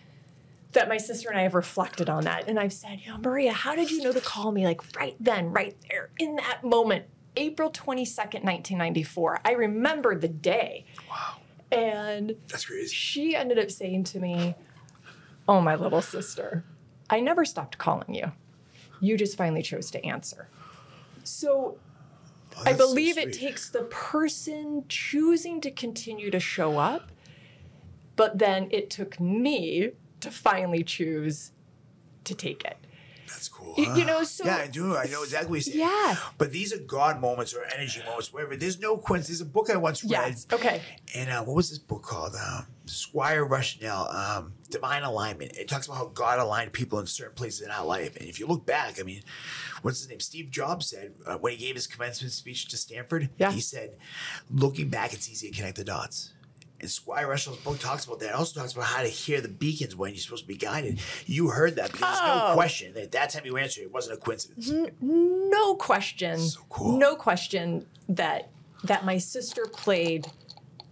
that 0.71 0.89
my 0.89 0.97
sister 0.99 1.29
and 1.29 1.39
I 1.39 1.43
have 1.43 1.55
reflected 1.55 2.09
on 2.09 2.25
that, 2.25 2.47
and 2.49 2.59
I've 2.61 2.73
said, 2.73 3.01
you 3.05 3.11
know, 3.11 3.19
Maria, 3.19 3.53
how 3.53 3.75
did 3.75 3.91
you 3.91 4.03
know 4.03 4.13
to 4.13 4.21
call 4.21 4.53
me 4.53 4.65
like 4.65 4.81
right 4.97 5.17
then, 5.21 5.51
right 5.53 5.77
there, 5.91 6.11
in 6.19 6.37
that 6.37 6.63
moment? 6.65 7.07
April 7.37 7.71
22nd, 7.71 8.45
1994. 8.45 9.41
I 9.45 9.53
remember 9.53 10.15
the 10.19 10.29
day. 10.29 10.85
Wow. 11.11 11.37
And 11.71 12.37
That's 12.49 12.67
crazy. 12.67 12.95
she 12.95 13.35
ended 13.35 13.59
up 13.59 13.71
saying 13.71 14.05
to 14.05 14.21
me, 14.21 14.55
Oh, 15.49 15.61
my 15.61 15.75
little 15.75 16.03
sister, 16.03 16.65
I 17.09 17.21
never 17.21 17.45
stopped 17.45 17.79
calling 17.79 18.15
you. 18.15 18.33
You 19.03 19.19
just 19.19 19.37
finally 19.37 19.63
chose 19.63 19.91
to 19.91 20.03
answer. 20.07 20.49
So 21.25 21.77
Oh, 22.57 22.61
I 22.61 22.65
that's 22.73 22.79
so 22.79 22.87
believe 22.89 23.17
it 23.19 23.33
takes 23.33 23.69
the 23.71 23.83
person 23.85 24.85
choosing 24.89 25.61
to 25.63 25.71
continue 25.71 26.31
to 26.31 26.39
show 26.39 26.79
up, 26.79 27.11
but 28.15 28.39
then 28.39 28.69
it 28.71 28.91
took 28.91 29.19
me 29.19 29.93
to 30.21 30.31
finally 30.31 30.85
choose 30.85 31.53
to 32.25 32.35
take 32.35 32.63
it. 32.65 32.77
That's 33.27 33.49
cool. 33.49 33.75
You- 33.79 33.95
you 33.97 34.05
know, 34.05 34.23
so- 34.23 34.45
yeah, 34.45 34.57
I 34.59 34.67
do. 34.69 34.95
I 34.95 35.07
know 35.07 35.23
exactly 35.23 35.51
what. 35.59 35.67
Yeah. 35.67 36.17
But 36.37 36.53
these 36.53 36.75
are 36.75 36.79
God 36.79 37.21
moments 37.23 37.55
or 37.55 37.65
energy 37.65 38.03
moments, 38.05 38.33
whatever. 38.33 38.55
There's 38.55 38.79
no 38.79 38.99
coincidence. 38.99 39.29
There's 39.39 39.41
a 39.49 39.51
book 39.51 39.71
I 39.71 39.77
once 39.79 40.05
read. 40.05 40.11
Yes. 40.11 40.47
Okay. 40.53 40.83
And 41.15 41.31
uh, 41.31 41.43
what 41.43 41.57
was 41.57 41.71
this 41.71 41.79
book 41.79 42.03
called? 42.03 42.35
Um, 42.37 42.67
Squire 42.85 43.47
Rushnell, 43.47 44.15
um, 44.15 44.53
Divine 44.73 45.05
Alignment. 45.05 45.53
It 45.57 45.69
talks 45.69 45.87
about 45.87 45.99
how 45.99 46.07
God 46.07 46.41
aligned 46.41 46.73
people 46.73 46.99
in 46.99 47.07
certain 47.07 47.35
places 47.35 47.61
in 47.61 47.71
our 47.71 47.85
life. 47.87 48.17
And 48.17 48.29
if 48.29 48.41
you 48.41 48.47
look 48.49 48.67
back, 48.67 48.99
I 48.99 49.05
mean, 49.05 49.23
what's 49.83 50.01
his 50.01 50.09
name? 50.09 50.19
Steve 50.21 50.51
Jobs 50.51 50.87
said 50.87 51.13
uh, 51.27 51.37
when 51.39 51.53
he 51.53 51.59
gave 51.65 51.77
his 51.77 51.87
commencement 51.87 52.33
speech 52.33 52.67
to 52.69 52.77
Stanford, 52.77 53.31
Yeah. 53.39 53.53
he 53.53 53.61
said, 53.61 53.97
looking 54.51 54.89
back, 54.89 55.13
it's 55.13 55.31
easy 55.31 55.51
to 55.51 55.57
connect 55.57 55.77
the 55.77 55.85
dots. 55.85 56.33
And 56.81 56.91
Squire 56.91 57.29
Rushnell's 57.29 57.59
book 57.59 57.79
talks 57.79 58.07
about 58.07 58.19
that. 58.21 58.31
It 58.31 58.35
also 58.35 58.59
talks 58.59 58.73
about 58.73 58.87
how 58.87 59.03
to 59.03 59.09
hear 59.09 59.41
the 59.41 59.47
beacons 59.49 59.95
when 59.95 60.11
you're 60.11 60.19
supposed 60.19 60.43
to 60.43 60.49
be 60.49 60.57
guided. 60.57 61.01
You 61.27 61.49
heard 61.51 61.77
that 61.77 61.93
because 61.93 62.19
there's 62.19 62.27
no 62.27 62.47
Oh. 62.51 62.55
question 62.55 62.93
that 62.95 63.13
that 63.13 63.31
time 63.31 63.47
you 63.47 63.57
answered, 63.57 63.83
it 63.83 63.93
wasn't 63.93 64.19
a 64.19 64.21
coincidence. 64.21 64.69
No 65.01 65.77
question. 65.77 66.41
So 66.41 66.61
cool. 66.69 66.99
No 66.99 67.15
question 67.15 67.87
that 68.09 68.51
that 68.85 69.05
my 69.05 69.17
sister 69.19 69.67
played 69.73 70.27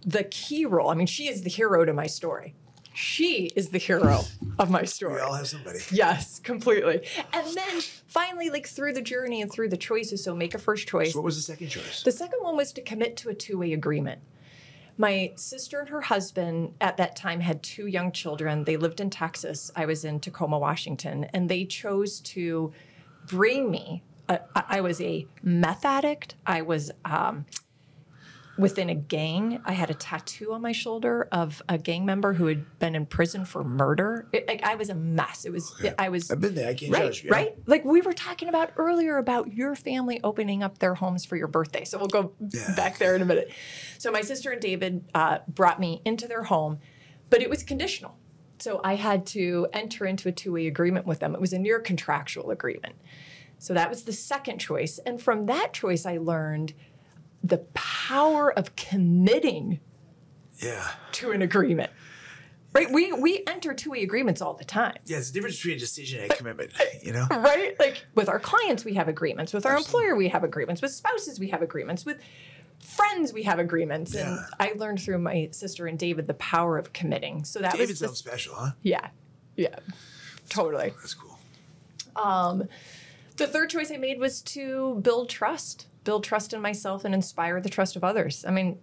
the 0.05 0.23
key 0.23 0.65
role. 0.65 0.89
I 0.89 0.93
mean, 0.93 1.07
she 1.07 1.27
is 1.27 1.41
the 1.41 1.49
hero 1.49 1.83
to 1.83 1.91
my 1.91 2.07
story. 2.07 2.55
She 2.93 3.51
is 3.55 3.69
the 3.69 3.77
hero 3.77 4.21
of 4.59 4.69
my 4.69 4.83
story. 4.83 5.15
We 5.15 5.19
all 5.21 5.33
have 5.33 5.47
somebody. 5.47 5.79
Yes, 5.91 6.39
completely. 6.39 7.07
And 7.33 7.47
then 7.55 7.81
finally, 8.07 8.49
like 8.49 8.67
through 8.67 8.93
the 8.93 9.01
journey 9.01 9.41
and 9.41 9.51
through 9.51 9.69
the 9.69 9.77
choices, 9.77 10.23
so 10.23 10.35
make 10.35 10.53
a 10.53 10.59
first 10.59 10.87
choice. 10.87 11.13
So 11.13 11.19
what 11.19 11.25
was 11.25 11.37
the 11.37 11.41
second 11.41 11.69
choice? 11.69 12.03
The 12.03 12.11
second 12.11 12.39
one 12.41 12.57
was 12.57 12.73
to 12.73 12.81
commit 12.81 13.15
to 13.17 13.29
a 13.29 13.33
two 13.33 13.57
way 13.57 13.73
agreement. 13.73 14.21
My 14.97 15.31
sister 15.35 15.79
and 15.79 15.89
her 15.89 16.01
husband 16.01 16.73
at 16.81 16.97
that 16.97 17.15
time 17.15 17.39
had 17.39 17.63
two 17.63 17.87
young 17.87 18.11
children. 18.11 18.65
They 18.65 18.77
lived 18.77 18.99
in 18.99 19.09
Texas. 19.09 19.71
I 19.75 19.85
was 19.85 20.03
in 20.03 20.19
Tacoma, 20.19 20.59
Washington, 20.59 21.25
and 21.33 21.49
they 21.49 21.65
chose 21.65 22.19
to 22.19 22.73
bring 23.25 23.71
me. 23.71 24.03
I 24.27 24.39
I 24.55 24.81
was 24.81 24.99
a 25.01 25.27
meth 25.41 25.85
addict. 25.85 26.35
I 26.45 26.61
was 26.61 26.91
um, 27.05 27.45
within 28.61 28.89
a 28.89 28.95
gang. 28.95 29.61
I 29.65 29.73
had 29.73 29.89
a 29.89 29.93
tattoo 29.93 30.53
on 30.53 30.61
my 30.61 30.71
shoulder 30.71 31.27
of 31.31 31.61
a 31.67 31.77
gang 31.77 32.05
member 32.05 32.33
who 32.33 32.45
had 32.45 32.79
been 32.79 32.95
in 32.95 33.05
prison 33.05 33.43
for 33.43 33.63
murder. 33.63 34.27
It, 34.31 34.47
like, 34.47 34.63
I 34.63 34.75
was 34.75 34.89
a 34.89 34.95
mess. 34.95 35.43
It 35.45 35.51
was. 35.51 35.73
I 35.99 36.09
was. 36.09 36.31
I've 36.31 36.39
been 36.39 36.55
there. 36.55 36.69
I 36.69 36.73
can't 36.73 36.93
Right, 36.93 37.03
judge. 37.05 37.25
yeah. 37.25 37.31
right. 37.33 37.55
Like 37.65 37.83
we 37.83 37.99
were 38.01 38.13
talking 38.13 38.47
about 38.47 38.71
earlier 38.77 39.17
about 39.17 39.53
your 39.53 39.75
family 39.75 40.19
opening 40.23 40.63
up 40.63 40.77
their 40.79 40.95
homes 40.95 41.25
for 41.25 41.35
your 41.35 41.47
birthday. 41.47 41.83
So 41.83 41.97
we'll 41.97 42.07
go 42.07 42.33
Yeah. 42.49 42.75
back 42.75 42.97
there 42.97 43.15
in 43.15 43.21
a 43.21 43.25
minute. 43.25 43.51
So 43.97 44.11
my 44.11 44.21
sister 44.21 44.51
and 44.51 44.61
David 44.61 45.03
uh, 45.13 45.39
brought 45.47 45.79
me 45.79 46.01
into 46.05 46.27
their 46.27 46.43
home, 46.43 46.79
but 47.29 47.41
it 47.41 47.49
was 47.49 47.63
conditional. 47.63 48.15
So 48.59 48.79
I 48.83 48.95
had 48.95 49.25
to 49.27 49.67
enter 49.73 50.05
into 50.05 50.29
a 50.29 50.31
two-way 50.31 50.67
agreement 50.67 51.07
with 51.07 51.19
them. 51.19 51.33
It 51.33 51.41
was 51.41 51.51
a 51.51 51.57
near 51.59 51.79
contractual 51.79 52.51
agreement. 52.51 52.95
So 53.57 53.73
that 53.75 53.89
was 53.89 54.03
the 54.03 54.13
second 54.13 54.57
choice, 54.57 54.99
and 55.05 55.21
from 55.21 55.45
that 55.45 55.71
choice, 55.71 56.05
I 56.07 56.17
learned 56.17 56.73
the 57.43 57.59
power 57.73 58.51
of 58.51 58.75
committing 58.75 59.79
Yeah. 60.57 60.87
to 61.13 61.31
an 61.31 61.41
agreement. 61.41 61.91
Right? 62.73 62.89
We 62.89 63.11
we 63.11 63.43
enter 63.47 63.73
two-way 63.73 64.01
agreements 64.03 64.41
all 64.41 64.53
the 64.53 64.63
time. 64.63 64.95
Yeah, 65.05 65.17
it's 65.17 65.27
the 65.29 65.33
difference 65.33 65.57
between 65.57 65.75
a 65.75 65.79
decision 65.79 66.21
and 66.23 66.31
a 66.31 66.35
commitment, 66.35 66.71
you 67.03 67.11
know? 67.11 67.27
right? 67.29 67.77
Like 67.79 68.05
with 68.15 68.29
our 68.29 68.39
clients, 68.39 68.85
we 68.85 68.93
have 68.93 69.09
agreements. 69.09 69.51
With 69.53 69.65
our 69.65 69.75
employer, 69.75 70.15
we 70.15 70.29
have 70.29 70.45
agreements. 70.45 70.81
With 70.81 70.91
spouses, 70.91 71.37
we 71.37 71.49
have 71.49 71.61
agreements. 71.61 72.05
With 72.05 72.19
friends, 72.79 73.33
we 73.33 73.43
have 73.43 73.59
agreements. 73.59 74.15
And 74.15 74.39
I 74.57 74.71
learned 74.77 75.01
through 75.01 75.17
my 75.19 75.49
sister 75.51 75.85
and 75.85 75.99
David 75.99 76.27
the 76.27 76.33
power 76.35 76.77
of 76.77 76.93
committing. 76.93 77.43
So 77.43 77.59
that 77.59 77.73
David 77.73 77.89
was 77.89 77.99
sounds 77.99 78.17
special, 78.19 78.55
huh? 78.55 78.71
yeah, 78.83 79.09
yeah, 79.57 79.75
totally. 80.47 80.93
That's 81.01 81.13
cool. 81.13 81.37
um, 82.15 82.69
The 83.35 83.47
third 83.47 83.69
choice 83.69 83.91
I 83.91 83.97
made 83.97 84.17
was 84.17 84.41
to 84.43 84.95
build 85.03 85.27
trust, 85.29 85.87
build 86.03 86.23
trust 86.23 86.53
in 86.53 86.61
myself, 86.61 87.05
and 87.05 87.13
inspire 87.13 87.61
the 87.61 87.69
trust 87.69 87.95
of 87.95 88.03
others. 88.03 88.45
I 88.45 88.51
mean, 88.51 88.79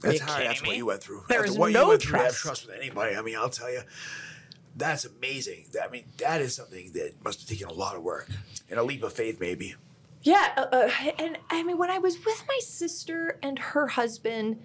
That's 0.00 0.20
you 0.20 0.24
hard. 0.24 0.36
kidding 0.38 0.48
That's 0.48 0.66
what 0.66 0.76
you 0.76 0.86
went 0.86 1.02
through. 1.02 1.24
There 1.28 1.40
After 1.40 1.50
is 1.50 1.58
what 1.58 1.72
no 1.72 1.82
you 1.82 1.88
went 1.88 2.02
through 2.02 2.18
have 2.18 2.26
trust. 2.28 2.42
trust 2.42 2.66
with 2.66 2.76
anybody. 2.76 3.16
I 3.16 3.22
mean, 3.22 3.36
I'll 3.36 3.50
tell 3.50 3.70
you, 3.70 3.82
that's 4.76 5.04
amazing. 5.04 5.66
I 5.82 5.88
mean, 5.88 6.04
that 6.18 6.40
is 6.40 6.54
something 6.54 6.92
that 6.92 7.14
must 7.24 7.40
have 7.40 7.48
taken 7.48 7.68
a 7.68 7.72
lot 7.72 7.96
of 7.96 8.02
work 8.02 8.28
and 8.68 8.78
a 8.78 8.82
leap 8.82 9.02
of 9.02 9.12
faith, 9.12 9.38
maybe. 9.40 9.74
Yeah, 10.22 10.52
uh, 10.56 10.66
uh, 10.72 10.90
and 11.18 11.38
I 11.48 11.62
mean, 11.62 11.78
when 11.78 11.90
I 11.90 11.98
was 11.98 12.22
with 12.24 12.44
my 12.46 12.58
sister 12.62 13.38
and 13.42 13.58
her 13.58 13.88
husband, 13.88 14.60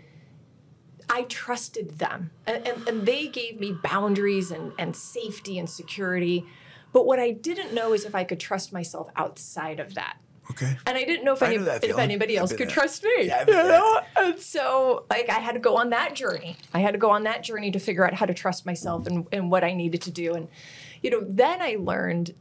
I 1.09 1.23
trusted 1.23 1.97
them, 1.99 2.31
and, 2.45 2.67
and, 2.67 2.87
and 2.87 3.05
they 3.05 3.27
gave 3.27 3.59
me 3.59 3.71
boundaries 3.71 4.51
and, 4.51 4.73
and 4.77 4.95
safety 4.95 5.57
and 5.57 5.69
security. 5.69 6.45
But 6.91 7.05
what 7.05 7.19
I 7.19 7.31
didn't 7.31 7.73
know 7.73 7.93
is 7.93 8.05
if 8.05 8.15
I 8.15 8.23
could 8.23 8.39
trust 8.39 8.73
myself 8.73 9.09
outside 9.15 9.79
of 9.79 9.93
that. 9.95 10.17
Okay. 10.55 10.77
And 10.85 10.97
I 10.97 11.03
didn't 11.03 11.25
know 11.25 11.33
if, 11.33 11.41
any, 11.41 11.55
if 11.55 11.81
feeling. 11.81 11.99
anybody 12.01 12.37
else 12.37 12.51
could 12.51 12.67
there. 12.67 12.67
trust 12.67 13.03
me. 13.03 13.25
Yeah, 13.27 13.43
you 13.47 13.53
know? 13.53 13.99
And 14.17 14.39
so, 14.39 15.05
like, 15.09 15.29
I 15.29 15.39
had 15.39 15.53
to 15.53 15.59
go 15.59 15.75
on 15.77 15.89
that 15.89 16.15
journey. 16.15 16.55
I 16.73 16.79
had 16.79 16.91
to 16.91 16.97
go 16.97 17.09
on 17.11 17.23
that 17.23 17.43
journey 17.43 17.71
to 17.71 17.79
figure 17.79 18.05
out 18.05 18.13
how 18.13 18.25
to 18.25 18.33
trust 18.33 18.65
myself 18.65 19.05
and, 19.07 19.27
and 19.31 19.51
what 19.51 19.63
I 19.63 19.73
needed 19.73 20.01
to 20.03 20.11
do. 20.11 20.33
And, 20.33 20.47
you 21.03 21.09
know, 21.09 21.21
then 21.27 21.61
I 21.61 21.75
learned, 21.79 22.33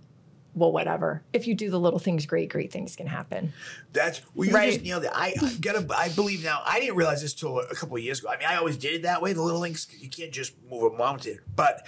well, 0.54 0.70
whatever. 0.70 1.24
If 1.32 1.48
you 1.48 1.54
do 1.54 1.68
the 1.70 1.80
little 1.80 1.98
things 1.98 2.24
great, 2.26 2.48
great 2.50 2.70
things 2.70 2.94
can 2.94 3.08
happen. 3.08 3.52
That's 3.92 4.22
well, 4.34 4.46
you 4.48 4.54
Right. 4.54 4.70
just 4.72 4.84
nailed 4.84 5.02
it. 5.04 5.10
I, 5.12 5.34
I 5.42 5.54
gotta. 5.60 5.84
I 5.96 6.10
believe 6.10 6.44
now. 6.44 6.62
I 6.64 6.78
didn't 6.78 6.94
realize 6.94 7.20
this 7.22 7.34
till 7.34 7.58
a 7.58 7.74
couple 7.74 7.96
of 7.96 8.02
years 8.04 8.20
ago. 8.20 8.28
I 8.28 8.36
mean, 8.38 8.46
I 8.48 8.54
always 8.56 8.76
did 8.76 8.94
it 8.94 9.02
that 9.02 9.20
way. 9.20 9.32
The 9.32 9.42
little 9.42 9.60
things 9.62 9.88
you 9.98 10.08
can't 10.08 10.30
just 10.32 10.54
move 10.70 10.92
a 10.92 10.96
mountain, 10.96 11.40
but 11.56 11.84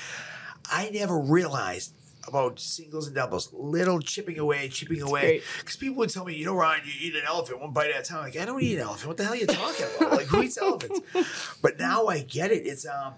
I 0.69 0.91
never 0.91 1.17
realized 1.17 1.93
about 2.29 2.59
singles 2.59 3.07
and 3.07 3.15
doubles, 3.17 3.53
little 3.53 4.01
chipping 4.01 4.39
away, 4.39 4.69
chipping 4.69 5.03
away. 5.03 5.43
Because 5.59 5.77
people 5.77 5.97
would 5.99 6.11
tell 6.11 6.25
me, 6.25 6.35
you 6.35 6.45
know, 6.45 6.55
Ryan, 6.55 6.83
you 6.85 6.93
eat 7.09 7.15
an 7.15 7.23
elephant 7.27 7.61
one 7.61 7.73
bite 7.73 7.91
at 7.91 8.01
a 8.01 8.05
time. 8.05 8.23
Like 8.23 8.37
I 8.37 8.45
don't 8.45 8.63
eat 8.63 8.77
an 8.77 8.83
elephant. 8.83 9.09
What 9.09 9.17
the 9.17 9.25
hell 9.25 9.33
are 9.33 9.37
you 9.37 9.47
talking 9.47 9.87
about? 9.97 10.13
Like 10.13 10.27
who 10.27 10.43
eats 10.43 10.59
elephants? 10.59 11.01
But 11.63 11.79
now 11.79 12.07
I 12.07 12.21
get 12.21 12.51
it. 12.51 12.67
It's 12.67 12.87
um. 12.87 13.15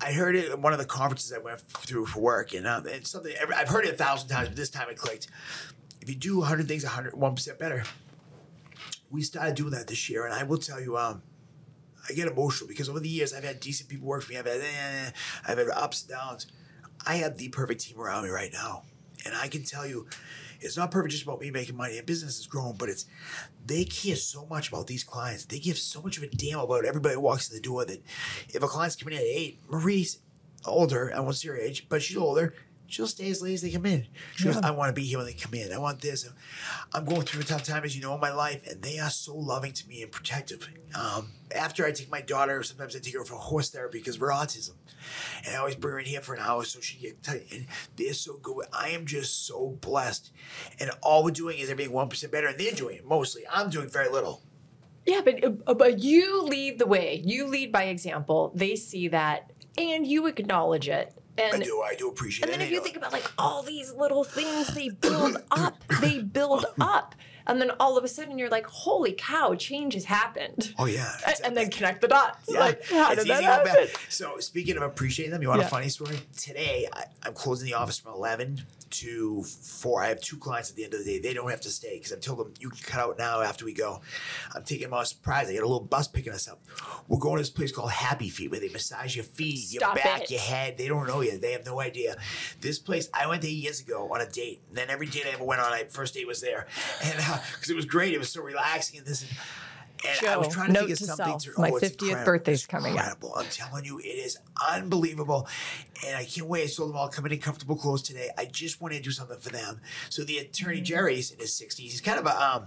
I 0.00 0.12
heard 0.12 0.34
it 0.34 0.50
at 0.50 0.58
one 0.58 0.72
of 0.72 0.78
the 0.80 0.84
conferences 0.84 1.32
I 1.32 1.38
went 1.38 1.60
through 1.60 2.06
for 2.06 2.20
work, 2.20 2.52
and 2.52 2.66
um, 2.66 2.84
it's 2.86 3.10
something 3.10 3.32
I've 3.56 3.68
heard 3.68 3.86
it 3.86 3.94
a 3.94 3.96
thousand 3.96 4.28
times, 4.28 4.48
but 4.48 4.56
this 4.56 4.68
time 4.68 4.88
it 4.90 4.96
clicked. 4.96 5.28
If 6.00 6.08
you 6.08 6.16
do 6.16 6.38
100 6.38 6.66
things 6.66 6.82
101 6.82 7.34
percent 7.34 7.58
better, 7.58 7.84
we 9.10 9.22
started 9.22 9.54
doing 9.54 9.70
that 9.70 9.86
this 9.86 10.10
year, 10.10 10.24
and 10.24 10.34
I 10.34 10.42
will 10.42 10.58
tell 10.58 10.80
you, 10.80 10.98
um, 10.98 11.22
I 12.08 12.12
get 12.12 12.28
emotional 12.28 12.68
because 12.68 12.88
over 12.88 13.00
the 13.00 13.08
years 13.08 13.32
I've 13.32 13.44
had 13.44 13.60
decent 13.60 13.88
people 13.88 14.06
work 14.06 14.22
for 14.22 14.32
me. 14.32 14.38
I've 14.38 14.46
had, 14.46 14.60
eh, 14.60 15.10
I've 15.46 15.58
had 15.58 15.68
ups 15.68 16.02
and 16.02 16.10
downs. 16.10 16.46
I 17.06 17.16
have 17.16 17.36
the 17.36 17.48
perfect 17.48 17.82
team 17.82 18.00
around 18.00 18.24
me 18.24 18.30
right 18.30 18.52
now, 18.52 18.82
and 19.24 19.34
I 19.34 19.48
can 19.48 19.64
tell 19.64 19.86
you, 19.86 20.06
it's 20.60 20.76
not 20.76 20.90
perfect 20.90 21.12
just 21.12 21.24
about 21.24 21.40
me 21.40 21.50
making 21.50 21.76
money 21.76 21.98
and 21.98 22.06
business 22.06 22.38
is 22.38 22.46
growing, 22.46 22.76
but 22.76 22.88
it's 22.88 23.06
they 23.66 23.84
care 23.84 24.16
so 24.16 24.46
much 24.46 24.68
about 24.68 24.86
these 24.86 25.04
clients. 25.04 25.44
They 25.44 25.58
give 25.58 25.76
so 25.76 26.00
much 26.00 26.16
of 26.16 26.22
a 26.22 26.28
damn 26.28 26.60
about 26.60 26.84
everybody 26.84 27.14
who 27.14 27.20
walks 27.20 27.50
in 27.50 27.56
the 27.56 27.62
door 27.62 27.84
that 27.84 28.02
if 28.48 28.62
a 28.62 28.66
client's 28.66 28.96
coming 28.96 29.14
in 29.14 29.20
at 29.20 29.26
eight, 29.26 29.58
Marie's 29.68 30.20
older, 30.64 31.12
I 31.14 31.20
won't 31.20 31.36
see 31.36 31.48
her 31.48 31.56
age, 31.56 31.86
but 31.88 32.02
she's 32.02 32.16
older. 32.16 32.54
She'll 32.94 33.08
stay 33.08 33.28
as 33.28 33.42
late 33.42 33.54
as 33.54 33.62
they 33.62 33.72
come 33.72 33.86
in. 33.86 34.06
She 34.36 34.44
goes, 34.44 34.56
I 34.58 34.70
want 34.70 34.88
to 34.88 34.92
be 34.92 35.04
here 35.04 35.18
when 35.18 35.26
they 35.26 35.32
come 35.32 35.52
in. 35.52 35.72
I 35.72 35.78
want 35.78 36.00
this. 36.00 36.30
I'm 36.92 37.04
going 37.04 37.22
through 37.22 37.40
a 37.40 37.44
tough 37.44 37.64
time, 37.64 37.82
as 37.82 37.96
you 37.96 38.00
know, 38.00 38.14
in 38.14 38.20
my 38.20 38.30
life, 38.30 38.64
and 38.70 38.80
they 38.82 39.00
are 39.00 39.10
so 39.10 39.34
loving 39.34 39.72
to 39.72 39.88
me 39.88 40.04
and 40.04 40.12
protective. 40.12 40.68
Um, 40.94 41.32
after 41.52 41.84
I 41.84 41.90
take 41.90 42.08
my 42.08 42.20
daughter, 42.20 42.62
sometimes 42.62 42.94
I 42.94 43.00
take 43.00 43.14
her 43.14 43.24
for 43.24 43.34
horse 43.34 43.68
therapy 43.70 43.98
because 43.98 44.14
of 44.14 44.20
her 44.20 44.28
autism. 44.28 44.74
And 45.44 45.56
I 45.56 45.58
always 45.58 45.74
bring 45.74 45.94
her 45.94 45.98
in 45.98 46.06
here 46.06 46.20
for 46.20 46.34
an 46.34 46.40
hour 46.40 46.62
so 46.62 46.78
she 46.78 46.98
can 46.98 47.08
get 47.08 47.22
tight. 47.24 47.46
And 47.50 47.66
they're 47.96 48.14
so 48.14 48.38
good. 48.40 48.66
I 48.72 48.90
am 48.90 49.06
just 49.06 49.44
so 49.44 49.76
blessed. 49.80 50.30
And 50.78 50.92
all 51.02 51.24
we're 51.24 51.32
doing 51.32 51.58
is 51.58 51.70
everything 51.70 51.92
1% 51.92 52.30
better, 52.30 52.46
and 52.46 52.60
they're 52.60 52.70
doing 52.70 52.98
it 52.98 53.04
mostly. 53.04 53.42
I'm 53.52 53.70
doing 53.70 53.88
very 53.88 54.08
little. 54.08 54.40
Yeah, 55.04 55.22
but 55.24 55.44
uh, 55.44 55.74
but 55.74 55.98
you 55.98 56.42
lead 56.42 56.78
the 56.78 56.86
way. 56.86 57.20
You 57.24 57.48
lead 57.48 57.72
by 57.72 57.86
example. 57.86 58.52
They 58.54 58.76
see 58.76 59.08
that, 59.08 59.52
and 59.76 60.06
you 60.06 60.26
acknowledge 60.28 60.88
it. 60.88 61.12
And 61.36 61.62
I 61.62 61.64
do. 61.64 61.80
I 61.82 61.94
do 61.96 62.08
appreciate 62.08 62.44
And 62.48 62.54
it. 62.54 62.58
then 62.58 62.68
if 62.68 62.72
you 62.72 62.80
think 62.80 62.96
about 62.96 63.12
like 63.12 63.30
all 63.38 63.62
these 63.62 63.92
little 63.92 64.24
things, 64.24 64.68
they 64.68 64.88
build 64.88 65.36
up. 65.50 65.82
They 66.00 66.20
build 66.22 66.64
up. 66.80 67.14
And 67.46 67.60
then 67.60 67.70
all 67.80 67.96
of 67.98 68.04
a 68.04 68.08
sudden 68.08 68.38
you're 68.38 68.48
like, 68.48 68.66
holy 68.66 69.12
cow, 69.16 69.54
change 69.54 69.94
has 69.94 70.04
happened. 70.06 70.74
Oh 70.78 70.86
yeah. 70.86 71.12
A- 71.26 71.44
And 71.46 71.56
then 71.56 71.70
connect 71.70 72.00
the 72.00 72.08
dots. 72.08 72.48
Yeah, 72.48 72.60
Like, 72.60 72.84
how 72.88 73.12
it's 73.12 73.24
did 73.24 73.30
that 73.30 73.42
happen? 73.44 73.86
So 74.08 74.38
speaking 74.38 74.76
of 74.76 74.82
appreciating 74.82 75.32
them, 75.32 75.42
you 75.42 75.48
want 75.48 75.60
Yeah. 75.60 75.66
a 75.66 75.70
funny 75.70 75.88
story? 75.88 76.18
Today 76.36 76.88
I, 76.92 77.04
I'm 77.24 77.34
closing 77.34 77.66
the 77.66 77.74
office 77.74 77.98
from 77.98 78.14
eleven 78.14 78.62
to 78.90 79.42
four. 79.42 80.04
I 80.04 80.08
have 80.08 80.20
two 80.20 80.36
clients 80.36 80.70
at 80.70 80.76
the 80.76 80.84
end 80.84 80.94
of 80.94 81.00
the 81.04 81.04
day. 81.04 81.18
They 81.18 81.34
don't 81.34 81.50
have 81.50 81.60
to 81.62 81.68
stay 81.70 81.96
because 81.98 82.12
I've 82.12 82.20
told 82.20 82.38
them 82.38 82.54
you 82.60 82.70
can 82.70 82.78
cut 82.84 83.00
out 83.00 83.18
now 83.18 83.40
after 83.40 83.64
we 83.64 83.72
go. 83.74 84.00
I'm 84.54 84.62
taking 84.62 84.84
them 84.84 84.94
on 84.94 85.02
a 85.02 85.06
surprise. 85.06 85.48
I 85.48 85.54
got 85.54 85.62
a 85.64 85.66
little 85.66 85.80
bus 85.80 86.06
picking 86.06 86.32
us 86.32 86.46
up. 86.46 86.60
We're 87.08 87.18
going 87.18 87.36
to 87.36 87.40
this 87.42 87.50
place 87.50 87.72
called 87.72 87.90
Happy 87.90 88.28
Feet 88.28 88.52
where 88.52 88.60
they 88.60 88.68
massage 88.68 89.16
your 89.16 89.24
feet, 89.24 89.58
Stop 89.58 89.96
your 89.96 90.04
back, 90.04 90.22
it. 90.22 90.30
your 90.30 90.40
head. 90.40 90.78
They 90.78 90.86
don't 90.86 91.08
know 91.08 91.22
you. 91.22 91.36
They 91.38 91.50
have 91.52 91.66
no 91.66 91.80
idea. 91.80 92.16
This 92.60 92.78
place 92.78 93.08
I 93.12 93.26
went 93.26 93.42
there 93.42 93.50
years 93.50 93.80
ago 93.80 94.08
on 94.14 94.20
a 94.20 94.28
date. 94.30 94.62
And 94.68 94.76
then 94.78 94.90
every 94.90 95.06
date 95.06 95.24
I 95.26 95.30
ever 95.30 95.44
went 95.44 95.60
on, 95.60 95.72
I 95.72 95.84
first 95.84 96.14
date 96.14 96.28
was 96.28 96.40
there, 96.40 96.68
and 97.02 97.18
because 97.54 97.70
it 97.70 97.76
was 97.76 97.86
great. 97.86 98.14
It 98.14 98.18
was 98.18 98.30
so 98.30 98.42
relaxing 98.42 98.98
and 98.98 99.06
this. 99.06 99.24
And 100.06 100.28
I 100.28 100.36
was 100.36 100.48
Joe, 100.48 100.52
trying 100.52 100.66
to 100.66 100.72
note 100.74 100.88
to 100.88 100.96
something 100.96 101.40
self, 101.40 101.42
to 101.44 101.60
my 101.60 101.70
oh, 101.70 101.74
50th 101.74 101.92
incredible. 101.92 102.24
birthday's 102.24 102.66
coming 102.66 102.92
up. 102.92 102.98
incredible. 102.98 103.32
I'm 103.36 103.46
telling 103.46 103.84
you, 103.86 103.98
it 104.00 104.02
is 104.02 104.36
unbelievable. 104.68 105.48
And 106.06 106.16
I 106.16 106.24
can't 106.24 106.46
wait. 106.46 106.64
I 106.64 106.66
told 106.66 106.90
them 106.90 106.96
all 106.96 107.08
coming 107.08 107.32
in 107.32 107.38
comfortable 107.38 107.76
clothes 107.76 108.02
today. 108.02 108.28
I 108.36 108.44
just 108.44 108.82
wanted 108.82 108.96
to 108.96 109.02
do 109.02 109.10
something 109.10 109.38
for 109.38 109.48
them. 109.48 109.80
So 110.10 110.22
the 110.22 110.38
attorney 110.38 110.74
Mm-hmm. 110.74 110.84
Jerry's 110.84 111.30
in 111.30 111.38
his 111.38 111.52
60s. 111.52 111.78
He's 111.78 112.00
kind 112.02 112.18
of 112.18 112.26
a 112.26 112.42
um, 112.42 112.64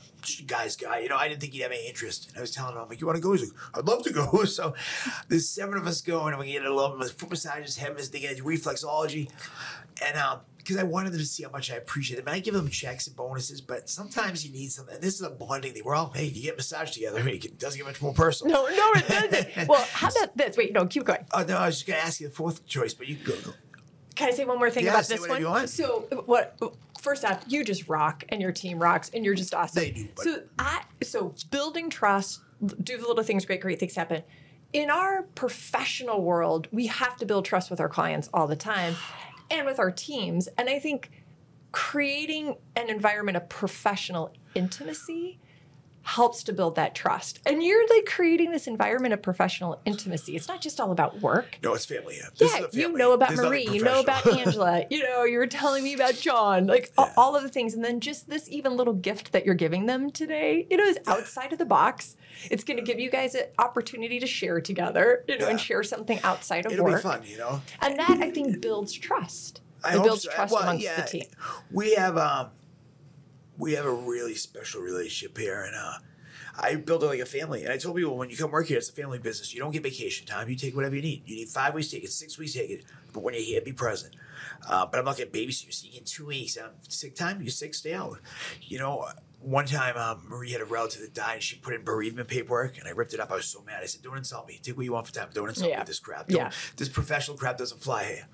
guy's 0.47 0.75
guy. 0.75 0.99
You 0.99 1.09
know, 1.09 1.17
I 1.17 1.27
didn't 1.27 1.41
think 1.41 1.53
he'd 1.53 1.61
have 1.61 1.71
any 1.71 1.87
interest. 1.87 2.29
And 2.29 2.37
I 2.37 2.41
was 2.41 2.51
telling 2.51 2.73
him, 2.73 2.81
I'm 2.81 2.89
like, 2.89 3.01
you 3.01 3.05
want 3.05 3.17
to 3.17 3.21
go? 3.21 3.33
He's 3.33 3.41
like, 3.41 3.59
I'd 3.75 3.85
love 3.85 4.03
to 4.03 4.13
go. 4.13 4.43
So 4.47 4.73
there's 5.27 5.47
seven 5.47 5.77
of 5.77 5.85
us 5.85 6.01
going, 6.01 6.33
and 6.33 6.39
we 6.39 6.53
get 6.53 6.65
a 6.65 6.73
little 6.73 6.99
foot 7.09 7.29
massages, 7.29 7.77
head 7.77 7.93
massages, 7.93 8.11
they 8.11 8.19
get 8.21 8.37
reflexology. 8.39 9.29
And 10.05 10.17
um, 10.17 10.39
because 10.57 10.77
I 10.77 10.83
wanted 10.83 11.13
them 11.13 11.19
to 11.19 11.25
see 11.25 11.43
how 11.43 11.49
much 11.49 11.71
I 11.71 11.75
appreciate 11.75 12.17
them. 12.17 12.27
And 12.27 12.35
I 12.35 12.39
give 12.39 12.53
them 12.53 12.69
checks 12.69 13.07
and 13.07 13.15
bonuses, 13.15 13.61
but 13.61 13.89
sometimes 13.89 14.45
you 14.45 14.51
need 14.51 14.69
something. 14.71 14.95
And 14.95 15.03
this 15.03 15.15
is 15.15 15.21
a 15.21 15.29
bonding 15.29 15.73
thing. 15.73 15.81
We're 15.85 15.95
all, 15.95 16.11
hey, 16.13 16.25
you 16.25 16.43
get 16.43 16.57
massaged 16.57 16.93
together. 16.93 17.25
It 17.25 17.57
doesn't 17.57 17.77
get 17.77 17.85
much 17.87 18.01
more 18.01 18.13
personal. 18.13 18.53
No, 18.53 18.63
no, 18.75 18.91
it 18.99 19.07
doesn't. 19.07 19.67
well, 19.69 19.85
how 19.91 20.09
about 20.09 20.35
this? 20.35 20.57
Wait, 20.57 20.73
no, 20.73 20.85
keep 20.85 21.05
going. 21.05 21.25
Oh 21.33 21.43
no, 21.43 21.57
I 21.57 21.67
was 21.67 21.75
just 21.75 21.87
gonna 21.87 21.99
ask 21.99 22.19
you 22.19 22.27
the 22.27 22.33
fourth 22.33 22.65
choice, 22.67 22.93
but 22.93 23.07
you 23.07 23.15
can 23.15 23.25
go. 23.25 23.35
go. 23.45 23.51
Can 24.15 24.27
I 24.29 24.31
say 24.31 24.45
one 24.45 24.57
more 24.57 24.69
thing 24.69 24.83
Yeah, 24.83 24.91
about 24.91 25.05
say 25.05 25.15
this 25.17 25.27
one? 25.27 25.39
you 25.39 25.47
want. 25.47 25.69
So 25.69 26.01
what? 26.25 26.59
First 26.99 27.23
off, 27.23 27.43
you 27.47 27.63
just 27.63 27.87
rock, 27.87 28.25
and 28.29 28.41
your 28.41 28.51
team 28.51 28.79
rocks, 28.79 29.09
and 29.13 29.23
you're 29.23 29.35
just 29.35 29.53
awesome. 29.53 29.81
They 29.81 29.91
do, 29.91 30.07
but- 30.15 30.23
So 30.25 30.43
I 30.59 30.81
so 31.03 31.33
building 31.51 31.89
trust, 31.89 32.41
do 32.83 32.97
the 32.97 33.07
little 33.07 33.23
things, 33.23 33.45
great, 33.45 33.61
great 33.61 33.79
things 33.79 33.95
happen. 33.95 34.23
In 34.73 34.89
our 34.89 35.23
professional 35.35 36.21
world, 36.23 36.67
we 36.71 36.87
have 36.87 37.15
to 37.17 37.25
build 37.25 37.45
trust 37.45 37.69
with 37.69 37.79
our 37.79 37.87
clients 37.87 38.27
all 38.33 38.47
the 38.47 38.55
time, 38.55 38.95
and 39.49 39.65
with 39.65 39.79
our 39.79 39.91
teams. 39.91 40.47
And 40.57 40.69
I 40.69 40.79
think 40.79 41.11
creating 41.71 42.55
an 42.75 42.89
environment 42.89 43.37
of 43.37 43.49
professional 43.49 44.33
intimacy 44.55 45.39
helps 46.07 46.41
to 46.41 46.53
build 46.53 46.75
that 46.75 46.95
trust. 46.95 47.37
And 47.45 47.61
you're 47.61 47.85
like 47.89 48.05
creating 48.05 48.51
this 48.51 48.65
environment 48.65 49.13
of 49.13 49.21
professional 49.21 49.81
intimacy. 49.83 50.37
It's 50.37 50.47
not 50.47 50.61
just 50.61 50.79
all 50.79 50.91
about 50.93 51.19
work. 51.19 51.59
No, 51.61 51.73
it's 51.73 51.85
family. 51.85 52.15
Yeah, 52.17 52.29
This 52.39 52.55
Yeah, 52.55 52.65
is 52.67 52.75
a 52.75 52.79
you 52.79 52.93
know 52.93 53.11
about 53.11 53.31
nothing 53.35 53.49
Marie, 53.49 53.67
you 53.67 53.83
know 53.83 53.99
about. 53.99 54.25
Angela, 54.25 54.85
you 54.89 55.03
know, 55.03 55.25
you 55.25 55.37
were 55.37 55.47
telling 55.47 55.83
me 55.83 55.93
about 55.93 56.13
John, 56.13 56.65
like 56.65 56.93
a- 56.97 57.11
all 57.17 57.35
of 57.35 57.43
the 57.43 57.49
things. 57.49 57.73
And 57.73 57.83
then 57.83 57.99
just 57.99 58.29
this 58.29 58.47
even 58.47 58.77
little 58.77 58.93
gift 58.93 59.33
that 59.33 59.45
you're 59.45 59.53
giving 59.53 59.85
them 59.85 60.09
today, 60.09 60.65
you 60.71 60.77
know, 60.77 60.85
is 60.85 60.97
outside 61.07 61.51
of 61.51 61.59
the 61.59 61.65
box. 61.65 62.15
It's 62.49 62.63
going 62.63 62.77
to 62.77 62.83
give 62.83 62.99
you 62.99 63.11
guys 63.11 63.35
an 63.35 63.43
opportunity 63.59 64.21
to 64.21 64.27
share 64.27 64.61
together, 64.61 65.25
you 65.27 65.37
know, 65.37 65.49
and 65.49 65.59
share 65.59 65.83
something 65.83 66.21
outside 66.23 66.65
of 66.65 66.71
work. 66.71 66.79
It'll 66.79 66.95
be 66.95 67.01
fun, 67.01 67.23
you 67.25 67.37
know. 67.37 67.61
And 67.81 67.99
that, 67.99 68.19
I 68.21 68.31
think, 68.31 68.61
builds 68.61 68.93
trust. 68.93 69.59
I 69.83 69.97
it 69.97 70.03
builds 70.03 70.23
so. 70.23 70.31
trust 70.31 70.53
Well, 70.53 70.63
amongst 70.63 70.85
yeah, 70.85 71.01
the 71.01 71.07
team. 71.09 71.25
We 71.69 71.95
have 71.95 72.17
um, 72.17 72.47
we 73.57 73.73
have 73.73 73.85
a 73.85 73.93
really 73.93 74.35
special 74.35 74.81
relationship 74.81 75.37
here, 75.37 75.63
and 75.63 75.75
uh, 75.75 75.97
I 76.59 76.75
built 76.75 77.03
it 77.03 77.07
like 77.07 77.19
a 77.19 77.25
family. 77.25 77.63
And 77.63 77.71
I 77.71 77.77
told 77.77 77.95
people 77.95 78.17
when 78.17 78.29
you 78.29 78.37
come 78.37 78.51
work 78.51 78.67
here, 78.67 78.77
it's 78.77 78.89
a 78.89 78.93
family 78.93 79.19
business. 79.19 79.53
You 79.53 79.59
don't 79.59 79.71
get 79.71 79.83
vacation 79.83 80.25
time. 80.25 80.49
You 80.49 80.55
take 80.55 80.75
whatever 80.75 80.95
you 80.95 81.01
need. 81.01 81.23
You 81.25 81.35
need 81.35 81.49
five 81.49 81.73
weeks, 81.73 81.89
take 81.89 82.03
it. 82.03 82.11
Six 82.11 82.37
weeks, 82.37 82.53
take 82.53 82.69
it. 82.69 82.85
But 83.13 83.23
when 83.23 83.33
you're 83.33 83.43
here, 83.43 83.61
be 83.61 83.73
present. 83.73 84.15
Uh, 84.67 84.85
but 84.85 84.99
I'm 84.99 85.05
not 85.05 85.17
going 85.17 85.29
to 85.31 85.37
babysit 85.37 85.65
you. 85.65 85.71
So 85.71 85.87
you 85.87 85.93
get 85.93 86.05
two 86.05 86.27
weeks. 86.27 86.57
Um, 86.57 86.71
sick 86.87 87.15
time, 87.15 87.41
you're 87.41 87.51
sick, 87.51 87.73
stay 87.73 87.93
out. 87.93 88.19
You 88.61 88.79
know, 88.79 89.07
one 89.39 89.65
time 89.65 89.95
um, 89.97 90.23
Marie 90.27 90.51
had 90.51 90.61
a 90.61 90.65
relative 90.65 91.01
that 91.01 91.13
died 91.13 91.35
and 91.35 91.43
she 91.43 91.57
put 91.57 91.73
in 91.73 91.83
bereavement 91.83 92.27
paperwork 92.27 92.77
and 92.79 92.87
I 92.87 92.91
ripped 92.91 93.13
it 93.13 93.19
up. 93.19 93.31
I 93.31 93.35
was 93.35 93.45
so 93.45 93.61
mad. 93.61 93.83
I 93.83 93.85
said, 93.85 94.01
don't 94.01 94.17
insult 94.17 94.47
me. 94.47 94.59
Take 94.61 94.75
what 94.75 94.83
you 94.83 94.93
want 94.93 95.05
for 95.07 95.13
time. 95.13 95.29
Don't 95.33 95.47
insult 95.47 95.71
me 95.71 95.77
with 95.77 95.87
this 95.87 95.99
crap. 95.99 96.27
Don't, 96.27 96.37
Yeah. 96.37 96.51
This 96.75 96.89
professional 96.89 97.37
crap 97.37 97.57
doesn't 97.57 97.81
fly 97.81 98.05
here. 98.05 98.27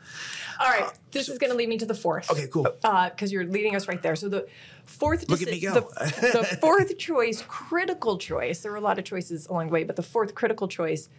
All 0.59 0.69
right, 0.69 0.91
this 1.11 1.29
is 1.29 1.37
going 1.37 1.51
to 1.51 1.57
lead 1.57 1.69
me 1.69 1.77
to 1.77 1.85
the 1.85 1.93
fourth. 1.93 2.31
Okay, 2.31 2.47
cool. 2.51 2.63
Because 2.63 3.31
you're 3.31 3.45
leading 3.45 3.75
us 3.75 3.87
right 3.87 4.01
there. 4.01 4.15
So 4.15 4.29
the 4.29 4.47
fourth, 4.85 5.29
Look 5.29 5.41
at 5.41 5.49
me. 5.49 5.59
The, 5.59 5.81
the 6.51 6.57
fourth 6.61 6.97
choice, 6.97 7.43
critical 7.47 8.17
choice. 8.17 8.61
There 8.61 8.71
were 8.71 8.77
a 8.77 8.81
lot 8.81 8.97
of 8.97 9.05
choices 9.05 9.45
along 9.47 9.67
the 9.67 9.73
way, 9.73 9.83
but 9.83 9.95
the 9.95 10.03
fourth 10.03 10.35
critical 10.35 10.67
choice 10.67 11.09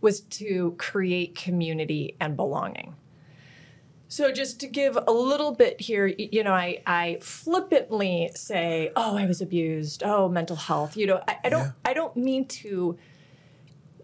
was 0.00 0.20
to 0.20 0.74
create 0.78 1.34
community 1.34 2.16
and 2.20 2.36
belonging. 2.36 2.94
So 4.08 4.30
just 4.30 4.60
to 4.60 4.66
give 4.68 4.96
a 5.06 5.12
little 5.12 5.52
bit 5.52 5.80
here, 5.80 6.06
you 6.06 6.44
know, 6.44 6.52
I, 6.52 6.80
I 6.86 7.18
flippantly 7.20 8.30
say, 8.34 8.92
"Oh, 8.94 9.16
I 9.16 9.26
was 9.26 9.40
abused. 9.40 10.02
Oh, 10.04 10.28
mental 10.28 10.56
health." 10.56 10.96
You 10.96 11.06
know, 11.08 11.22
I, 11.26 11.38
I 11.44 11.48
don't 11.48 11.62
Yeah. 11.64 11.70
I 11.84 11.92
don't 11.92 12.16
mean 12.16 12.46
to 12.46 12.96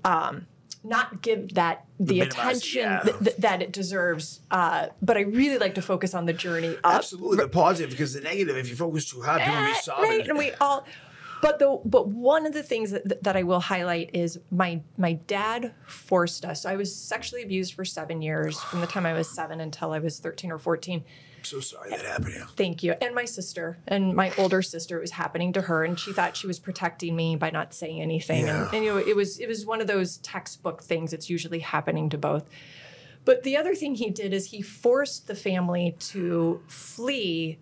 um, 0.05 0.47
not 0.85 1.23
give 1.23 1.55
that 1.55 1.85
the 2.01 2.19
Minimize 2.19 2.33
attention 2.59 2.83
yeah. 2.83 3.01
th- 3.01 3.19
th- 3.21 3.37
that 3.37 3.63
it 3.63 3.71
deserves. 3.73 4.41
Uh, 4.51 4.89
but 5.01 5.17
I 5.17 5.21
really 5.21 5.59
like 5.59 5.77
to 5.77 5.83
focus 5.83 6.15
on 6.15 6.27
the 6.27 6.33
journey 6.33 6.77
up. 6.83 6.97
Absolutely, 6.97 7.37
the 7.37 7.49
positive 7.49 7.91
because 7.91 8.13
the 8.15 8.21
negative, 8.23 8.57
if 8.57 8.69
you 8.69 8.75
focus 8.75 9.09
too 9.09 9.23
hard, 9.23 9.41
people 9.43 9.57
will 9.61 9.67
be 9.67 9.71
Eh, 9.71 9.75
sobbing. 9.75 10.11
right, 10.11 10.29
and 10.29 10.37
we 10.39 10.51
all. 10.61 10.85
But 11.43 11.59
the 11.59 11.81
but 11.85 12.09
one 12.09 12.47
of 12.47 12.55
the 12.55 12.63
things 12.63 12.93
that, 12.93 13.25
that 13.25 13.37
I 13.37 13.43
will 13.43 13.61
highlight 13.61 14.11
is 14.15 14.39
my 14.51 14.81
my 14.97 15.15
dad 15.15 15.75
forced 15.87 16.45
us. 16.45 16.63
So 16.63 16.71
I 16.71 16.77
was 16.77 16.95
sexually 16.95 17.43
abused 17.43 17.75
for 17.75 17.85
seven 17.85 18.23
years 18.23 18.59
from 18.61 18.81
the 18.81 18.87
time 18.87 19.05
I 19.05 19.13
was 19.13 19.29
seven 19.29 19.61
until 19.61 19.93
I 19.93 19.99
was 19.99 20.21
thirteen 20.21 20.53
or 20.53 20.59
fourteen. 20.59 21.05
I'm 21.39 21.45
so 21.45 21.59
sorry 21.59 21.91
that 21.91 22.03
happened. 22.03 22.35
Yeah. 22.37 22.47
Thank 22.57 22.85
you. 22.85 22.93
And 22.93 23.17
my 23.17 23.25
sister 23.25 23.79
and 23.89 24.15
my 24.15 24.33
older 24.39 24.63
sister, 24.63 24.97
it 24.99 25.01
was 25.01 25.11
happening 25.11 25.53
to 25.55 25.63
her, 25.63 25.83
and 25.83 25.99
she 25.99 26.13
thought 26.13 26.37
she 26.37 26.47
was 26.47 26.61
protecting 26.61 27.17
me 27.17 27.35
by 27.35 27.51
not 27.51 27.75
saying 27.75 28.01
anything. 28.01 28.47
Yeah. 28.47 28.67
And, 28.67 28.75
and 28.75 28.85
you 28.85 28.93
know, 28.93 28.99
it 28.99 29.17
was 29.17 29.41
it 29.41 29.49
was 29.49 29.67
one 29.67 29.81
of 29.81 29.89
those 29.89 30.19
textbook 30.19 30.85
things. 30.85 31.13
It's 31.13 31.29
usually 31.29 31.59
happening 31.59 32.09
to 32.11 32.19
both. 32.19 32.49
But 33.25 33.43
the 33.43 33.57
other 33.57 33.75
thing 33.75 33.97
he 33.97 34.11
did 34.11 34.33
is 34.33 34.53
he 34.53 34.63
forced 34.63 35.27
the 35.27 35.35
family 35.35 35.97
to 35.99 36.63
flee 36.69 37.59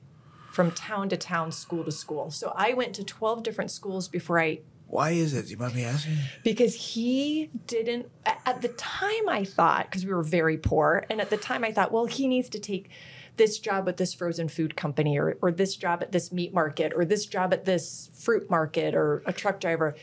from 0.50 0.70
town 0.72 1.08
to 1.10 1.16
town, 1.16 1.52
school 1.52 1.84
to 1.84 1.92
school. 1.92 2.30
So 2.30 2.52
I 2.56 2.72
went 2.72 2.94
to 2.96 3.04
12 3.04 3.42
different 3.42 3.70
schools 3.70 4.08
before 4.08 4.40
I 4.40 4.60
Why 4.86 5.10
is 5.10 5.32
it? 5.34 5.44
Do 5.46 5.50
you 5.52 5.56
mind 5.56 5.74
me 5.74 5.84
asking? 5.84 6.16
because 6.42 6.74
he 6.74 7.50
didn't 7.66 8.10
at 8.26 8.60
the 8.62 8.68
time 8.68 9.28
i 9.28 9.44
thought 9.44 9.86
because 9.86 10.04
we 10.04 10.12
were 10.12 10.22
very 10.22 10.56
poor 10.58 11.04
and 11.08 11.20
at 11.20 11.30
the 11.30 11.36
time 11.36 11.62
i 11.62 11.70
thought 11.70 11.92
well 11.92 12.06
he 12.06 12.26
needs 12.26 12.48
to 12.48 12.58
take 12.58 12.90
this 13.36 13.58
job 13.58 13.88
at 13.88 13.96
this 13.96 14.12
frozen 14.12 14.48
food 14.48 14.76
company 14.76 15.16
or, 15.18 15.38
or 15.40 15.52
this 15.52 15.76
job 15.76 16.02
at 16.02 16.10
this 16.12 16.32
meat 16.32 16.52
market 16.52 16.92
or 16.96 17.04
this 17.04 17.24
job 17.26 17.52
at 17.52 17.64
this 17.64 18.10
fruit 18.18 18.50
market 18.50 18.94
or 18.94 19.22
a 19.26 19.32
truck 19.32 19.60
driver 19.60 19.94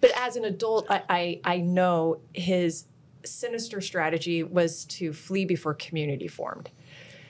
but 0.00 0.10
as 0.16 0.36
an 0.36 0.44
adult 0.44 0.86
i, 0.88 1.02
I, 1.08 1.40
I 1.44 1.56
know 1.58 2.20
his 2.32 2.86
sinister 3.24 3.80
strategy 3.82 4.42
was 4.42 4.86
to 4.86 5.12
flee 5.12 5.44
before 5.44 5.74
community 5.74 6.28
formed 6.28 6.70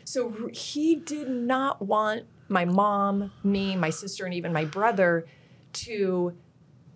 so 0.04 0.48
he 0.52 0.94
did 0.96 1.28
not 1.28 1.82
want 1.82 2.24
my 2.50 2.64
mom, 2.64 3.32
me, 3.44 3.76
my 3.76 3.90
sister, 3.90 4.24
and 4.24 4.34
even 4.34 4.52
my 4.52 4.64
brother 4.64 5.26
to 5.72 6.36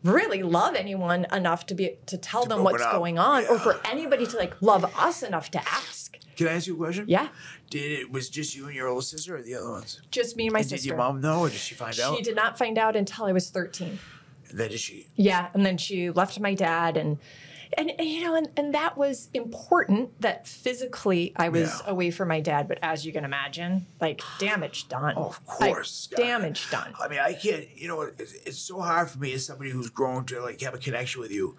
really 0.03 0.43
love 0.43 0.75
anyone 0.75 1.27
enough 1.33 1.65
to 1.67 1.75
be 1.75 1.97
to 2.07 2.19
tell 2.19 2.45
them 2.45 2.63
what's 2.63 2.85
going 2.85 3.19
on, 3.19 3.47
or 3.47 3.59
for 3.59 3.81
anybody 3.87 4.27
to 4.27 4.37
like 4.37 4.61
love 4.61 4.85
us 4.99 5.23
enough 5.23 5.51
to 5.53 5.59
ask. 5.69 6.19
Can 6.37 6.49
I 6.49 6.55
ask 6.55 6.67
you 6.67 6.75
a 6.75 6.79
question? 6.79 7.05
Yeah, 7.07 7.29
Did 7.71 8.01
it 8.01 8.11
was 8.13 8.29
just 8.29 8.57
you 8.57 8.67
and 8.67 8.75
your 8.75 8.89
older 8.89 9.03
sister 9.03 9.37
or 9.37 9.43
the 9.43 9.55
other 9.55 9.71
ones? 9.71 10.03
just 10.11 10.37
me 10.37 10.47
and 10.47 10.53
my 10.53 10.61
And 10.61 10.69
did 10.69 10.85
your 10.85 10.97
mom 10.97 11.21
know 11.21 11.41
or 11.41 11.49
did 11.49 11.59
she 11.59 11.77
find 11.77 11.99
out? 12.01 12.17
She 12.17 12.23
did 12.23 12.35
not 12.35 12.59
find 12.59 12.77
out 12.77 12.97
until 12.97 13.27
I 13.27 13.33
was 13.33 13.51
thirteen. 13.51 13.99
And 14.51 14.59
then 14.59 14.71
did 14.71 14.81
she? 14.81 15.07
Yeah, 15.15 15.49
and 15.55 15.65
then 15.65 15.79
she 15.79 16.11
left 16.11 16.39
my 16.41 16.55
dad 16.55 16.97
and 16.97 17.19
and, 17.79 17.91
and, 17.99 18.09
you 18.09 18.23
know 18.23 18.35
and, 18.35 18.49
and 18.57 18.75
that 18.75 18.97
was 18.97 19.29
important 19.35 20.21
that 20.21 20.47
physically 20.47 21.33
I 21.37 21.49
was 21.49 21.69
Yeah. 21.85 21.91
away 21.91 22.11
from 22.11 22.29
my 22.29 22.41
dad, 22.41 22.69
but 22.69 22.79
as 22.83 23.05
you 23.07 23.13
can 23.13 23.25
imagine, 23.25 23.87
like 24.01 24.23
damage 24.39 24.89
done. 24.89 25.15
Oh, 25.17 25.27
of 25.29 25.41
Like, 25.61 25.75
course. 25.75 26.09
damage 26.17 26.71
done. 26.71 26.95
I 27.01 27.09
mean, 27.09 27.19
I 27.21 27.35
can't. 27.35 27.67
You 27.77 27.89
know, 27.89 28.01
it's, 28.03 28.33
it's 28.47 28.59
so 28.59 28.81
hard 28.81 29.11
for 29.11 29.19
me 29.19 29.33
as 29.35 29.47
somebody 29.47 29.71
who's 29.71 29.91
grown 29.91 30.25
to 30.27 30.41
like 30.43 30.61
have 30.63 30.75
a 30.75 30.79
connection 30.79 31.21
with 31.21 31.31
you. 31.31 31.57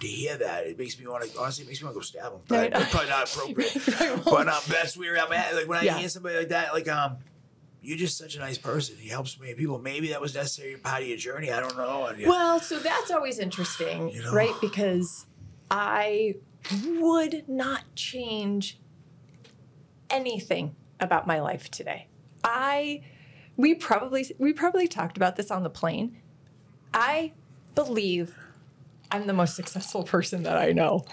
To 0.00 0.06
hear 0.08 0.36
that, 0.36 0.66
it 0.66 0.76
makes 0.76 0.98
me 0.98 1.06
want 1.06 1.22
to. 1.24 1.38
Honestly, 1.38 1.64
it 1.64 1.68
makes 1.68 1.80
me 1.80 1.84
want 1.86 1.94
to 1.94 1.98
go 2.00 2.02
stab 2.02 2.32
him. 2.32 2.40
But 2.48 2.58
Right. 2.58 2.72
it's 2.82 2.90
probably 2.90 3.08
not 3.10 3.32
appropriate. 3.32 4.24
But 4.24 4.48
um, 4.48 4.62
that's 4.68 4.96
where 4.96 5.16
I'm 5.16 5.32
at. 5.32 5.54
Like 5.54 5.68
when 5.68 5.78
I 5.78 5.82
Yeah. 5.84 5.98
hear 5.98 6.08
somebody 6.08 6.36
like 6.36 6.48
that, 6.48 6.74
like 6.74 6.88
um, 6.88 7.18
you're 7.80 7.96
just 7.98 8.18
such 8.18 8.34
a 8.34 8.40
nice 8.40 8.58
person. 8.58 8.96
He 8.98 9.08
helps 9.08 9.38
many 9.38 9.54
people. 9.54 9.78
Maybe 9.78 10.08
that 10.08 10.20
was 10.20 10.34
necessary 10.34 10.76
part 10.78 11.02
of 11.02 11.08
your 11.08 11.16
journey. 11.18 11.52
I 11.52 11.60
don't 11.60 11.76
know. 11.76 12.06
And, 12.06 12.18
yeah. 12.18 12.28
Well, 12.28 12.58
so 12.58 12.78
that's 12.80 13.10
always 13.12 13.38
interesting, 13.38 14.08
You 14.08 14.22
know? 14.24 14.32
right? 14.32 14.54
Because 14.60 15.26
I 15.70 16.36
would 16.96 17.44
not 17.48 17.82
change 17.94 18.78
anything 20.10 20.76
about 21.00 21.26
my 21.26 21.40
life 21.40 21.70
today. 21.70 22.08
I 22.42 23.02
we 23.56 23.74
probably 23.74 24.26
we 24.38 24.52
probably 24.52 24.88
talked 24.88 25.16
about 25.16 25.36
this 25.36 25.50
on 25.50 25.62
the 25.62 25.70
plane. 25.70 26.20
I 26.92 27.32
believe 27.74 28.36
I'm 29.10 29.26
the 29.26 29.32
most 29.32 29.56
successful 29.56 30.04
person 30.04 30.42
that 30.44 30.56
I 30.56 30.72
know, 30.72 31.04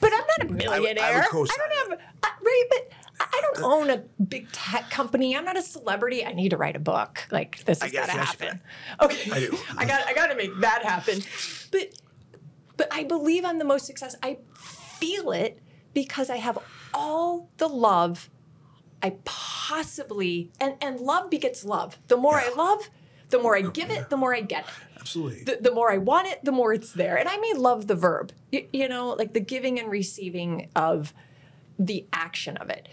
but 0.00 0.12
I'm 0.12 0.24
not 0.38 0.50
a 0.50 0.52
millionaire. 0.52 1.04
I, 1.04 1.20
I, 1.20 1.26
co-sign 1.26 1.56
don't 1.58 1.90
have 1.90 2.00
uh, 2.22 2.28
right, 2.42 2.64
but 2.70 2.92
I 3.20 3.40
don't 3.42 3.64
own 3.64 3.90
a 3.90 3.98
big 4.22 4.50
tech 4.52 4.90
company. 4.90 5.36
I'm 5.36 5.44
not 5.44 5.56
a 5.56 5.62
celebrity. 5.62 6.24
I 6.24 6.32
need 6.32 6.50
to 6.50 6.56
write 6.56 6.76
a 6.76 6.80
book. 6.80 7.26
Like 7.30 7.64
this 7.64 7.82
has 7.82 7.92
got 7.92 8.06
to 8.06 8.12
happen. 8.12 8.60
Okay, 9.00 9.30
I 9.30 9.40
do. 9.40 9.58
I 9.78 9.84
got 9.84 10.06
I 10.06 10.14
got 10.14 10.28
to 10.28 10.34
make 10.34 10.58
that 10.60 10.84
happen. 10.84 11.20
But 11.70 11.92
but 12.76 12.88
I 12.92 13.04
believe 13.04 13.44
I'm 13.44 13.58
the 13.58 13.64
most 13.64 13.86
successful. 13.86 14.20
I 14.22 14.38
feel 14.54 15.30
it 15.32 15.60
because 15.94 16.30
I 16.30 16.36
have 16.36 16.58
all 16.94 17.48
the 17.58 17.68
love 17.68 18.30
I 19.02 19.16
possibly 19.24 20.50
and 20.60 20.74
and 20.80 20.98
love 21.00 21.30
begets 21.30 21.64
love. 21.64 21.98
The 22.08 22.16
more 22.16 22.40
Yeah. 22.40 22.50
I 22.52 22.54
love, 22.56 22.88
the 23.30 23.38
more 23.38 23.56
I 23.56 23.60
give 23.60 23.90
it, 23.90 24.08
the 24.10 24.16
more 24.16 24.34
I 24.34 24.40
get 24.40 24.64
it. 24.66 24.70
Absolutely. 25.00 25.44
The, 25.44 25.58
the 25.60 25.70
more 25.70 25.92
I 25.92 25.98
want 25.98 26.28
it, 26.28 26.44
the 26.44 26.50
more 26.52 26.72
it's 26.72 26.92
there. 26.92 27.16
And 27.16 27.28
I 27.28 27.38
mean 27.38 27.58
love 27.58 27.86
the 27.86 27.94
verb. 27.94 28.32
You, 28.50 28.66
you 28.72 28.88
know, 28.88 29.10
like 29.10 29.32
the 29.34 29.40
giving 29.40 29.78
and 29.78 29.90
receiving 29.90 30.68
of 30.74 31.12
the 31.78 32.06
action 32.12 32.56
of 32.56 32.70
it. 32.70 32.88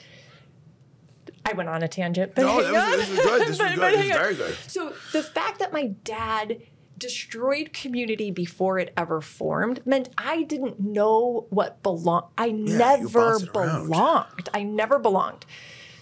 I 1.45 1.53
went 1.53 1.69
on 1.69 1.83
a 1.83 1.87
tangent, 1.87 2.35
but 2.35 2.43
No, 2.43 2.61
that 2.61 2.97
was- 2.97 3.07
this 3.07 3.09
was 3.09 3.19
good. 3.19 3.41
This 3.41 3.49
was 3.49 3.57
good. 3.57 3.77
This 3.79 3.95
hang 3.95 4.09
is 4.09 4.15
very 4.15 4.35
good. 4.35 4.55
So 4.67 4.93
the 5.13 5.23
fact 5.23 5.59
that 5.59 5.73
my 5.73 5.87
dad 6.03 6.61
destroyed 6.97 7.73
community 7.73 8.31
before 8.31 8.79
it 8.79 8.93
ever 8.95 9.21
formed 9.21 9.85
meant 9.85 10.09
I 10.17 10.43
didn't 10.43 10.79
know 10.79 11.47
what 11.49 11.81
belong. 11.83 12.29
I 12.37 12.47
you 12.47 12.77
never 12.77 13.39
belonged. 13.39 14.49
I 14.53 14.63
never 14.63 14.99
belonged. 14.99 15.45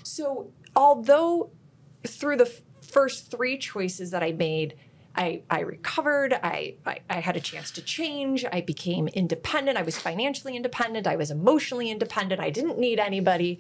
So 0.04 0.52
although 0.76 1.52
through 2.06 2.38
the 2.38 2.48
f- 2.48 2.62
first 2.82 3.32
three 3.32 3.58
choices 3.58 4.12
that 4.12 4.24
I 4.24 4.32
made, 4.32 4.76
I, 5.16 5.44
I 5.50 5.62
recovered. 5.62 6.34
I, 6.34 6.76
I, 6.86 7.00
I 7.10 7.20
had 7.20 7.36
a 7.36 7.42
chance 7.42 7.72
to 7.72 7.82
change. 7.82 8.46
I 8.52 8.62
became 8.62 9.08
independent. 9.10 9.78
I 9.78 9.82
was 9.82 9.98
financially 9.98 10.56
independent. 10.56 11.06
I 11.08 11.16
was 11.16 11.32
emotionally 11.32 11.90
independent. 11.92 12.40
I 12.40 12.50
didn't 12.50 12.78
need 12.80 13.00
anybody. 13.00 13.60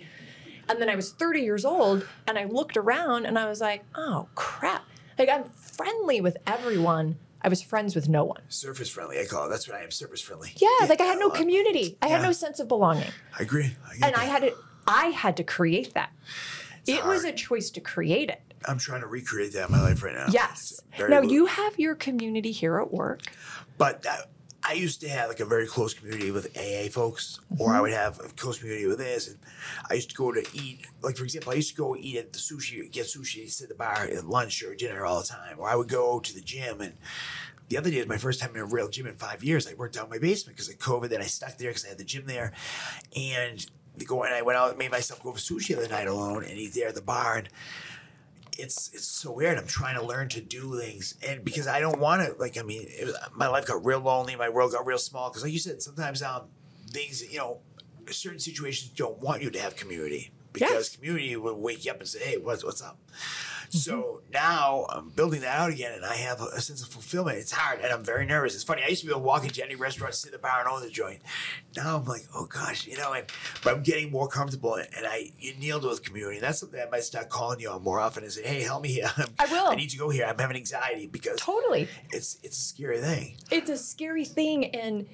And 0.70 0.82
then 0.82 0.90
I 0.90 0.96
was 0.96 1.12
30 1.12 1.42
years 1.42 1.66
old 1.66 2.08
and 2.28 2.38
I 2.38 2.46
looked 2.46 2.78
around 2.78 3.26
and 3.26 3.38
I 3.38 3.48
was 3.50 3.60
like, 3.60 3.84
oh 3.96 4.30
crap. 4.36 4.86
Like 5.20 5.30
I'm 5.30 5.44
friendly 5.82 6.22
with 6.22 6.38
everyone. 6.46 7.18
I 7.42 7.50
was 7.50 7.62
friends 7.62 7.96
with 7.96 8.08
no 8.08 8.24
one. 8.24 8.42
Surface 8.50 8.90
friendly, 8.90 9.20
I 9.20 9.26
call 9.26 9.48
it. 9.48 9.50
That's 9.50 9.68
what 9.68 9.78
I 9.78 9.84
am. 9.84 9.90
Surface 9.92 10.22
friendly. 10.22 10.52
Yeah, 10.58 10.86
like 10.88 11.02
I 11.02 11.06
had 11.06 11.18
no 11.20 11.30
community. 11.32 11.98
I 12.02 12.08
had 12.08 12.22
no 12.22 12.32
sense 12.32 12.60
of 12.60 12.68
belonging. 12.68 13.10
I 13.38 13.42
agree. 13.42 13.76
I 13.84 14.06
And 14.08 14.16
I 14.16 14.26
had 14.26 14.42
to 14.44 14.54
I 14.88 15.06
had 15.08 15.38
to 15.38 15.44
create 15.44 15.94
that. 15.96 16.12
it 16.88 17.04
was 17.06 17.24
a 17.24 17.32
choice 17.32 17.70
to 17.72 17.82
create 17.82 18.30
it. 18.30 18.42
I'm 18.68 18.78
trying 18.78 19.02
to 19.02 19.08
recreate 19.08 19.54
that 19.54 19.68
in 19.68 19.72
my 19.72 19.82
life 19.82 20.04
right 20.04 20.14
now. 20.14 20.28
Yes. 20.30 20.80
Now 21.00 21.22
you 21.22 21.48
have 21.48 21.80
your 21.80 21.96
community 21.96 22.52
here 22.52 22.80
at 22.80 22.92
work. 22.94 23.22
But 23.80 24.04
that, 24.04 24.30
I 24.64 24.74
used 24.74 25.02
to 25.02 25.10
have 25.10 25.30
like 25.30 25.40
a 25.40 25.46
very 25.46 25.66
close 25.66 25.94
community 25.94 26.32
with 26.32 26.56
AA 26.56 26.90
folks, 26.90 27.40
or 27.58 27.70
I 27.70 27.74
mm-hmm. 27.74 27.82
would 27.82 27.94
have 27.94 28.20
a 28.20 28.28
close 28.30 28.60
community 28.60 28.86
with 28.86 29.00
this. 29.00 29.28
And 29.28 29.40
I 29.90 29.96
used 29.96 30.10
to 30.12 30.16
go 30.16 30.32
to 30.32 30.46
eat, 30.54 30.86
like 31.02 31.18
for 31.18 31.24
example, 31.24 31.52
I 31.52 31.56
used 31.56 31.72
to 31.72 31.76
go 31.76 31.96
eat 31.96 32.18
at 32.18 32.34
the 32.34 32.40
sushi, 32.40 32.90
get 32.92 33.08
sushi, 33.08 33.50
sit 33.50 33.66
at 33.66 33.70
the 33.70 33.76
bar 33.76 34.04
at 34.04 34.26
lunch 34.26 34.62
or 34.64 34.76
dinner 34.76 35.06
all 35.06 35.22
the 35.22 35.28
time. 35.28 35.58
Or 35.58 35.68
I 35.68 35.76
would 35.76 35.88
go 35.88 36.20
to 36.20 36.34
the 36.34 36.42
gym. 36.42 36.80
And 36.82 36.94
the 37.70 37.78
other 37.78 37.90
day 37.90 37.98
was 37.98 38.08
my 38.08 38.18
first 38.18 38.40
time 38.40 38.52
in 38.52 38.62
a 38.62 38.66
real 38.66 38.90
gym 38.90 39.08
in 39.08 39.16
five 39.16 39.44
years. 39.44 39.68
I 39.68 39.74
worked 39.74 39.98
out 39.98 40.06
in 40.06 40.10
my 40.12 40.20
basement 40.20 40.58
because 40.58 40.70
of 40.70 40.78
COVID. 40.78 41.10
Then 41.10 41.22
I 41.22 41.26
stuck 41.26 41.58
there 41.58 41.72
because 41.72 41.86
I 41.86 41.90
had 41.90 41.98
the 41.98 42.04
gym 42.04 42.28
there. 42.28 42.54
And 43.16 43.66
the 43.98 44.06
go 44.06 44.24
and 44.24 44.34
I 44.34 44.42
went 44.42 44.58
out 44.58 44.70
and 44.70 44.78
made 44.78 44.92
myself 44.92 45.24
go 45.24 45.32
for 45.32 45.40
sushi 45.40 45.70
the 45.70 45.78
other 45.78 45.88
night 45.88 46.08
alone 46.08 46.44
and 46.44 46.58
eat 46.58 46.74
there 46.74 46.90
at 46.90 46.96
the 46.96 47.02
bar. 47.02 47.38
And 47.38 47.50
it's 48.58 48.92
it's 48.94 49.08
so 49.08 49.32
weird. 49.32 49.58
I'm 49.58 49.68
trying 49.68 49.96
to 49.96 50.06
learn 50.06 50.30
to 50.30 50.42
do 50.42 50.80
things, 50.80 51.16
and 51.28 51.44
because 51.44 51.68
I 51.68 51.80
don't 51.80 52.00
want 52.00 52.22
to, 52.24 52.36
like, 52.40 52.58
I 52.58 52.64
mean, 52.64 52.88
was, 53.02 53.16
my 53.34 53.48
life 53.48 53.66
got 53.66 53.86
real 53.86 54.00
lonely. 54.00 54.36
My 54.36 54.50
world 54.50 54.72
got 54.72 54.86
real 54.86 54.98
small. 54.98 55.30
Because, 55.30 55.44
like 55.44 55.54
you 55.54 55.60
said, 55.60 55.82
sometimes 55.82 56.22
um, 56.22 56.44
things, 56.90 57.32
you 57.32 57.38
know, 57.40 57.60
certain 58.10 58.40
situations 58.40 58.92
don't 58.92 59.20
want 59.20 59.42
you 59.42 59.50
to 59.52 59.60
have 59.60 59.76
community 59.76 60.32
because 60.54 60.70
Yes. 60.72 60.96
community 60.96 61.36
will 61.36 61.60
wake 61.60 61.86
you 61.86 61.92
up 61.92 62.00
and 62.00 62.08
say, 62.08 62.20
"Hey, 62.20 62.38
what's 62.38 62.64
what's 62.64 62.82
up?" 62.82 63.00
So 63.72 63.94
mm-hmm. 63.94 64.32
now 64.34 64.86
I'm 64.90 65.10
building 65.10 65.42
that 65.42 65.58
out 65.58 65.72
again, 65.72 65.94
and 65.94 66.06
I 66.06 66.16
have 66.16 66.42
a, 66.42 66.60
sense 66.60 66.82
of 66.82 66.90
fulfillment. 66.90 67.38
It's 67.38 67.52
hard, 67.52 67.80
and 67.80 67.92
I'm 67.92 68.04
very 68.04 68.26
nervous. 68.26 68.54
It's 68.54 68.64
funny. 68.64 68.84
I 68.84 68.90
used 68.90 69.02
to 69.02 69.08
be 69.08 69.12
able 69.12 69.22
to 69.22 69.26
walk 69.28 69.44
into 69.44 69.64
any 69.64 69.76
restaurant, 69.76 70.14
sit 70.14 70.34
at 70.34 70.34
the 70.34 70.40
bar, 70.40 70.60
and 70.60 70.70
own 70.70 70.82
the 70.82 70.90
joint. 70.90 71.22
Now 71.76 71.98
I'm 71.98 72.06
like, 72.06 72.28
oh 72.36 72.46
gosh, 72.46 72.86
you 72.86 72.98
know. 72.98 73.14
And 73.14 73.26
but 73.64 73.76
I'm 73.76 73.84
getting 73.84 74.12
more 74.12 74.28
comfortable, 74.28 74.76
and 74.76 74.88
I 75.08 75.32
you 75.40 75.54
it 75.76 75.84
with 75.84 76.04
community. 76.04 76.38
And 76.38 76.44
that's 76.44 76.60
something 76.60 76.80
I 76.80 76.90
might 76.90 77.04
start 77.04 77.30
calling 77.30 77.60
you 77.60 77.70
on 77.70 77.82
more 77.82 78.00
often. 78.00 78.24
And 78.24 78.32
say, 78.32 78.44
hey, 78.44 78.62
help 78.62 78.84
me 78.84 78.90
here. 78.90 79.12
I 79.40 79.46
will. 79.46 79.70
I 79.70 79.76
need 79.76 79.90
to 79.92 79.98
go 79.98 80.10
here. 80.10 80.26
I'm 80.26 80.38
having 80.38 80.58
anxiety 80.58 81.08
because 81.08 81.38
Totally. 81.38 81.88
it's 82.12 82.38
it's 82.44 82.58
a 82.58 82.62
scary 82.62 83.00
thing. 83.00 83.38
It's 83.50 83.70
a 83.70 83.78
scary 83.78 84.26
thing 84.26 84.66
and 84.76 85.08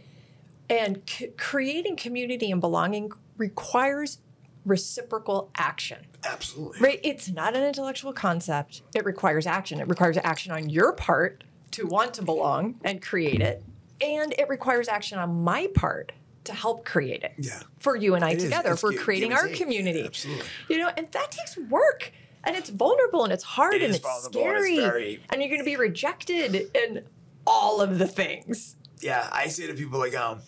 and 0.69 1.01
c- 1.07 1.27
creating 1.37 1.95
community 1.95 2.51
and 2.51 2.59
belonging 2.59 3.11
requires 3.37 4.19
reciprocal 4.65 5.49
action. 5.55 6.05
Absolutely. 6.27 6.79
Right? 6.81 6.99
It's 7.03 7.29
not 7.29 7.55
an 7.55 7.63
intellectual 7.63 8.13
concept. 8.13 8.81
It 8.95 9.05
requires 9.05 9.47
action. 9.47 9.79
It 9.79 9.87
requires 9.87 10.17
action 10.17 10.51
on 10.51 10.69
your 10.69 10.93
part 10.93 11.43
to 11.71 11.85
want 11.87 12.13
to 12.15 12.21
belong 12.23 12.79
and 12.83 13.01
create 13.01 13.41
it. 13.41 13.63
And 14.01 14.33
it 14.37 14.47
requires 14.49 14.87
action 14.87 15.17
on 15.17 15.43
my 15.43 15.67
part 15.73 16.11
to 16.45 16.53
help 16.53 16.85
create 16.85 17.23
it. 17.23 17.33
Yeah. 17.37 17.61
For 17.79 17.95
you 17.95 18.15
and 18.15 18.23
I 18.23 18.31
It 18.31 18.39
together, 18.39 18.75
for 18.75 18.93
creating 18.93 19.33
our 19.33 19.47
take. 19.47 19.57
community. 19.57 20.03
Absolutely. 20.05 20.45
You 20.69 20.77
know, 20.79 20.91
and 20.95 21.11
that 21.11 21.31
takes 21.31 21.57
work. 21.57 22.11
And 22.43 22.55
it's 22.55 22.69
vulnerable 22.69 23.23
and 23.25 23.33
it's 23.33 23.43
hard 23.43 23.73
It 23.75 23.81
and 23.83 23.93
it's 23.95 24.01
vulnerable 24.03 24.39
and 24.47 24.57
it's 24.57 24.65
scary. 24.65 24.77
very- 24.77 25.23
and 25.29 25.41
you're 25.41 25.49
gonna 25.51 25.63
be 25.65 25.75
rejected 25.75 26.69
and 26.75 27.03
all 27.45 27.81
of 27.81 27.97
the 27.99 28.07
things. 28.07 28.75
Yeah, 29.01 29.27
I 29.31 29.47
say 29.47 29.67
to 29.67 29.73
people 29.73 29.99
like, 29.99 30.15
um, 30.15 30.41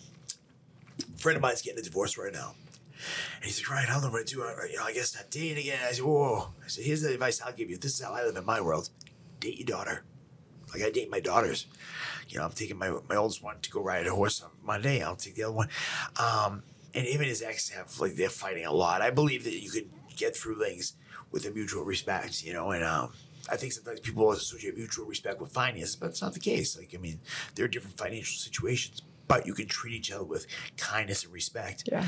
a 1.14 1.18
friend 1.18 1.36
of 1.36 1.42
mine's 1.42 1.60
getting 1.62 1.78
a 1.80 1.82
divorce 1.82 2.16
right 2.16 2.32
now. 2.32 2.54
And 3.36 3.44
he's 3.44 3.60
like, 3.60 3.70
Ryan, 3.70 3.88
how 3.88 3.98
am 3.98 4.06
I 4.06 4.10
going 4.10 4.24
to 4.24 4.34
do? 4.34 4.42
I, 4.42 4.66
you 4.70 4.76
know, 4.76 4.84
I 4.84 4.92
guess 4.92 5.14
not 5.14 5.30
dating 5.30 5.58
again. 5.58 5.78
I 5.86 5.92
said, 5.92 6.04
whoa. 6.04 6.52
I 6.64 6.68
said, 6.68 6.84
here's 6.84 7.02
the 7.02 7.12
advice 7.12 7.40
I'll 7.40 7.52
give 7.52 7.70
you. 7.70 7.76
This 7.78 7.94
is 7.94 8.04
how 8.04 8.12
I 8.12 8.24
live 8.24 8.36
in 8.36 8.44
my 8.44 8.60
world. 8.60 8.90
Date 9.40 9.58
your 9.58 9.66
daughter. 9.66 10.04
Like 10.72 10.82
I 10.82 10.90
date 10.90 11.10
my 11.10 11.20
daughters. 11.20 11.66
You 12.28 12.38
know, 12.38 12.44
I'm 12.44 12.52
taking 12.52 12.78
my 12.78 12.90
my 13.08 13.16
oldest 13.16 13.42
one 13.42 13.58
to 13.60 13.70
go 13.70 13.82
ride 13.82 14.06
a 14.06 14.14
horse 14.14 14.40
on 14.40 14.50
Monday. 14.62 15.02
I'll 15.02 15.16
take 15.16 15.34
the 15.34 15.44
other 15.44 15.54
one. 15.54 15.68
Um, 16.16 16.62
and 16.94 17.06
him 17.06 17.20
and 17.20 17.28
his 17.28 17.42
ex 17.42 17.70
have 17.70 17.98
like 17.98 18.14
they're 18.14 18.28
fighting 18.28 18.66
a 18.66 18.72
lot. 18.72 19.02
I 19.02 19.10
believe 19.10 19.44
that 19.44 19.60
you 19.60 19.70
can 19.70 19.90
get 20.16 20.36
through 20.36 20.60
things 20.62 20.94
with 21.32 21.46
a 21.46 21.50
mutual 21.50 21.84
respect. 21.84 22.44
You 22.44 22.52
know, 22.52 22.70
and 22.70 22.84
um, 22.84 23.12
I 23.50 23.56
think 23.56 23.72
sometimes 23.72 24.00
people 24.00 24.30
associate 24.30 24.76
mutual 24.76 25.06
respect 25.06 25.40
with 25.40 25.52
finances, 25.52 25.96
but 25.96 26.10
it's 26.10 26.22
not 26.22 26.34
the 26.34 26.40
case. 26.40 26.78
Like 26.78 26.94
I 26.94 26.98
mean, 26.98 27.20
there 27.54 27.64
are 27.64 27.68
different 27.68 27.96
financial 27.98 28.36
situations, 28.36 29.02
but 29.26 29.46
you 29.46 29.54
can 29.54 29.66
treat 29.66 29.94
each 29.94 30.12
other 30.12 30.24
with 30.24 30.46
kindness 30.76 31.24
and 31.24 31.32
respect 31.32 31.84
Yeah. 31.90 32.06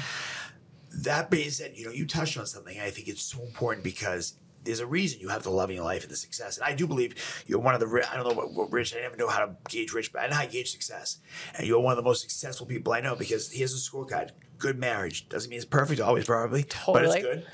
That 0.95 1.31
being 1.31 1.51
said, 1.51 1.73
you 1.75 1.87
know, 1.87 1.93
you 1.93 2.07
touched 2.07 2.39
on 2.39 2.47
something. 2.47 2.79
I 2.79 2.91
think 2.91 3.09
it's 3.09 3.23
so 3.23 3.43
important 3.43 3.85
because 3.85 4.35
there's 4.65 4.81
a 4.81 4.87
reason 4.87 5.21
you 5.21 5.29
have 5.29 5.43
the 5.43 5.51
love 5.51 5.71
in 5.71 5.77
your 5.77 5.85
life 5.85 6.03
and 6.03 6.11
the 6.11 6.17
success. 6.17 6.57
And 6.57 6.65
I 6.65 6.75
do 6.75 6.87
believe 6.87 7.45
you're 7.47 7.59
one 7.59 7.75
of 7.75 7.81
the, 7.81 8.09
I 8.11 8.17
don't 8.17 8.29
know 8.29 8.35
what, 8.35 8.53
what 8.53 8.71
rich, 8.71 8.95
I 8.95 9.01
never 9.01 9.17
know 9.17 9.29
how 9.29 9.45
to 9.45 9.57
gauge 9.69 9.93
rich, 9.93 10.13
but 10.13 10.23
I 10.23 10.29
know 10.29 10.37
how 10.37 10.45
to 10.45 10.51
gauge 10.51 10.71
success. 10.71 11.19
And 11.57 11.67
you're 11.67 11.81
one 11.81 11.93
of 11.93 11.97
the 11.97 12.03
most 12.03 12.23
successful 12.23 12.67
people 12.67 12.93
I 12.93 13.01
know 13.01 13.17
because 13.17 13.51
here's 13.51 13.75
a 13.75 13.91
scorecard. 13.91 14.31
Good 14.59 14.79
marriage. 14.79 15.29
Doesn't 15.29 15.51
mean 15.51 15.57
it's 15.57 15.67
perfect 15.67 16.01
always, 16.01 16.27
probably, 16.27 16.65
but 16.87 17.05
it's 17.05 17.17
good. 17.17 17.47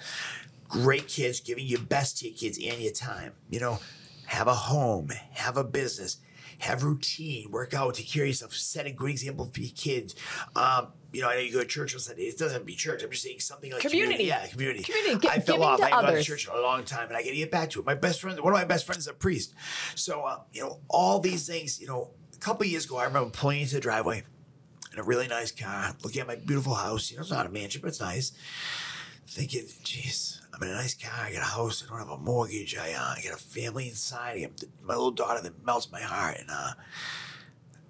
Great 0.68 1.08
kids, 1.08 1.40
giving 1.40 1.66
your 1.66 1.80
best 1.80 2.18
to 2.18 2.28
your 2.28 2.36
kids 2.36 2.58
and 2.58 2.78
your 2.78 2.92
time. 2.92 3.32
You 3.48 3.60
know, 3.60 3.78
have 4.26 4.46
a 4.46 4.54
home, 4.54 5.08
have 5.32 5.56
a 5.56 5.64
business, 5.64 6.18
have 6.58 6.82
routine, 6.82 7.50
work 7.50 7.74
out, 7.74 7.94
take 7.94 8.08
care 8.08 8.24
of 8.24 8.28
yourself, 8.28 8.52
set 8.52 8.86
a 8.86 8.90
good 8.90 9.10
example 9.10 9.50
for 9.52 9.60
your 9.60 9.70
kids. 9.74 10.14
Um, 10.56 10.88
you 11.12 11.22
know, 11.22 11.28
I 11.28 11.34
know 11.36 11.40
you 11.40 11.52
go 11.52 11.60
to 11.60 11.66
church 11.66 11.94
on 11.94 12.00
Sunday. 12.00 12.22
It 12.24 12.36
doesn't 12.36 12.52
have 12.52 12.62
to 12.62 12.66
be 12.66 12.74
church. 12.74 13.02
I'm 13.02 13.10
just 13.10 13.22
saying 13.22 13.40
something 13.40 13.72
like 13.72 13.80
Community. 13.80 14.24
Yeah, 14.24 14.46
community. 14.48 14.82
Community, 14.82 15.18
gi- 15.20 15.28
I 15.28 15.40
fell 15.40 15.62
off. 15.62 15.80
I 15.80 15.88
haven't 15.88 16.04
gone 16.06 16.14
to 16.14 16.22
church 16.22 16.46
in 16.46 16.54
a 16.54 16.60
long 16.60 16.84
time, 16.84 17.08
and 17.08 17.16
I 17.16 17.22
got 17.22 17.30
to 17.30 17.36
get 17.36 17.50
back 17.50 17.70
to 17.70 17.80
it. 17.80 17.86
My 17.86 17.94
best 17.94 18.20
friend, 18.20 18.38
one 18.40 18.52
of 18.52 18.58
my 18.58 18.64
best 18.64 18.84
friends, 18.84 19.02
is 19.02 19.08
a 19.08 19.14
priest. 19.14 19.54
So, 19.94 20.22
uh, 20.22 20.40
you 20.52 20.62
know, 20.62 20.80
all 20.88 21.20
these 21.20 21.46
things. 21.46 21.80
You 21.80 21.86
know, 21.86 22.10
a 22.34 22.38
couple 22.38 22.64
of 22.64 22.68
years 22.70 22.84
ago, 22.84 22.98
I 22.98 23.04
remember 23.04 23.30
pulling 23.30 23.60
into 23.62 23.74
the 23.76 23.80
driveway 23.80 24.24
in 24.92 24.98
a 24.98 25.02
really 25.02 25.28
nice 25.28 25.50
car, 25.52 25.94
looking 26.02 26.20
at 26.20 26.26
my 26.26 26.36
beautiful 26.36 26.74
house. 26.74 27.10
You 27.10 27.16
know, 27.16 27.22
it's 27.22 27.30
not 27.30 27.46
a 27.46 27.50
mansion, 27.50 27.80
but 27.80 27.88
it's 27.88 28.00
nice. 28.00 28.32
Thinking, 29.30 29.66
geez, 29.84 30.40
I'm 30.54 30.62
in 30.62 30.70
a 30.70 30.74
nice 30.74 30.94
car. 30.94 31.26
I 31.26 31.32
got 31.32 31.42
a 31.42 31.44
house. 31.44 31.84
I 31.84 31.90
don't 31.90 31.98
have 31.98 32.08
a 32.08 32.16
mortgage. 32.16 32.74
I, 32.78 32.92
uh, 32.92 33.14
I 33.14 33.20
got 33.22 33.34
a 33.34 33.36
family 33.36 33.86
inside. 33.88 34.36
I 34.36 34.40
got 34.40 34.64
my 34.82 34.94
little 34.94 35.10
daughter 35.10 35.42
that 35.42 35.66
melts 35.66 35.92
my 35.92 36.00
heart. 36.00 36.38
And 36.40 36.48
uh, 36.50 36.72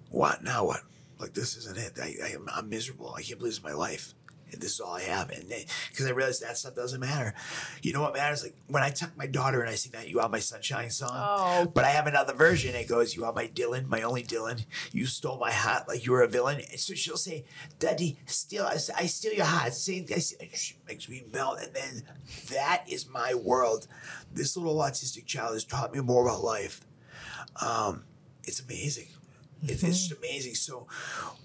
what 0.09 0.43
now? 0.43 0.65
What? 0.65 0.81
Like 1.17 1.33
this 1.33 1.55
isn't 1.55 1.77
it. 1.77 1.93
I, 1.97 2.15
I 2.25 2.27
am, 2.31 2.49
I'm 2.53 2.67
miserable. 2.67 3.13
I 3.15 3.21
can't 3.21 3.39
believe 3.39 3.51
this 3.51 3.59
is 3.59 3.63
my 3.63 3.71
life. 3.71 4.13
This 4.57 4.73
is 4.73 4.79
all 4.79 4.95
I 4.95 5.01
have. 5.01 5.29
And 5.29 5.47
because 5.89 6.05
I 6.05 6.11
realized 6.11 6.41
that 6.41 6.57
stuff 6.57 6.75
doesn't 6.75 6.99
matter. 6.99 7.33
You 7.81 7.93
know 7.93 8.01
what 8.01 8.13
matters? 8.13 8.43
Like 8.43 8.55
when 8.67 8.83
I 8.83 8.89
tuck 8.89 9.11
my 9.17 9.27
daughter 9.27 9.61
and 9.61 9.69
I 9.69 9.75
sing 9.75 9.91
that 9.93 10.09
"You 10.09 10.19
Are 10.19 10.29
My 10.29 10.39
Sunshine" 10.39 10.89
song. 10.89 11.11
Oh. 11.13 11.71
But 11.73 11.85
I 11.85 11.89
have 11.89 12.07
another 12.07 12.33
version. 12.33 12.75
It 12.75 12.87
goes, 12.87 13.15
"You 13.15 13.25
are 13.25 13.33
my 13.33 13.47
Dylan, 13.47 13.87
my 13.87 14.01
only 14.01 14.23
Dylan. 14.23 14.65
You 14.91 15.05
stole 15.05 15.37
my 15.37 15.51
heart 15.51 15.87
like 15.87 16.05
you 16.05 16.11
were 16.11 16.23
a 16.23 16.27
villain." 16.27 16.61
And 16.69 16.79
so 16.79 16.93
she'll 16.93 17.17
say, 17.17 17.45
"Daddy, 17.79 18.19
steal, 18.25 18.65
I, 18.65 18.77
I 18.97 19.05
steal 19.05 19.33
your 19.33 19.45
heart." 19.45 19.73
Sing, 19.73 20.07
I, 20.13 20.19
steal- 20.19 20.47
she 20.53 20.75
makes 20.87 21.07
me 21.09 21.25
melt. 21.31 21.59
And 21.61 21.73
then 21.73 22.03
that 22.49 22.83
is 22.87 23.07
my 23.07 23.33
world. 23.33 23.87
This 24.33 24.55
little 24.57 24.77
autistic 24.77 25.25
child 25.25 25.53
has 25.53 25.63
taught 25.63 25.93
me 25.93 25.99
more 26.01 26.27
about 26.27 26.43
life. 26.43 26.85
Um, 27.61 28.03
it's 28.43 28.59
amazing. 28.59 29.07
It's, 29.63 29.83
it's 29.83 30.07
just 30.07 30.17
amazing. 30.17 30.55
So 30.55 30.87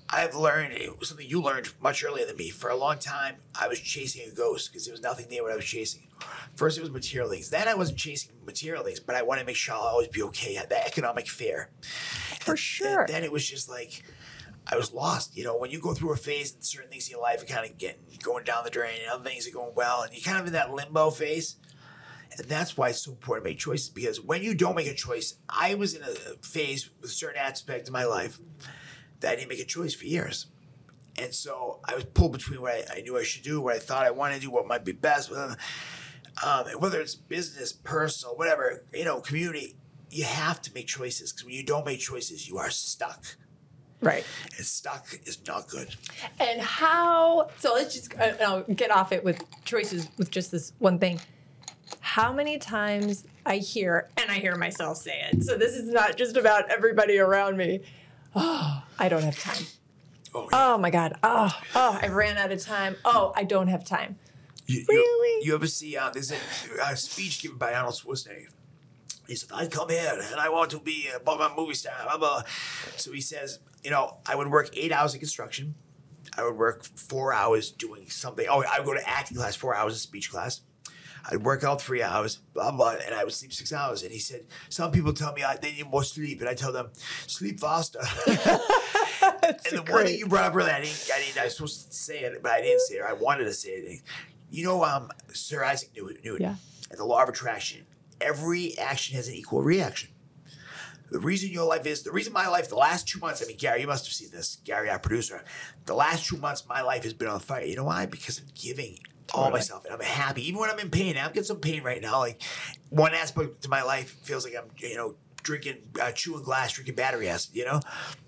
I've 0.09 0.35
learned 0.35 0.73
it 0.75 0.99
was 0.99 1.09
something 1.09 1.29
you 1.29 1.43
learned 1.43 1.73
much 1.81 2.05
earlier 2.05 2.25
than 2.27 2.37
me. 2.37 2.51
For 2.51 2.71
a 2.71 2.77
long 2.77 2.99
time, 2.99 3.37
I 3.61 3.69
was 3.69 3.81
chasing 3.81 4.29
a 4.31 4.35
ghost 4.35 4.71
because 4.71 4.87
there 4.87 4.93
was 4.93 5.03
nothing 5.03 5.27
there 5.31 5.43
what 5.43 5.53
I 5.53 5.57
was 5.57 5.65
chasing. 5.65 6.09
First, 6.55 6.79
it 6.79 6.83
was 6.83 6.91
material 6.91 7.29
things. 7.29 7.51
Then 7.51 7.67
I 7.67 7.75
wasn't 7.75 7.99
chasing 7.99 8.33
material 8.47 8.85
things, 8.85 9.01
but 9.01 9.17
I 9.17 9.23
wanted 9.23 9.41
to 9.41 9.47
make 9.47 9.57
sure 9.57 9.75
I'll 9.75 9.81
always 9.83 10.09
be 10.09 10.23
okay 10.23 10.57
at 10.57 10.69
the 10.69 10.87
economic 10.87 11.29
fair. 11.29 11.71
For 12.41 12.53
And 12.53 12.59
sure. 12.59 13.07
then 13.09 13.25
it 13.25 13.33
was 13.33 13.49
just 13.49 13.69
like 13.69 14.05
I 14.71 14.77
was 14.77 14.93
lost. 14.93 15.37
You 15.37 15.45
know, 15.45 15.59
when 15.59 15.71
you 15.71 15.81
go 15.81 15.93
through 15.95 16.13
a 16.13 16.17
phase 16.17 16.55
and 16.55 16.65
certain 16.65 16.91
things 16.91 17.09
in 17.09 17.13
your 17.13 17.21
life 17.21 17.43
are 17.43 17.47
kind 17.47 17.69
of 17.69 17.77
getting 17.79 18.01
going 18.23 18.45
down 18.45 18.65
the 18.65 18.71
drain, 18.71 19.01
and 19.03 19.11
other 19.11 19.29
things 19.29 19.49
are 19.49 19.53
going 19.53 19.75
well, 19.75 20.03
and 20.03 20.13
you're 20.13 20.23
kind 20.23 20.39
of 20.39 20.47
in 20.47 20.53
that 20.53 20.73
limbo 20.73 21.11
phase. 21.11 21.57
And 22.37 22.49
that's 22.49 22.77
why 22.77 22.89
it's 22.89 23.03
so 23.03 23.13
important 23.13 23.45
to 23.45 23.51
make 23.51 23.59
choices 23.59 23.89
because 23.89 24.21
when 24.21 24.43
you 24.43 24.55
don't 24.55 24.75
make 24.75 24.89
a 24.89 24.95
choice, 24.95 25.37
I 25.49 25.75
was 25.75 25.95
in 25.95 26.03
a 26.03 26.15
phase 26.43 26.91
with 27.01 27.11
a 27.11 27.15
certain 27.15 27.41
aspect 27.41 27.89
of 27.89 27.93
my 27.93 28.05
life 28.05 28.39
that 29.21 29.33
I 29.33 29.37
didn't 29.37 29.49
make 29.49 29.61
a 29.61 29.65
choice 29.65 29.95
for 29.95 30.07
years. 30.07 30.47
And 31.17 31.33
so 31.33 31.79
I 31.85 31.95
was 31.95 32.05
pulled 32.05 32.33
between 32.33 32.61
what 32.61 32.73
I, 32.73 32.99
I 32.99 33.01
knew 33.03 33.17
I 33.17 33.23
should 33.23 33.45
do, 33.45 33.61
what 33.61 33.77
I 33.77 33.79
thought 33.79 34.05
I 34.05 34.11
wanted 34.11 34.37
to 34.37 34.41
do, 34.43 34.51
what 34.51 34.67
might 34.67 34.85
be 34.85 34.93
best. 34.93 35.31
Um, 35.33 36.67
and 36.67 36.81
whether 36.81 37.01
it's 37.01 37.15
business, 37.15 37.73
personal, 37.73 38.35
whatever, 38.35 38.85
you 38.93 39.05
know, 39.05 39.21
community, 39.21 39.77
you 40.11 40.25
have 40.25 40.61
to 40.63 40.75
make 40.75 40.89
choices 40.89 41.33
because 41.33 41.45
when 41.45 41.55
you 41.55 41.65
don't 41.65 41.87
make 41.87 42.01
choices, 42.01 42.49
you 42.49 42.59
are 42.59 42.71
stuck. 42.71 43.37
Right. 44.01 44.25
And 44.57 44.67
stuck 44.67 45.07
is 45.25 45.39
not 45.47 45.69
good. 45.69 45.95
And 46.39 46.61
how? 46.61 47.49
So 47.59 47.73
let's 47.73 47.95
just 47.95 48.19
uh, 48.19 48.33
I'll 48.41 48.63
get 48.63 48.91
off 48.91 49.13
it 49.13 49.25
with 49.25 49.43
choices 49.65 50.09
with 50.19 50.31
just 50.31 50.51
this 50.51 50.73
one 50.79 50.99
thing. 50.99 51.21
How 52.01 52.33
many 52.33 52.59
times 52.59 53.25
I 53.47 53.57
hear, 53.57 54.09
and 54.17 54.31
I 54.31 54.35
hear 54.35 54.57
myself 54.57 54.97
say 54.99 55.21
it. 55.33 55.43
So 55.43 55.57
this 55.57 55.75
is 55.75 55.89
not 55.91 56.17
just 56.17 56.37
about 56.37 56.71
everybody 56.71 57.19
around 57.19 57.57
me. 57.57 57.81
Oh, 58.35 58.83
I 58.99 59.09
don't 59.09 59.23
have 59.23 59.39
time. 59.39 59.65
Oh, 60.35 60.49
yeah. 60.51 60.73
Oh 60.75 60.79
my 60.79 60.91
God. 60.91 61.15
Oh, 61.23 61.53
oh, 61.75 61.99
I 62.03 62.09
ran 62.09 62.37
out 62.39 62.51
of 62.53 62.61
time. 62.61 62.97
Oh, 63.05 63.33
I 63.37 63.45
don't 63.45 63.69
have 63.69 63.85
time. 63.85 64.17
You, 64.67 64.79
you- 64.81 64.85
Really? 64.89 65.47
You, 65.47 65.55
ever 65.55 65.67
see 65.67 65.97
uh, 65.97 66.11
there's 66.11 66.33
a, 66.33 66.37
a 66.83 66.97
speech 66.97 67.43
given 67.43 67.59
by 67.59 67.75
Arnold 67.75 67.95
Schwarzenegger. 67.95 68.49
He 69.29 69.37
said, 69.37 69.51
"I 69.55 69.67
come 69.69 69.89
here 69.91 70.19
and 70.31 70.41
I 70.41 70.49
want 70.51 70.71
to 70.73 70.81
be 70.81 71.09
a 71.15 71.19
blah, 71.21 71.37
blah, 71.37 71.55
movie 71.57 71.75
star." 71.75 71.93
Blah, 72.05 72.19
blah. 72.19 72.43
So 72.97 73.13
he 73.13 73.21
says, 73.21 73.59
"You 73.83 73.91
know, 73.91 74.19
I 74.27 74.35
would 74.35 74.49
work 74.51 74.71
eight 74.77 74.93
hours 74.93 75.15
in 75.15 75.21
construction. 75.21 75.75
I 76.37 76.43
would 76.45 76.57
work 76.57 76.85
four 76.85 77.33
hours 77.33 77.71
doing 77.71 78.09
something. 78.11 78.47
Oh, 78.51 78.63
I 78.71 78.79
would 78.81 78.87
go 78.87 78.95
to 78.95 79.09
acting 79.09 79.37
class, 79.37 79.55
four 79.57 79.75
hours 79.75 79.95
of 79.95 80.01
speech 80.01 80.31
class. 80.31 80.61
I'd 81.31 81.43
work 81.43 81.65
out 81.65 81.81
three 81.81 82.03
hours, 82.03 82.37
blah 82.53 82.71
blah, 82.71 82.97
and 83.05 83.15
I 83.15 83.25
would 83.25 83.33
sleep 83.33 83.53
six 83.53 83.73
hours." 83.73 84.03
And 84.03 84.13
he 84.13 84.19
said, 84.19 84.47
"Some 84.69 84.91
people 84.93 85.13
tell 85.13 85.33
me 85.33 85.43
I, 85.43 85.57
they 85.57 85.73
need 85.73 85.91
more 85.91 86.05
sleep, 86.05 86.41
and 86.41 86.49
I 86.49 86.55
tell 86.55 86.73
them 86.73 86.91
sleep 87.27 87.61
faster." 87.61 88.01
And 89.23 89.79
the 89.79 89.93
one 89.93 90.05
that 90.05 90.19
you 90.19 90.27
brought 90.27 90.45
up 90.45 90.55
earlier, 90.55 90.73
I 90.73 90.81
didn't, 90.81 91.11
I 91.15 91.19
didn't, 91.21 91.39
I 91.41 91.45
was 91.45 91.57
supposed 91.57 91.87
to 91.91 91.95
say 91.95 92.21
it, 92.21 92.43
but 92.43 92.53
I 92.53 92.61
didn't 92.61 92.81
say 92.81 92.97
it. 92.97 93.03
I 93.07 93.13
wanted 93.15 93.45
to 93.45 93.53
say 93.55 93.71
it. 93.71 94.03
You 94.51 94.65
know, 94.65 94.85
um, 94.85 95.11
Sir 95.33 95.65
Isaac 95.65 95.91
Newton, 95.97 96.19
Newton 96.25 96.43
Yeah. 96.43 96.55
and 96.91 96.99
the 96.99 97.05
law 97.05 97.23
of 97.23 97.29
attraction. 97.29 97.87
Every 98.21 98.77
action 98.79 99.17
has 99.17 99.29
an 99.29 99.35
equal 99.35 99.63
reaction. 99.63 100.11
The 101.11 101.19
reason 101.21 101.51
your 101.51 101.67
life 101.67 101.87
is 101.87 102.03
the 102.03 102.13
reason 102.13 102.33
my 102.33 102.49
life 102.49 102.69
the 102.69 102.77
last 102.77 103.07
two 103.09 103.19
months. 103.19 103.43
I 103.43 103.47
mean, 103.47 103.57
Gary, 103.57 103.81
you 103.83 103.87
must 103.87 104.07
have 104.07 104.13
seen 104.15 104.31
this. 104.31 104.59
Gary, 104.65 104.89
our 104.91 104.99
producer. 104.99 105.45
The 105.87 105.95
last 105.95 106.27
two 106.27 106.37
months, 106.37 106.65
my 106.69 106.83
life 106.83 107.05
has 107.05 107.13
been 107.13 107.29
on 107.29 107.41
fire. 107.41 107.65
You 107.65 107.77
know 107.77 107.85
why? 107.85 108.07
Because 108.07 108.39
I'm 108.39 108.49
giving 108.55 108.99
all 109.35 109.51
myself, 109.51 109.85
and 109.85 109.95
I'm 109.95 110.01
happy. 110.01 110.47
Even 110.49 110.61
when 110.61 110.71
I'm 110.71 110.79
in 110.79 110.91
pain, 110.91 111.17
I'm 111.17 111.29
getting 111.29 111.45
some 111.45 111.61
pain 111.61 111.83
right 111.83 112.01
now. 112.01 112.19
Like 112.19 112.43
one 112.91 113.15
aspect 113.15 113.63
to 113.63 113.69
my 113.69 113.83
life 113.83 114.11
feels 114.23 114.45
like 114.45 114.55
I'm, 114.57 114.71
you 114.79 114.97
know, 114.97 115.17
drinking, 115.43 115.79
uh, 116.01 116.13
chewing 116.13 116.43
glass, 116.43 116.73
drinking 116.73 116.95
battery 116.95 117.29
acid. 117.29 117.55
You 117.55 117.65
know, 117.65 117.81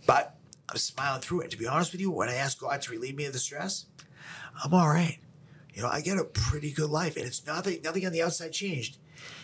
but 0.07 0.37
I'm 0.69 0.77
smiling 0.77 1.21
through 1.21 1.40
it. 1.40 1.45
And 1.45 1.53
to 1.53 1.59
be 1.59 1.66
honest 1.66 1.92
with 1.92 2.01
you, 2.01 2.11
when 2.11 2.29
I 2.29 2.35
ask 2.35 2.59
God 2.59 2.83
to 2.83 2.90
relieve 2.90 3.16
me 3.16 3.25
of 3.25 3.33
the 3.33 3.38
stress, 3.38 3.87
I'm 4.62 4.75
all 4.75 4.88
right. 4.88 5.19
You 5.75 5.83
know, 5.83 5.88
I 5.88 6.01
get 6.01 6.19
a 6.19 6.25
pretty 6.25 6.73
good 6.73 6.90
life, 6.90 7.16
and 7.16 7.27
it's 7.27 7.47
nothing. 7.47 7.83
Nothing 7.83 8.07
on 8.07 8.12
the 8.12 8.23
outside 8.23 8.53
changed. 8.53 8.99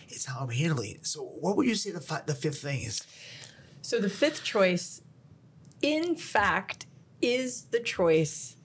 It's 0.09 0.25
how 0.25 0.41
I'm 0.41 0.49
handling 0.49 0.91
it. 0.91 1.07
So, 1.07 1.21
what 1.21 1.55
would 1.57 1.67
you 1.67 1.75
say 1.75 1.91
the 1.91 2.01
fi- 2.01 2.23
the 2.25 2.35
fifth 2.35 2.61
thing 2.61 2.81
is? 2.81 3.01
So 3.83 3.99
the 3.99 4.09
fifth 4.09 4.43
choice, 4.43 5.01
in 5.81 6.15
fact, 6.15 6.85
is 7.21 7.63
the 7.65 7.81
choice 7.81 8.55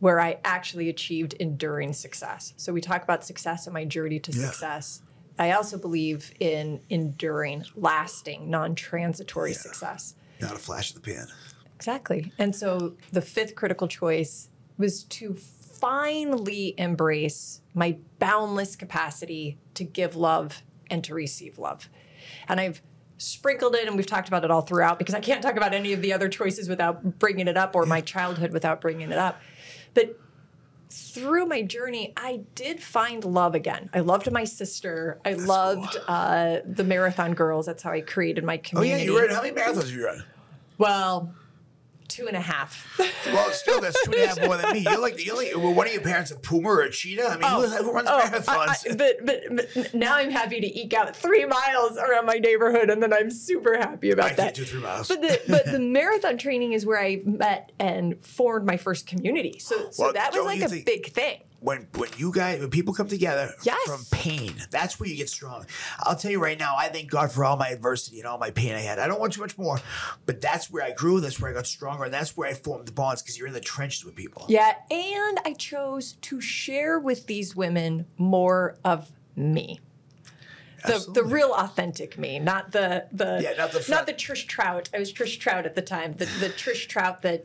where 0.00 0.20
I 0.20 0.38
actually 0.44 0.88
achieved 0.88 1.34
enduring 1.34 1.92
success. 1.92 2.52
So 2.56 2.72
we 2.72 2.80
talk 2.80 3.02
about 3.02 3.24
success 3.24 3.66
and 3.66 3.74
my 3.74 3.84
journey 3.84 4.18
to 4.20 4.32
Yeah. 4.32 4.46
success. 4.46 5.02
I 5.38 5.52
also 5.52 5.78
believe 5.78 6.32
in 6.40 6.80
enduring, 6.90 7.64
lasting, 7.74 8.50
non-transitory 8.50 9.52
Yeah. 9.52 9.56
success. 9.58 10.14
Not 10.40 10.54
a 10.54 10.58
flash 10.58 10.90
in 10.94 11.00
the 11.00 11.00
pan. 11.00 11.28
Exactly. 11.76 12.32
And 12.38 12.54
so 12.54 12.94
the 13.12 13.22
fifth 13.22 13.54
critical 13.54 13.88
choice 13.88 14.48
was 14.76 15.04
to 15.04 15.34
finally 15.34 16.74
embrace 16.78 17.60
my 17.74 17.96
boundless 18.18 18.76
capacity 18.76 19.58
to 19.74 19.84
give 19.84 20.14
love 20.16 20.62
and 20.90 21.02
to 21.04 21.14
receive 21.14 21.58
love. 21.58 21.88
And 22.48 22.60
I've 22.60 22.80
sprinkled 23.16 23.74
it, 23.74 23.86
and 23.86 23.96
we've 23.96 24.06
talked 24.06 24.28
about 24.28 24.44
it 24.44 24.50
all 24.50 24.60
throughout 24.62 24.98
because 24.98 25.14
I 25.14 25.20
can't 25.20 25.42
talk 25.42 25.56
about 25.56 25.72
any 25.74 25.92
of 25.92 26.02
the 26.02 26.12
other 26.12 26.28
choices 26.28 26.68
without 26.68 27.18
bringing 27.18 27.48
it 27.48 27.56
up 27.56 27.74
or 27.74 27.86
my 27.86 28.00
childhood 28.00 28.52
without 28.52 28.80
bringing 28.80 29.10
it 29.10 29.18
up. 29.18 29.40
But 29.94 30.18
through 30.90 31.46
my 31.46 31.62
journey, 31.62 32.12
I 32.16 32.42
did 32.54 32.82
find 32.82 33.24
love 33.24 33.54
again. 33.54 33.90
I 33.92 34.00
loved 34.00 34.30
my 34.30 34.44
sister. 34.44 35.20
I 35.24 35.32
loved 35.32 35.96
uh, 36.06 36.58
the 36.66 36.84
Marathon 36.84 37.34
Girls. 37.34 37.66
That's 37.66 37.82
how 37.82 37.90
I 37.90 38.00
created 38.00 38.44
my 38.44 38.58
community. 38.58 38.94
Oh 38.94 38.96
yeah, 38.96 39.04
you 39.04 39.18
ran. 39.18 39.34
How 39.34 39.42
many 39.42 39.54
marathons 39.54 39.82
have 39.82 39.90
you 39.90 40.06
run? 40.06 40.24
Well, 40.78 41.34
two 42.14 42.26
and 42.28 42.36
a 42.36 42.40
half. 42.40 42.98
Well, 43.26 43.50
still, 43.50 43.80
that's 43.80 44.00
two 44.04 44.12
and 44.12 44.20
a 44.22 44.26
half 44.28 44.40
more 44.44 44.56
than 44.56 44.72
me. 44.72 44.80
You're 44.80 45.00
like 45.00 45.24
you're 45.24 45.36
like. 45.36 45.52
Well, 45.56 45.74
one 45.74 45.86
of 45.86 45.92
your 45.92 46.02
parents 46.02 46.30
a 46.30 46.36
puma 46.36 46.68
or 46.68 46.82
a 46.82 46.90
cheetah? 46.90 47.26
I 47.26 47.36
mean, 47.36 47.50
who, 47.50 47.76
oh. 47.76 47.82
who 47.84 47.92
runs 47.92 48.08
Oh, 48.10 48.20
marathons? 48.20 48.46
I- 48.48 48.76
I- 48.90 48.94
but, 48.96 49.24
but 49.26 49.42
but 49.74 49.94
now 49.94 50.14
I'm 50.16 50.30
happy 50.30 50.60
to 50.60 50.78
eke 50.80 50.94
out 50.94 51.14
three 51.16 51.44
miles 51.44 51.96
around 51.96 52.26
my 52.26 52.34
neighborhood, 52.34 52.90
and 52.90 53.02
then 53.02 53.12
I'm 53.12 53.30
super 53.30 53.76
happy 53.76 54.10
about 54.10 54.26
I 54.26 54.34
that. 54.34 54.36
can't 54.36 54.54
do 54.56 54.64
three 54.64 54.80
miles. 54.80 55.08
But 55.08 55.20
the 55.22 55.40
but 55.48 55.66
the 55.66 55.78
marathon 55.98 56.38
training 56.38 56.72
is 56.72 56.86
where 56.86 57.00
I 57.00 57.20
met 57.24 57.72
and 57.78 58.24
formed 58.24 58.66
my 58.66 58.76
first 58.76 59.06
community. 59.06 59.58
So 59.58 59.90
so 59.90 60.04
Well, 60.04 60.12
that 60.12 60.32
was 60.32 60.44
like 60.44 60.60
a 60.62 60.68
think- 60.68 60.86
big 60.86 61.06
thing. 61.12 61.40
When 61.64 61.88
when 61.94 62.10
you 62.18 62.30
guys 62.30 62.60
when 62.60 62.68
people 62.68 62.92
come 62.92 63.08
together 63.08 63.50
Yes. 63.62 63.80
from 63.86 64.04
pain, 64.10 64.54
that's 64.70 65.00
where 65.00 65.08
you 65.08 65.16
get 65.16 65.30
strong. 65.30 65.64
I'll 66.00 66.14
tell 66.14 66.30
you 66.30 66.38
right 66.40 66.58
now, 66.58 66.76
I 66.76 66.88
thank 66.88 67.10
God 67.10 67.32
for 67.32 67.42
all 67.44 67.56
my 67.56 67.68
adversity 67.70 68.18
and 68.18 68.26
all 68.28 68.36
my 68.38 68.50
pain 68.50 68.74
I 68.74 68.80
had. 68.80 68.98
I 68.98 69.06
don't 69.06 69.18
want 69.18 69.32
too 69.32 69.40
much 69.40 69.56
more, 69.56 69.80
but 70.26 70.42
that's 70.42 70.70
where 70.70 70.84
I 70.84 70.90
grew. 70.92 71.20
That's 71.20 71.40
where 71.40 71.50
I 71.50 71.54
got 71.54 71.66
stronger, 71.66 72.04
and 72.04 72.12
that's 72.12 72.36
where 72.36 72.48
I 72.48 72.52
formed 72.52 72.86
the 72.86 72.92
bonds 72.92 73.22
because 73.22 73.38
you're 73.38 73.46
in 73.48 73.54
the 73.54 73.60
trenches 73.60 74.04
with 74.04 74.14
people. 74.14 74.44
Yeah, 74.48 74.74
and 74.90 75.40
I 75.46 75.54
chose 75.58 76.12
to 76.22 76.40
share 76.40 76.98
with 76.98 77.26
these 77.26 77.56
women 77.56 78.06
more 78.18 78.76
of 78.84 79.10
me. 79.34 79.80
The, 80.86 81.10
the 81.14 81.24
real 81.24 81.52
authentic 81.54 82.18
me, 82.18 82.38
not 82.38 82.72
the 82.72 83.06
the 83.12 83.40
Yeah, 83.42 83.54
not 83.56 83.72
the 83.72 83.84
not 83.88 84.06
the 84.06 84.12
Trish 84.12 84.46
Trout. 84.46 84.90
I 84.94 84.98
was 84.98 85.12
Trish 85.12 85.38
Trout 85.40 85.64
at 85.66 85.74
the 85.74 85.82
time. 85.82 86.12
The 86.14 86.26
the 86.40 86.48
Trish 86.50 86.86
Trout 86.88 87.22
that 87.22 87.44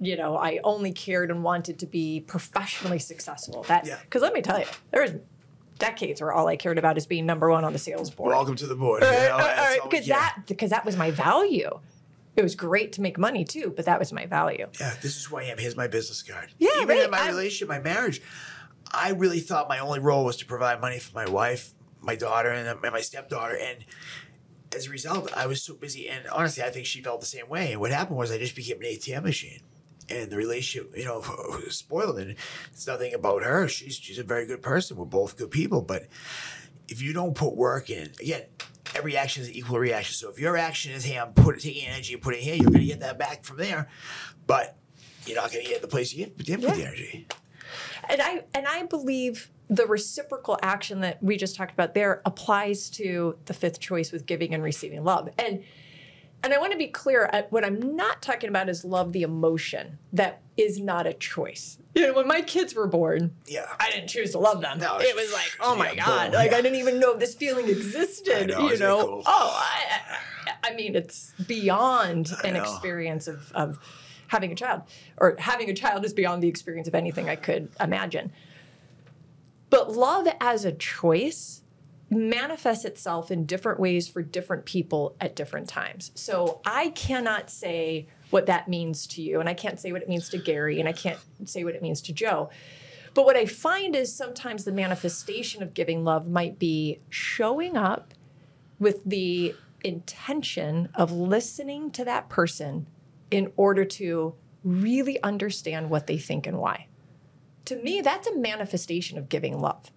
you 0.00 0.16
know 0.16 0.36
I 0.36 0.60
only 0.64 0.92
cared 0.92 1.30
and 1.30 1.44
wanted 1.44 1.78
to 1.80 1.86
be 1.86 2.20
professionally 2.20 2.98
successful. 2.98 3.64
That 3.68 3.86
Yeah. 3.86 3.98
because 4.02 4.22
let 4.22 4.32
me 4.32 4.40
tell 4.42 4.58
you, 4.58 4.66
there 4.92 5.02
was 5.02 5.12
decades 5.78 6.20
where 6.20 6.32
all 6.32 6.46
I 6.46 6.56
cared 6.56 6.78
about 6.78 6.96
is 6.96 7.06
being 7.06 7.26
number 7.26 7.50
one 7.50 7.64
on 7.64 7.72
the 7.72 7.78
sales 7.78 8.10
board. 8.10 8.30
Welcome 8.30 8.56
to 8.56 8.66
the 8.66 8.74
board. 8.76 9.02
you 9.02 9.08
know, 9.10 9.38
that's 9.38 9.78
all 9.80 9.84
we 9.86 9.90
because 9.90 10.06
that 10.08 10.38
because 10.46 10.70
that 10.70 10.84
was 10.86 10.96
my 10.96 11.10
value. 11.10 11.80
It 12.36 12.42
was 12.42 12.54
great 12.54 12.92
to 12.92 13.02
make 13.02 13.18
money 13.18 13.44
too, 13.44 13.74
but 13.76 13.84
that 13.84 13.98
was 13.98 14.12
my 14.12 14.24
value. 14.24 14.66
Yeah, 14.80 14.94
this 15.02 15.16
is 15.16 15.24
who 15.26 15.36
I 15.36 15.42
am. 15.44 15.58
Here's 15.58 15.76
my 15.76 15.88
business 15.88 16.22
card. 16.22 16.50
Yeah, 16.58 16.70
Even 16.76 16.88
right, 16.88 17.04
in 17.04 17.10
my 17.10 17.18
I'm- 17.18 17.28
relationship, 17.34 17.68
my 17.68 17.80
marriage, 17.80 18.22
I 18.90 19.10
really 19.10 19.40
thought 19.40 19.68
my 19.68 19.80
only 19.80 19.98
role 19.98 20.24
was 20.24 20.36
to 20.38 20.46
provide 20.46 20.80
money 20.80 20.98
for 20.98 21.12
my 21.14 21.28
wife, 21.28 21.74
my 22.00 22.16
daughter, 22.16 22.50
and, 22.50 22.80
my 22.80 23.00
stepdaughter. 23.00 23.56
And 23.56 23.84
as 24.74 24.86
a 24.86 24.90
result, 24.90 25.32
I 25.36 25.46
was 25.46 25.62
so 25.62 25.74
busy. 25.74 26.08
And 26.08 26.26
honestly, 26.28 26.62
I 26.62 26.70
think 26.70 26.86
she 26.86 27.02
felt 27.02 27.20
the 27.20 27.26
same 27.26 27.48
way. 27.48 27.72
And 27.72 27.80
what 27.80 27.90
happened 27.90 28.18
was 28.18 28.30
I 28.30 28.38
just 28.38 28.56
became 28.56 28.78
an 28.78 28.84
ATM 28.84 29.24
machine. 29.24 29.60
And 30.08 30.30
the 30.30 30.36
relationship, 30.36 30.96
you 30.96 31.04
know, 31.04 31.18
was 31.64 31.76
spoiled. 31.76 32.18
And 32.18 32.36
it's 32.72 32.86
nothing 32.86 33.14
about 33.14 33.42
her. 33.42 33.68
She's 33.68 33.94
she's 33.94 34.18
a 34.18 34.24
very 34.24 34.46
good 34.46 34.62
person. 34.62 34.96
We're 34.96 35.04
both 35.04 35.36
good 35.36 35.50
people. 35.50 35.82
But 35.82 36.06
if 36.88 37.00
you 37.00 37.12
don't 37.12 37.34
put 37.34 37.54
work 37.54 37.90
in, 37.90 38.10
again, 38.20 38.42
every 38.96 39.16
action 39.16 39.42
is 39.42 39.48
an 39.48 39.54
equal 39.54 39.78
reaction. 39.78 40.14
So 40.14 40.30
if 40.30 40.38
your 40.38 40.56
action 40.56 40.92
is, 40.92 41.04
hey, 41.04 41.18
I'm 41.18 41.32
put, 41.32 41.60
taking 41.60 41.86
energy 41.86 42.14
and 42.14 42.22
putting 42.22 42.40
it 42.40 42.44
here, 42.44 42.54
you're 42.56 42.70
going 42.70 42.80
to 42.80 42.86
get 42.86 43.00
that 43.00 43.18
back 43.18 43.44
from 43.44 43.58
there. 43.58 43.88
But 44.46 44.76
you're 45.26 45.36
not 45.36 45.52
going 45.52 45.64
to 45.64 45.70
get 45.70 45.82
the 45.82 45.88
place 45.88 46.12
you 46.12 46.24
get, 46.24 46.36
didn't 46.38 46.64
put 46.64 46.74
the 46.74 46.84
energy. 46.84 47.28
And 48.08 48.20
I 48.20 48.44
and 48.54 48.66
I 48.66 48.84
believe 48.84 49.50
the 49.70 49.86
reciprocal 49.86 50.58
action 50.62 51.00
that 51.00 51.22
we 51.22 51.36
just 51.36 51.54
talked 51.54 51.72
about 51.72 51.94
there 51.94 52.20
applies 52.26 52.90
to 52.90 53.38
the 53.46 53.54
fifth 53.54 53.78
choice 53.78 54.10
with 54.10 54.26
giving 54.26 54.52
and 54.52 54.62
receiving 54.62 55.04
love. 55.04 55.30
And 55.38 55.62
and 56.42 56.54
I 56.54 56.58
want 56.58 56.72
to 56.72 56.78
be 56.78 56.86
clear, 56.86 57.30
what 57.50 57.66
I'm 57.66 57.96
not 57.96 58.22
talking 58.22 58.48
about 58.48 58.70
is 58.70 58.82
love 58.82 59.12
the 59.12 59.20
emotion 59.22 59.98
that 60.14 60.40
is 60.56 60.80
not 60.80 61.06
a 61.06 61.12
choice. 61.12 61.76
You 61.94 62.06
know, 62.06 62.14
when 62.14 62.26
my 62.26 62.40
kids 62.40 62.74
were 62.74 62.86
born, 62.86 63.36
Yeah. 63.46 63.66
I 63.78 63.90
didn't 63.90 64.08
choose 64.08 64.30
to 64.32 64.38
love 64.38 64.62
them. 64.62 64.78
No, 64.78 64.96
it 64.98 65.14
was 65.14 65.30
like, 65.34 65.54
oh 65.60 65.76
my 65.76 65.90
yeah, 65.92 66.06
God. 66.06 66.30
boom, 66.30 66.34
like, 66.36 66.50
yeah. 66.50 66.56
I 66.56 66.62
didn't 66.62 66.78
even 66.78 66.98
know 66.98 67.14
this 67.14 67.34
feeling 67.34 67.68
existed. 67.68 68.48
Know, 68.48 68.70
you 68.70 68.78
know? 68.78 69.04
cool? 69.04 69.22
Oh, 69.26 69.62
I, 69.62 70.70
I 70.70 70.74
mean, 70.74 70.96
it's 70.96 71.34
beyond 71.46 72.32
I 72.42 72.48
an 72.48 72.54
know. 72.54 72.62
experience 72.62 73.28
of, 73.28 73.52
of 73.52 73.78
having 74.28 74.50
a 74.50 74.54
child, 74.54 74.82
or 75.18 75.36
having 75.38 75.68
a 75.68 75.74
child 75.74 76.06
is 76.06 76.14
beyond 76.14 76.42
the 76.42 76.48
experience 76.48 76.88
of 76.88 76.94
anything 76.94 77.28
I 77.28 77.36
could 77.36 77.68
imagine. 77.78 78.32
But 79.70 79.92
love 79.92 80.28
as 80.40 80.64
a 80.64 80.72
choice 80.72 81.62
manifests 82.10 82.84
itself 82.84 83.30
in 83.30 83.46
different 83.46 83.78
ways 83.78 84.08
for 84.08 84.20
different 84.20 84.64
people 84.64 85.14
at 85.20 85.36
different 85.36 85.68
times. 85.68 86.10
So 86.16 86.60
I 86.66 86.90
cannot 86.90 87.50
say 87.50 88.08
what 88.30 88.46
that 88.46 88.68
means 88.68 89.06
to 89.08 89.22
you, 89.22 89.38
and 89.40 89.48
I 89.48 89.54
can't 89.54 89.78
say 89.78 89.92
what 89.92 90.02
it 90.02 90.08
means 90.08 90.28
to 90.30 90.38
Gary, 90.38 90.80
and 90.80 90.88
I 90.88 90.92
can't 90.92 91.18
say 91.44 91.62
what 91.62 91.74
it 91.74 91.82
means 91.82 92.02
to 92.02 92.12
Joe. 92.12 92.50
But 93.14 93.24
what 93.24 93.36
I 93.36 93.46
find 93.46 93.96
is 93.96 94.14
sometimes 94.14 94.64
the 94.64 94.72
manifestation 94.72 95.62
of 95.62 95.74
giving 95.74 96.04
love 96.04 96.28
might 96.28 96.58
be 96.58 97.00
showing 97.08 97.76
up 97.76 98.14
with 98.78 99.04
the 99.04 99.54
intention 99.82 100.88
of 100.94 101.10
listening 101.12 101.90
to 101.92 102.04
that 102.04 102.28
person 102.28 102.86
in 103.30 103.52
order 103.56 103.84
to 103.84 104.34
really 104.62 105.22
understand 105.22 105.90
what 105.90 106.06
they 106.06 106.18
think 106.18 106.46
and 106.46 106.58
why. 106.58 106.86
To 107.70 107.76
me, 107.76 108.00
that's 108.00 108.26
a 108.26 108.34
manifestation 108.34 109.16
of 109.16 109.28
giving 109.28 109.60
love. 109.60 109.92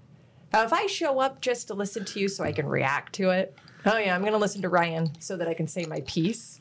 Now, 0.54 0.62
if 0.64 0.72
I 0.72 0.86
show 0.86 1.20
up 1.20 1.42
just 1.42 1.70
to 1.70 1.74
listen 1.74 2.06
to 2.06 2.20
you 2.20 2.28
so 2.28 2.44
I 2.44 2.52
can 2.52 2.68
react 2.68 3.14
to 3.14 3.32
it, 3.32 3.58
oh 3.88 3.98
yeah, 3.98 4.14
I'm 4.14 4.22
going 4.22 4.34
to 4.34 4.38
listen 4.38 4.62
to 4.62 4.70
Ryan 4.70 5.20
so 5.20 5.36
that 5.38 5.48
I 5.48 5.56
can 5.56 5.66
say 5.66 5.88
my 5.88 6.02
piece. 6.02 6.60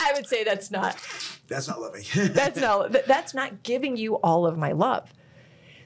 I 0.00 0.12
would 0.14 0.26
say 0.26 0.44
that's 0.44 0.70
not 0.70 0.96
That's 1.46 1.68
not 1.68 1.78
loving. 1.78 2.04
that's 2.32 2.58
not 2.58 2.90
that's 3.06 3.34
not 3.34 3.62
giving 3.62 3.98
you 3.98 4.14
all 4.14 4.46
of 4.46 4.56
my 4.56 4.72
love. 4.72 5.12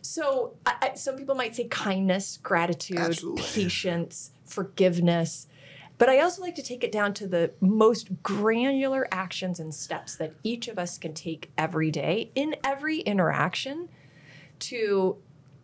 So 0.03 0.55
I, 0.65 0.75
I, 0.81 0.95
some 0.95 1.17
people 1.17 1.35
might 1.35 1.57
say 1.57 1.65
kindness, 1.65 2.39
gratitude, 2.41 2.99
Absolutely. 2.99 3.43
patience, 3.43 4.31
forgiveness. 4.45 5.49
But 6.01 6.09
I 6.09 6.21
also 6.21 6.41
like 6.41 6.55
to 6.55 6.63
take 6.63 6.83
it 6.83 6.91
down 6.91 7.13
to 7.13 7.27
the 7.27 7.51
most 7.61 8.23
granular 8.23 9.07
actions 9.13 9.61
and 9.61 9.75
steps 9.75 10.17
that 10.17 10.33
each 10.43 10.67
of 10.67 10.79
us 10.79 10.97
can 10.97 11.13
take 11.13 11.51
every 11.59 11.91
day 11.91 12.31
in 12.35 12.57
every 12.65 13.01
interaction 13.01 13.91
to 14.61 15.19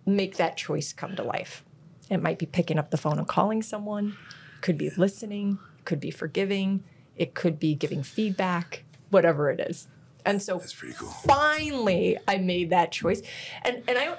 make 0.05 0.37
that 0.37 0.59
choice 0.59 0.93
come 0.93 1.17
to 1.17 1.23
life. 1.23 1.65
It 2.11 2.23
might 2.23 2.39
be 2.39 2.45
picking 2.45 2.79
up 2.79 2.91
the 2.91 2.99
phone 2.99 3.17
and 3.17 3.27
calling 3.27 3.63
someone, 3.63 4.19
could 4.61 4.77
be 4.77 4.91
listening, 4.91 5.59
could 5.87 6.01
be 6.01 6.11
forgiving, 6.11 6.85
it 7.17 7.33
could 7.33 7.59
be 7.59 7.75
giving 7.75 8.03
feedback, 8.03 8.85
whatever 9.09 9.49
it 9.51 9.59
is. 9.59 9.89
And 10.27 10.43
so 10.43 10.59
That's 10.59 10.75
pretty 10.75 10.97
cool. 10.99 11.09
finally 11.09 12.19
I 12.29 12.37
made 12.37 12.69
that 12.69 12.93
choice. 12.93 13.23
And 13.63 13.83
and 13.89 13.97
I 13.97 14.19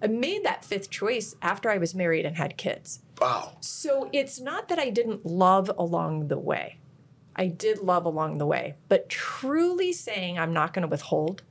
I 0.00 0.06
made 0.06 0.44
that 0.44 0.64
fifth 0.64 0.88
choice 0.88 1.34
after 1.42 1.68
I 1.68 1.76
was 1.76 1.94
married 1.94 2.24
and 2.24 2.38
had 2.38 2.56
kids. 2.56 3.00
Wow. 3.20 3.56
So 3.60 4.08
it's 4.12 4.40
not 4.40 4.68
that 4.68 4.78
I 4.78 4.90
didn't 4.90 5.26
love 5.26 5.70
along 5.76 6.28
the 6.28 6.38
way. 6.38 6.78
I 7.34 7.46
did 7.46 7.78
love 7.78 8.04
along 8.04 8.38
the 8.38 8.46
way, 8.46 8.74
but 8.88 9.08
truly 9.08 9.92
saying 9.92 10.38
I'm 10.38 10.52
not 10.52 10.72
going 10.72 10.82
to 10.82 10.88
withhold 10.88 11.42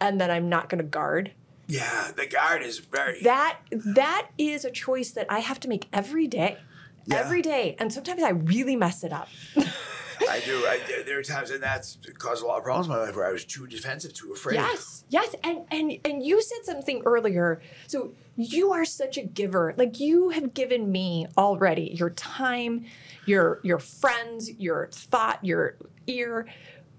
and 0.00 0.20
that 0.20 0.30
I'm 0.30 0.48
not 0.48 0.68
going 0.68 0.78
to 0.78 0.84
guard. 0.84 1.32
Yeah, 1.66 2.10
the 2.16 2.26
guard 2.26 2.62
is 2.62 2.78
very. 2.78 3.20
That 3.22 3.58
that 3.70 4.30
is 4.38 4.64
a 4.64 4.70
choice 4.70 5.10
that 5.12 5.26
I 5.28 5.40
have 5.40 5.60
to 5.60 5.68
make 5.68 5.88
every 5.92 6.26
day. 6.26 6.58
Yeah. 7.06 7.18
Every 7.18 7.42
day. 7.42 7.76
And 7.78 7.92
sometimes 7.92 8.22
I 8.22 8.30
really 8.30 8.76
mess 8.76 9.02
it 9.04 9.12
up. 9.12 9.28
I 10.30 10.40
do. 10.40 10.64
I, 10.66 10.80
there 11.04 11.18
are 11.18 11.22
times, 11.22 11.50
and 11.50 11.62
that's 11.62 11.98
caused 12.18 12.42
a 12.42 12.46
lot 12.46 12.58
of 12.58 12.64
problems 12.64 12.86
in 12.86 12.92
my 12.92 13.00
life 13.00 13.16
where 13.16 13.26
I 13.26 13.32
was 13.32 13.44
too 13.44 13.66
defensive, 13.66 14.14
too 14.14 14.32
afraid. 14.32 14.56
Yes, 14.56 15.04
yes, 15.08 15.34
and 15.42 15.64
and 15.70 15.98
and 16.04 16.24
you 16.24 16.40
said 16.42 16.64
something 16.64 17.02
earlier. 17.04 17.60
So 17.86 18.12
you 18.36 18.72
are 18.72 18.84
such 18.84 19.16
a 19.18 19.22
giver. 19.22 19.74
Like 19.76 19.98
you 20.00 20.30
have 20.30 20.54
given 20.54 20.90
me 20.92 21.26
already 21.36 21.92
your 21.94 22.10
time, 22.10 22.86
your 23.26 23.60
your 23.62 23.78
friends, 23.78 24.50
your 24.58 24.88
thought, 24.92 25.44
your 25.44 25.76
ear, 26.06 26.46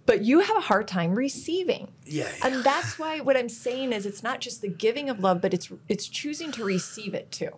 but 0.06 0.24
you 0.24 0.42
have 0.42 0.58
a 0.58 0.62
hard 0.62 0.88
time 0.88 1.16
receiving. 1.16 1.88
Yeah. 2.06 2.26
yeah. 2.26 2.48
And 2.48 2.64
that's 2.64 3.00
why 3.00 3.22
what 3.22 3.38
I'm 3.38 3.50
saying 3.50 3.94
is 3.94 4.06
it's 4.06 4.24
not 4.24 4.42
just 4.42 4.62
the 4.62 4.68
giving 4.68 5.10
of 5.10 5.20
love, 5.20 5.42
but 5.42 5.54
it's 5.54 5.72
it's 5.88 6.08
choosing 6.08 6.52
to 6.54 6.66
receive 6.66 7.14
it 7.14 7.32
too. 7.32 7.52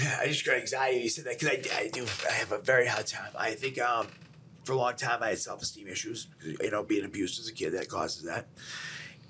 Yeah, 0.00 0.18
I 0.20 0.28
just 0.28 0.44
got 0.44 0.56
anxiety. 0.56 1.00
You 1.00 1.08
said 1.08 1.24
that 1.24 1.38
because 1.38 1.70
I, 1.72 1.80
I 1.84 1.88
do. 1.88 2.06
I 2.28 2.32
have 2.32 2.52
a 2.52 2.58
very 2.58 2.86
hard 2.86 3.06
time. 3.06 3.30
I 3.36 3.52
think 3.52 3.80
um, 3.80 4.08
for 4.66 4.72
a 4.72 4.76
long 4.76 4.96
time 4.96 5.22
I 5.22 5.30
had 5.30 5.38
self 5.38 5.62
esteem 5.62 5.86
issues. 5.86 6.26
You 6.42 6.70
know, 6.70 6.82
being 6.82 7.04
abused 7.04 7.40
as 7.40 7.48
a 7.48 7.52
kid 7.52 7.70
that 7.70 7.88
causes 7.88 8.24
that. 8.24 8.48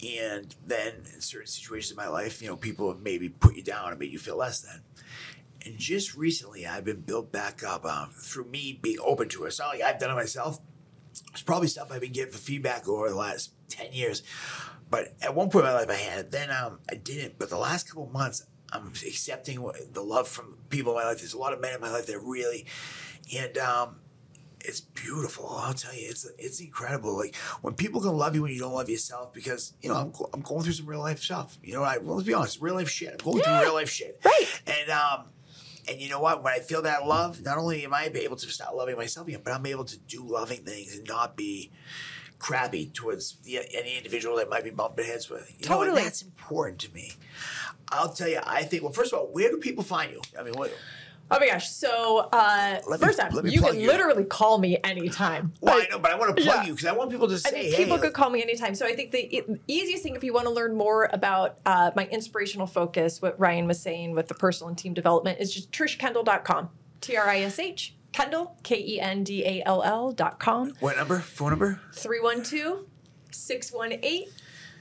And 0.03 0.55
then 0.67 0.95
in 1.15 1.21
certain 1.21 1.47
situations 1.47 1.91
in 1.91 1.97
my 1.97 2.09
life, 2.09 2.43
you 2.43 2.49
know, 2.49 2.57
people 2.57 2.91
have 2.91 3.01
maybe 3.01 3.29
put 3.29 3.55
you 3.57 3.63
down 3.63 3.91
and 3.91 3.99
made 3.99 4.13
you 4.13 4.19
feel 4.19 4.37
less 4.37 4.61
than. 4.61 4.83
And 5.65 5.79
just 5.79 6.17
recently, 6.17 6.67
I've 6.67 6.85
been 6.85 7.01
built 7.01 7.33
back 7.33 7.63
up 7.63 7.85
um, 7.85 8.11
through 8.11 8.45
me 8.45 8.79
being 8.81 8.99
open 9.03 9.29
to 9.31 9.45
it. 9.45 9.49
It's 9.49 9.59
not 9.59 9.69
like 9.69 9.83
I've 9.83 9.99
done 9.99 10.11
it 10.11 10.15
myself. 10.15 10.59
It's 11.33 11.43
probably 11.43 11.69
stuff 11.69 11.91
I've 11.91 12.01
been 12.01 12.13
getting 12.13 12.33
for 12.33 12.39
feedback 12.39 12.89
over 12.89 13.09
the 13.09 13.17
last 13.17 13.53
10 13.71 13.93
years. 13.93 14.23
But 14.91 15.15
at 15.21 15.35
one 15.35 15.51
point 15.51 15.67
in 15.67 15.73
my 15.73 15.79
life, 15.79 15.91
I 15.91 15.95
had 15.95 16.19
it. 16.21 16.31
Then 16.31 16.51
um, 16.51 16.79
I 16.91 16.95
didn't. 16.95 17.39
But 17.39 17.51
the 17.51 17.59
last 17.59 17.89
couple 17.89 18.07
months, 18.07 18.47
I'm 18.73 18.89
accepting 18.89 19.69
the 19.93 20.03
love 20.03 20.29
from 20.29 20.59
people 20.69 20.93
in 20.93 20.99
my 20.99 21.09
life. 21.09 21.19
There's 21.19 21.35
a 21.35 21.39
lot 21.39 21.53
of 21.53 21.61
men 21.61 21.75
in 21.75 21.81
my 21.81 21.91
life 21.91 22.07
that 22.07 22.21
really, 22.21 22.67
and 23.37 23.57
um, 23.59 23.97
it's 24.69 24.81
beautiful. 24.81 25.49
I'll 25.49 25.75
tell 25.75 25.95
you, 25.95 26.09
it's 26.11 26.27
it's 26.39 26.61
incredible. 26.61 27.17
Like 27.17 27.35
when 27.63 27.75
people 27.75 28.01
can 28.01 28.17
love 28.17 28.35
you 28.35 28.43
when 28.43 28.53
you 28.53 28.61
don't 28.61 28.73
love 28.75 28.89
yourself, 28.91 29.33
because 29.33 29.73
you 29.83 29.89
know 29.89 29.97
I'm 29.97 30.13
I'm 30.35 30.41
going 30.43 30.63
through 30.65 30.73
some 30.73 30.87
real 30.87 31.01
life 31.01 31.21
stuff. 31.23 31.59
You 31.63 31.75
know, 31.75 31.83
I 31.83 31.99
well, 31.99 32.17
let's 32.17 32.27
be 32.27 32.35
honest, 32.35 32.61
real 32.61 32.75
life 32.75 32.89
shit. 32.89 33.13
I'm 33.13 33.19
going 33.33 33.39
Yeah. 33.39 33.59
through 33.59 33.67
real 33.69 33.75
life 33.75 33.91
shit. 33.91 34.21
Right. 34.25 34.47
And 34.67 34.91
um, 34.91 35.25
and 35.89 36.01
you 36.01 36.09
know 36.09 36.21
what? 36.21 36.43
When 36.43 36.53
I 36.53 36.59
feel 36.59 36.83
that 36.83 37.07
love, 37.07 37.43
not 37.43 37.59
only 37.59 37.85
am 37.85 37.95
I 37.95 38.11
able 38.13 38.37
to 38.37 38.49
start 38.49 38.75
loving 38.75 38.97
myself 38.97 39.29
again, 39.29 39.41
but 39.45 39.53
I'm 39.53 39.67
able 39.67 39.85
to 39.85 39.99
do 39.99 40.25
loving 40.27 40.65
things 40.65 40.97
and 40.97 41.07
not 41.07 41.37
be 41.37 41.71
crabby 42.39 42.91
towards 42.93 43.37
the, 43.45 43.59
any 43.75 43.97
individual 43.97 44.37
that 44.37 44.51
might 44.51 44.63
be 44.65 44.71
bumping 44.71 45.07
heads 45.07 45.31
with. 45.31 45.49
You 45.59 45.69
know, 45.69 45.81
and 45.81 45.89
Totally. 45.91 46.03
that's 46.03 46.23
important 46.23 46.81
to 46.81 46.93
me. 46.93 47.13
I'll 47.91 48.13
tell 48.13 48.29
you, 48.29 48.41
I 48.45 48.65
think, 48.65 48.83
well, 48.83 48.93
first 48.93 49.13
of 49.13 49.19
all, 49.21 49.27
where 49.27 49.49
do 49.51 49.57
people 49.59 49.85
find 49.85 50.13
you? 50.13 50.21
I 50.39 50.43
mean, 50.43 50.55
what, 50.55 50.71
Oh 51.29 51.39
my 51.41 51.49
gosh. 51.49 51.69
So 51.71 52.29
uh 52.33 52.79
me- 52.89 52.99
first 52.99 53.19
off, 53.19 53.33
you 53.45 53.61
can 53.61 53.79
you. 53.81 53.87
literally 53.89 54.25
call 54.25 54.59
me 54.59 54.79
anytime. 54.85 55.53
well, 55.61 55.77
Like- 55.79 55.89
I 55.89 55.91
know, 55.91 55.99
but 55.99 56.13
I 56.13 56.15
want 56.19 56.37
to 56.37 56.43
plug 56.45 56.57
yeah. 56.59 56.65
you 56.67 56.73
because 56.75 56.87
I 56.87 56.93
want 56.93 57.11
people 57.11 57.27
to 57.29 57.35
I 57.35 57.39
say, 57.39 57.63
mean, 57.63 57.71
hey, 57.73 57.77
people 57.85 57.99
could 57.99 58.13
call 58.13 58.31
me 58.31 58.43
anytime. 58.43 58.75
So 58.77 58.87
I 58.87 58.95
think 58.95 59.11
the 59.11 59.37
e- 59.39 59.43
easiest 59.67 60.03
thing, 60.05 60.15
if 60.15 60.23
you 60.23 60.33
want 60.33 60.47
to 60.47 60.53
learn 60.53 60.77
more 60.77 61.11
about 61.13 61.59
uh, 61.67 61.91
my 61.97 62.07
inspirational 62.07 62.67
focus, 62.69 63.21
what 63.21 63.39
Ryan 63.41 63.67
was 63.67 63.81
saying 63.81 64.13
with 64.15 64.29
the 64.29 64.35
personal 64.35 64.69
and 64.69 64.79
team 64.79 64.95
development, 64.95 65.41
is 65.41 65.53
just 65.53 65.73
trishkendall.com. 65.73 66.71
T 67.01 67.17
R 67.17 67.29
I 67.29 67.41
S 67.41 67.59
H, 67.59 67.95
Kendall, 68.13 68.57
K 68.63 68.79
E 68.79 69.01
N 69.01 69.25
D 69.25 69.45
A 69.45 69.63
L 69.67 69.83
L.com. 69.83 70.75
what 70.81 70.97
number? 70.97 71.19
Phone 71.19 71.51
number? 71.51 71.81
312 71.93 72.85
618 73.33 74.29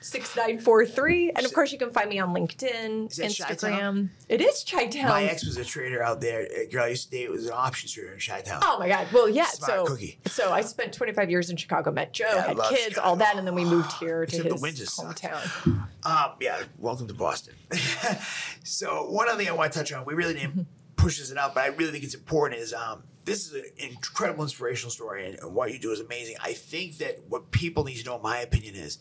6943. 0.01 1.31
And 1.35 1.45
of 1.45 1.53
course, 1.53 1.71
you 1.71 1.77
can 1.77 1.89
find 1.91 2.09
me 2.09 2.19
on 2.19 2.33
LinkedIn, 2.33 3.11
Is 3.11 3.17
that 3.17 3.31
Instagram. 3.31 3.61
Chi-Town? 3.61 4.09
It 4.29 4.41
is 4.41 4.65
Chi 4.69 4.87
Town. 4.87 5.09
My 5.09 5.23
ex 5.23 5.45
was 5.45 5.57
a 5.57 5.65
trader 5.65 6.03
out 6.03 6.21
there. 6.21 6.47
A 6.55 6.67
girl 6.67 6.83
I 6.83 6.87
used 6.89 7.11
to 7.11 7.17
date 7.17 7.29
was 7.31 7.45
an 7.45 7.53
options 7.53 7.91
trader 7.93 8.13
in 8.13 8.19
Chi 8.19 8.41
Town. 8.41 8.61
Oh 8.63 8.77
my 8.79 8.87
God! 8.87 9.07
Well, 9.13 9.29
yeah. 9.29 9.45
Smart 9.45 9.71
so, 9.71 9.85
cookie. 9.85 10.19
so 10.25 10.51
I 10.51 10.61
spent 10.61 10.93
25 10.93 11.29
years 11.29 11.49
in 11.49 11.57
Chicago. 11.57 11.91
Met 11.91 12.13
Joe, 12.13 12.25
Yeah, 12.27 12.47
had 12.47 12.57
kids, 12.69 12.81
Chicago. 12.95 13.07
all 13.07 13.15
that, 13.17 13.37
and 13.37 13.45
then 13.47 13.55
we 13.55 13.65
moved 13.65 13.91
here 13.93 14.25
to 14.27 14.35
Except 14.35 14.49
the 14.49 14.53
his 14.55 14.61
winters 14.61 14.95
hometown. 14.95 15.87
Um, 16.03 16.31
yeah, 16.39 16.61
welcome 16.77 17.07
to 17.07 17.13
Boston. 17.13 17.55
so 18.63 19.09
one 19.09 19.27
other 19.27 19.37
thing 19.37 19.49
I 19.49 19.53
want 19.53 19.71
to 19.73 19.79
touch 19.79 19.91
on, 19.93 20.05
we 20.05 20.13
really 20.13 20.33
didn't 20.33 20.67
push 20.95 21.19
this 21.19 21.31
enough, 21.31 21.53
but 21.53 21.63
I 21.63 21.67
really 21.67 21.91
think 21.91 22.03
it's 22.03 22.15
important 22.15 22.61
is 22.61 22.73
um, 22.73 23.03
this 23.25 23.47
is 23.47 23.53
an 23.53 23.63
incredible 23.77 24.43
inspirational 24.43 24.91
story, 24.91 25.27
and, 25.27 25.39
and 25.39 25.53
what 25.53 25.71
you 25.71 25.79
do 25.79 25.91
is 25.91 25.99
amazing. 25.99 26.35
I 26.43 26.53
think 26.53 26.97
that 26.97 27.19
what 27.27 27.51
people 27.51 27.83
need 27.83 27.97
to 27.97 28.05
know, 28.05 28.15
in 28.17 28.21
my 28.21 28.39
opinion, 28.39 28.75
is 28.75 28.99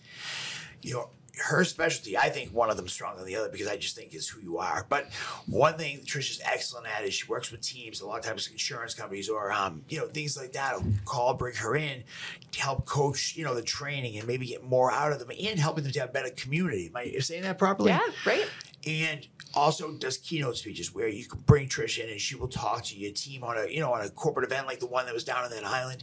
you 0.85 0.95
know 0.95 1.11
her 1.39 1.65
specialty. 1.65 2.17
I 2.17 2.29
think 2.29 2.53
one 2.53 2.71
of 2.71 2.77
them 2.77 2.87
stronger 2.89 3.19
than 3.19 3.27
the 3.27 3.37
other 3.37 3.49
because 3.49 3.67
I 3.67 3.77
just 3.77 3.97
think 3.97 4.15
is 4.15 4.29
who 4.29 4.41
you 4.41 4.59
are. 4.59 4.87
But 4.89 5.13
one 5.47 5.77
thing 5.77 6.01
Trisha's 6.05 6.41
excellent 6.45 6.87
at 6.87 7.05
is 7.05 7.15
she 7.15 7.27
works 7.27 7.51
with 7.51 7.61
teams. 7.61 8.01
A 8.01 8.07
lot 8.07 8.21
of 8.21 8.25
times, 8.25 8.49
insurance 8.49 8.95
companies 8.95 9.29
or 9.29 9.51
um, 9.53 9.83
you 9.89 9.99
know 9.99 10.07
things 10.07 10.37
like 10.37 10.53
that 10.53 10.77
will 10.77 10.93
call, 11.05 11.35
bring 11.35 11.55
her 11.57 11.75
in 11.75 12.05
to 12.53 12.61
help 12.61 12.87
coach 12.87 13.35
you 13.37 13.45
know 13.45 13.55
the 13.55 13.63
training 13.63 14.19
and 14.19 14.27
maybe 14.27 14.47
get 14.47 14.63
more 14.63 14.93
out 14.93 15.13
of 15.13 15.19
them 15.19 15.31
and 15.31 15.59
helping 15.59 15.85
them 15.85 15.93
to 15.93 16.01
have 16.01 16.11
a 16.11 16.13
better 16.13 16.31
community. 16.31 16.87
Am 16.87 16.97
I 16.97 17.19
saying 17.19 17.43
that 17.43 17.59
properly? 17.59 17.91
Yeah, 17.91 18.01
right. 18.25 18.49
And 18.87 19.27
also 19.55 19.93
does 19.93 20.17
keynote 20.19 20.57
speeches 20.57 20.95
where 20.95 21.09
you 21.09 21.27
can 21.27 21.41
bring 21.41 21.69
Trish 21.69 22.03
in 22.03 22.11
and 22.11 22.21
she 22.21 22.35
will 22.35 22.49
talk 22.49 22.83
to 22.85 22.97
your 22.97 23.13
team 23.13 23.45
on 23.45 23.57
a 23.57 23.67
you 23.71 23.81
know 23.81 23.93
on 23.93 24.05
a 24.05 24.11
corporate 24.11 24.45
event 24.45 24.67
like 24.67 24.81
the 24.81 24.87
one 24.87 25.07
that 25.07 25.15
was 25.15 25.25
down 25.25 25.45
on 25.45 25.51
that 25.51 25.65
island. 25.65 26.03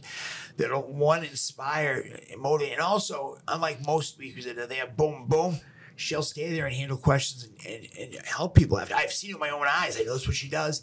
That'll 0.56 0.82
one 0.82 1.24
inspire 1.24 2.20
and 2.30 2.40
motivate 2.40 2.72
and 2.72 2.80
also 2.80 3.38
unlike 3.48 3.86
most 3.86 4.10
speakers 4.10 4.44
that 4.46 4.58
are 4.58 4.66
there 4.66 4.86
boom 4.86 5.26
boom 5.28 5.60
she'll 5.96 6.22
stay 6.22 6.52
there 6.52 6.66
and 6.66 6.74
handle 6.74 6.96
questions 6.96 7.48
and, 7.66 7.88
and, 7.98 8.14
and 8.14 8.26
help 8.26 8.54
people. 8.54 8.78
After 8.78 8.94
I've 8.94 9.12
seen 9.12 9.30
it 9.30 9.34
with 9.34 9.40
my 9.40 9.50
own 9.50 9.66
eyes, 9.68 9.98
I 9.98 10.04
know 10.04 10.12
that's 10.12 10.26
what 10.26 10.36
she 10.36 10.48
does. 10.48 10.82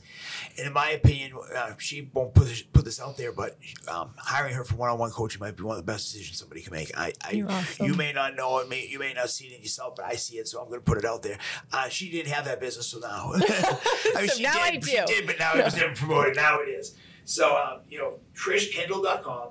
And 0.57 0.67
in 0.67 0.73
my 0.73 0.89
opinion, 0.91 1.33
uh, 1.55 1.73
she 1.77 2.09
won't 2.13 2.33
put 2.33 2.47
this, 2.47 2.61
put 2.61 2.85
this 2.85 2.99
out 3.01 3.17
there, 3.17 3.31
but 3.31 3.57
um, 3.87 4.11
hiring 4.17 4.53
her 4.55 4.63
for 4.63 4.75
one-on-one 4.75 5.11
coaching 5.11 5.39
might 5.39 5.55
be 5.55 5.63
one 5.63 5.77
of 5.77 5.85
the 5.85 5.91
best 5.91 6.11
decisions 6.11 6.39
somebody 6.39 6.61
can 6.61 6.73
make. 6.73 6.97
I, 6.97 7.13
I 7.25 7.31
You're 7.31 7.51
awesome. 7.51 7.85
you 7.85 7.93
may 7.95 8.13
not 8.13 8.35
know 8.35 8.59
it, 8.59 8.69
may, 8.69 8.87
you 8.87 8.99
may 8.99 9.13
not 9.13 9.29
see 9.29 9.45
it 9.45 9.55
in 9.55 9.61
yourself, 9.61 9.95
but 9.95 10.05
I 10.05 10.15
see 10.15 10.37
it, 10.37 10.47
so 10.47 10.61
I'm 10.61 10.67
going 10.67 10.79
to 10.79 10.85
put 10.85 10.97
it 10.97 11.05
out 11.05 11.23
there. 11.23 11.37
Uh, 11.71 11.89
she 11.89 12.09
didn't 12.09 12.31
have 12.31 12.45
that 12.45 12.59
business, 12.59 12.87
so 12.87 12.99
now. 12.99 13.31
I 13.35 14.27
So 14.29 14.35
she 14.35 14.43
now 14.43 14.53
did, 14.53 14.83
I 14.83 15.05
She 15.05 15.05
did, 15.05 15.27
but 15.27 15.39
now 15.39 15.53
it 15.55 15.65
was 15.65 15.75
never 15.75 15.95
promoted. 15.95 16.35
Now 16.35 16.59
it 16.59 16.69
is. 16.69 16.95
So, 17.25 17.55
um, 17.55 17.81
you 17.89 17.99
know, 17.99 18.15
TrishKendall.com, 18.35 19.49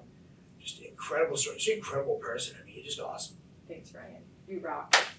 just 0.61 0.81
an 0.81 0.87
incredible 0.87 1.37
story. 1.37 1.59
She's 1.59 1.73
an 1.73 1.79
incredible 1.79 2.17
person. 2.17 2.57
I 2.61 2.65
mean, 2.67 2.75
you're 2.77 2.85
just 2.85 3.01
awesome. 3.01 3.37
Thanks, 3.69 3.95
Ryan. 3.95 4.23
You 4.49 4.61
rock. 4.61 4.97
You 4.97 5.01
too. 5.01 5.18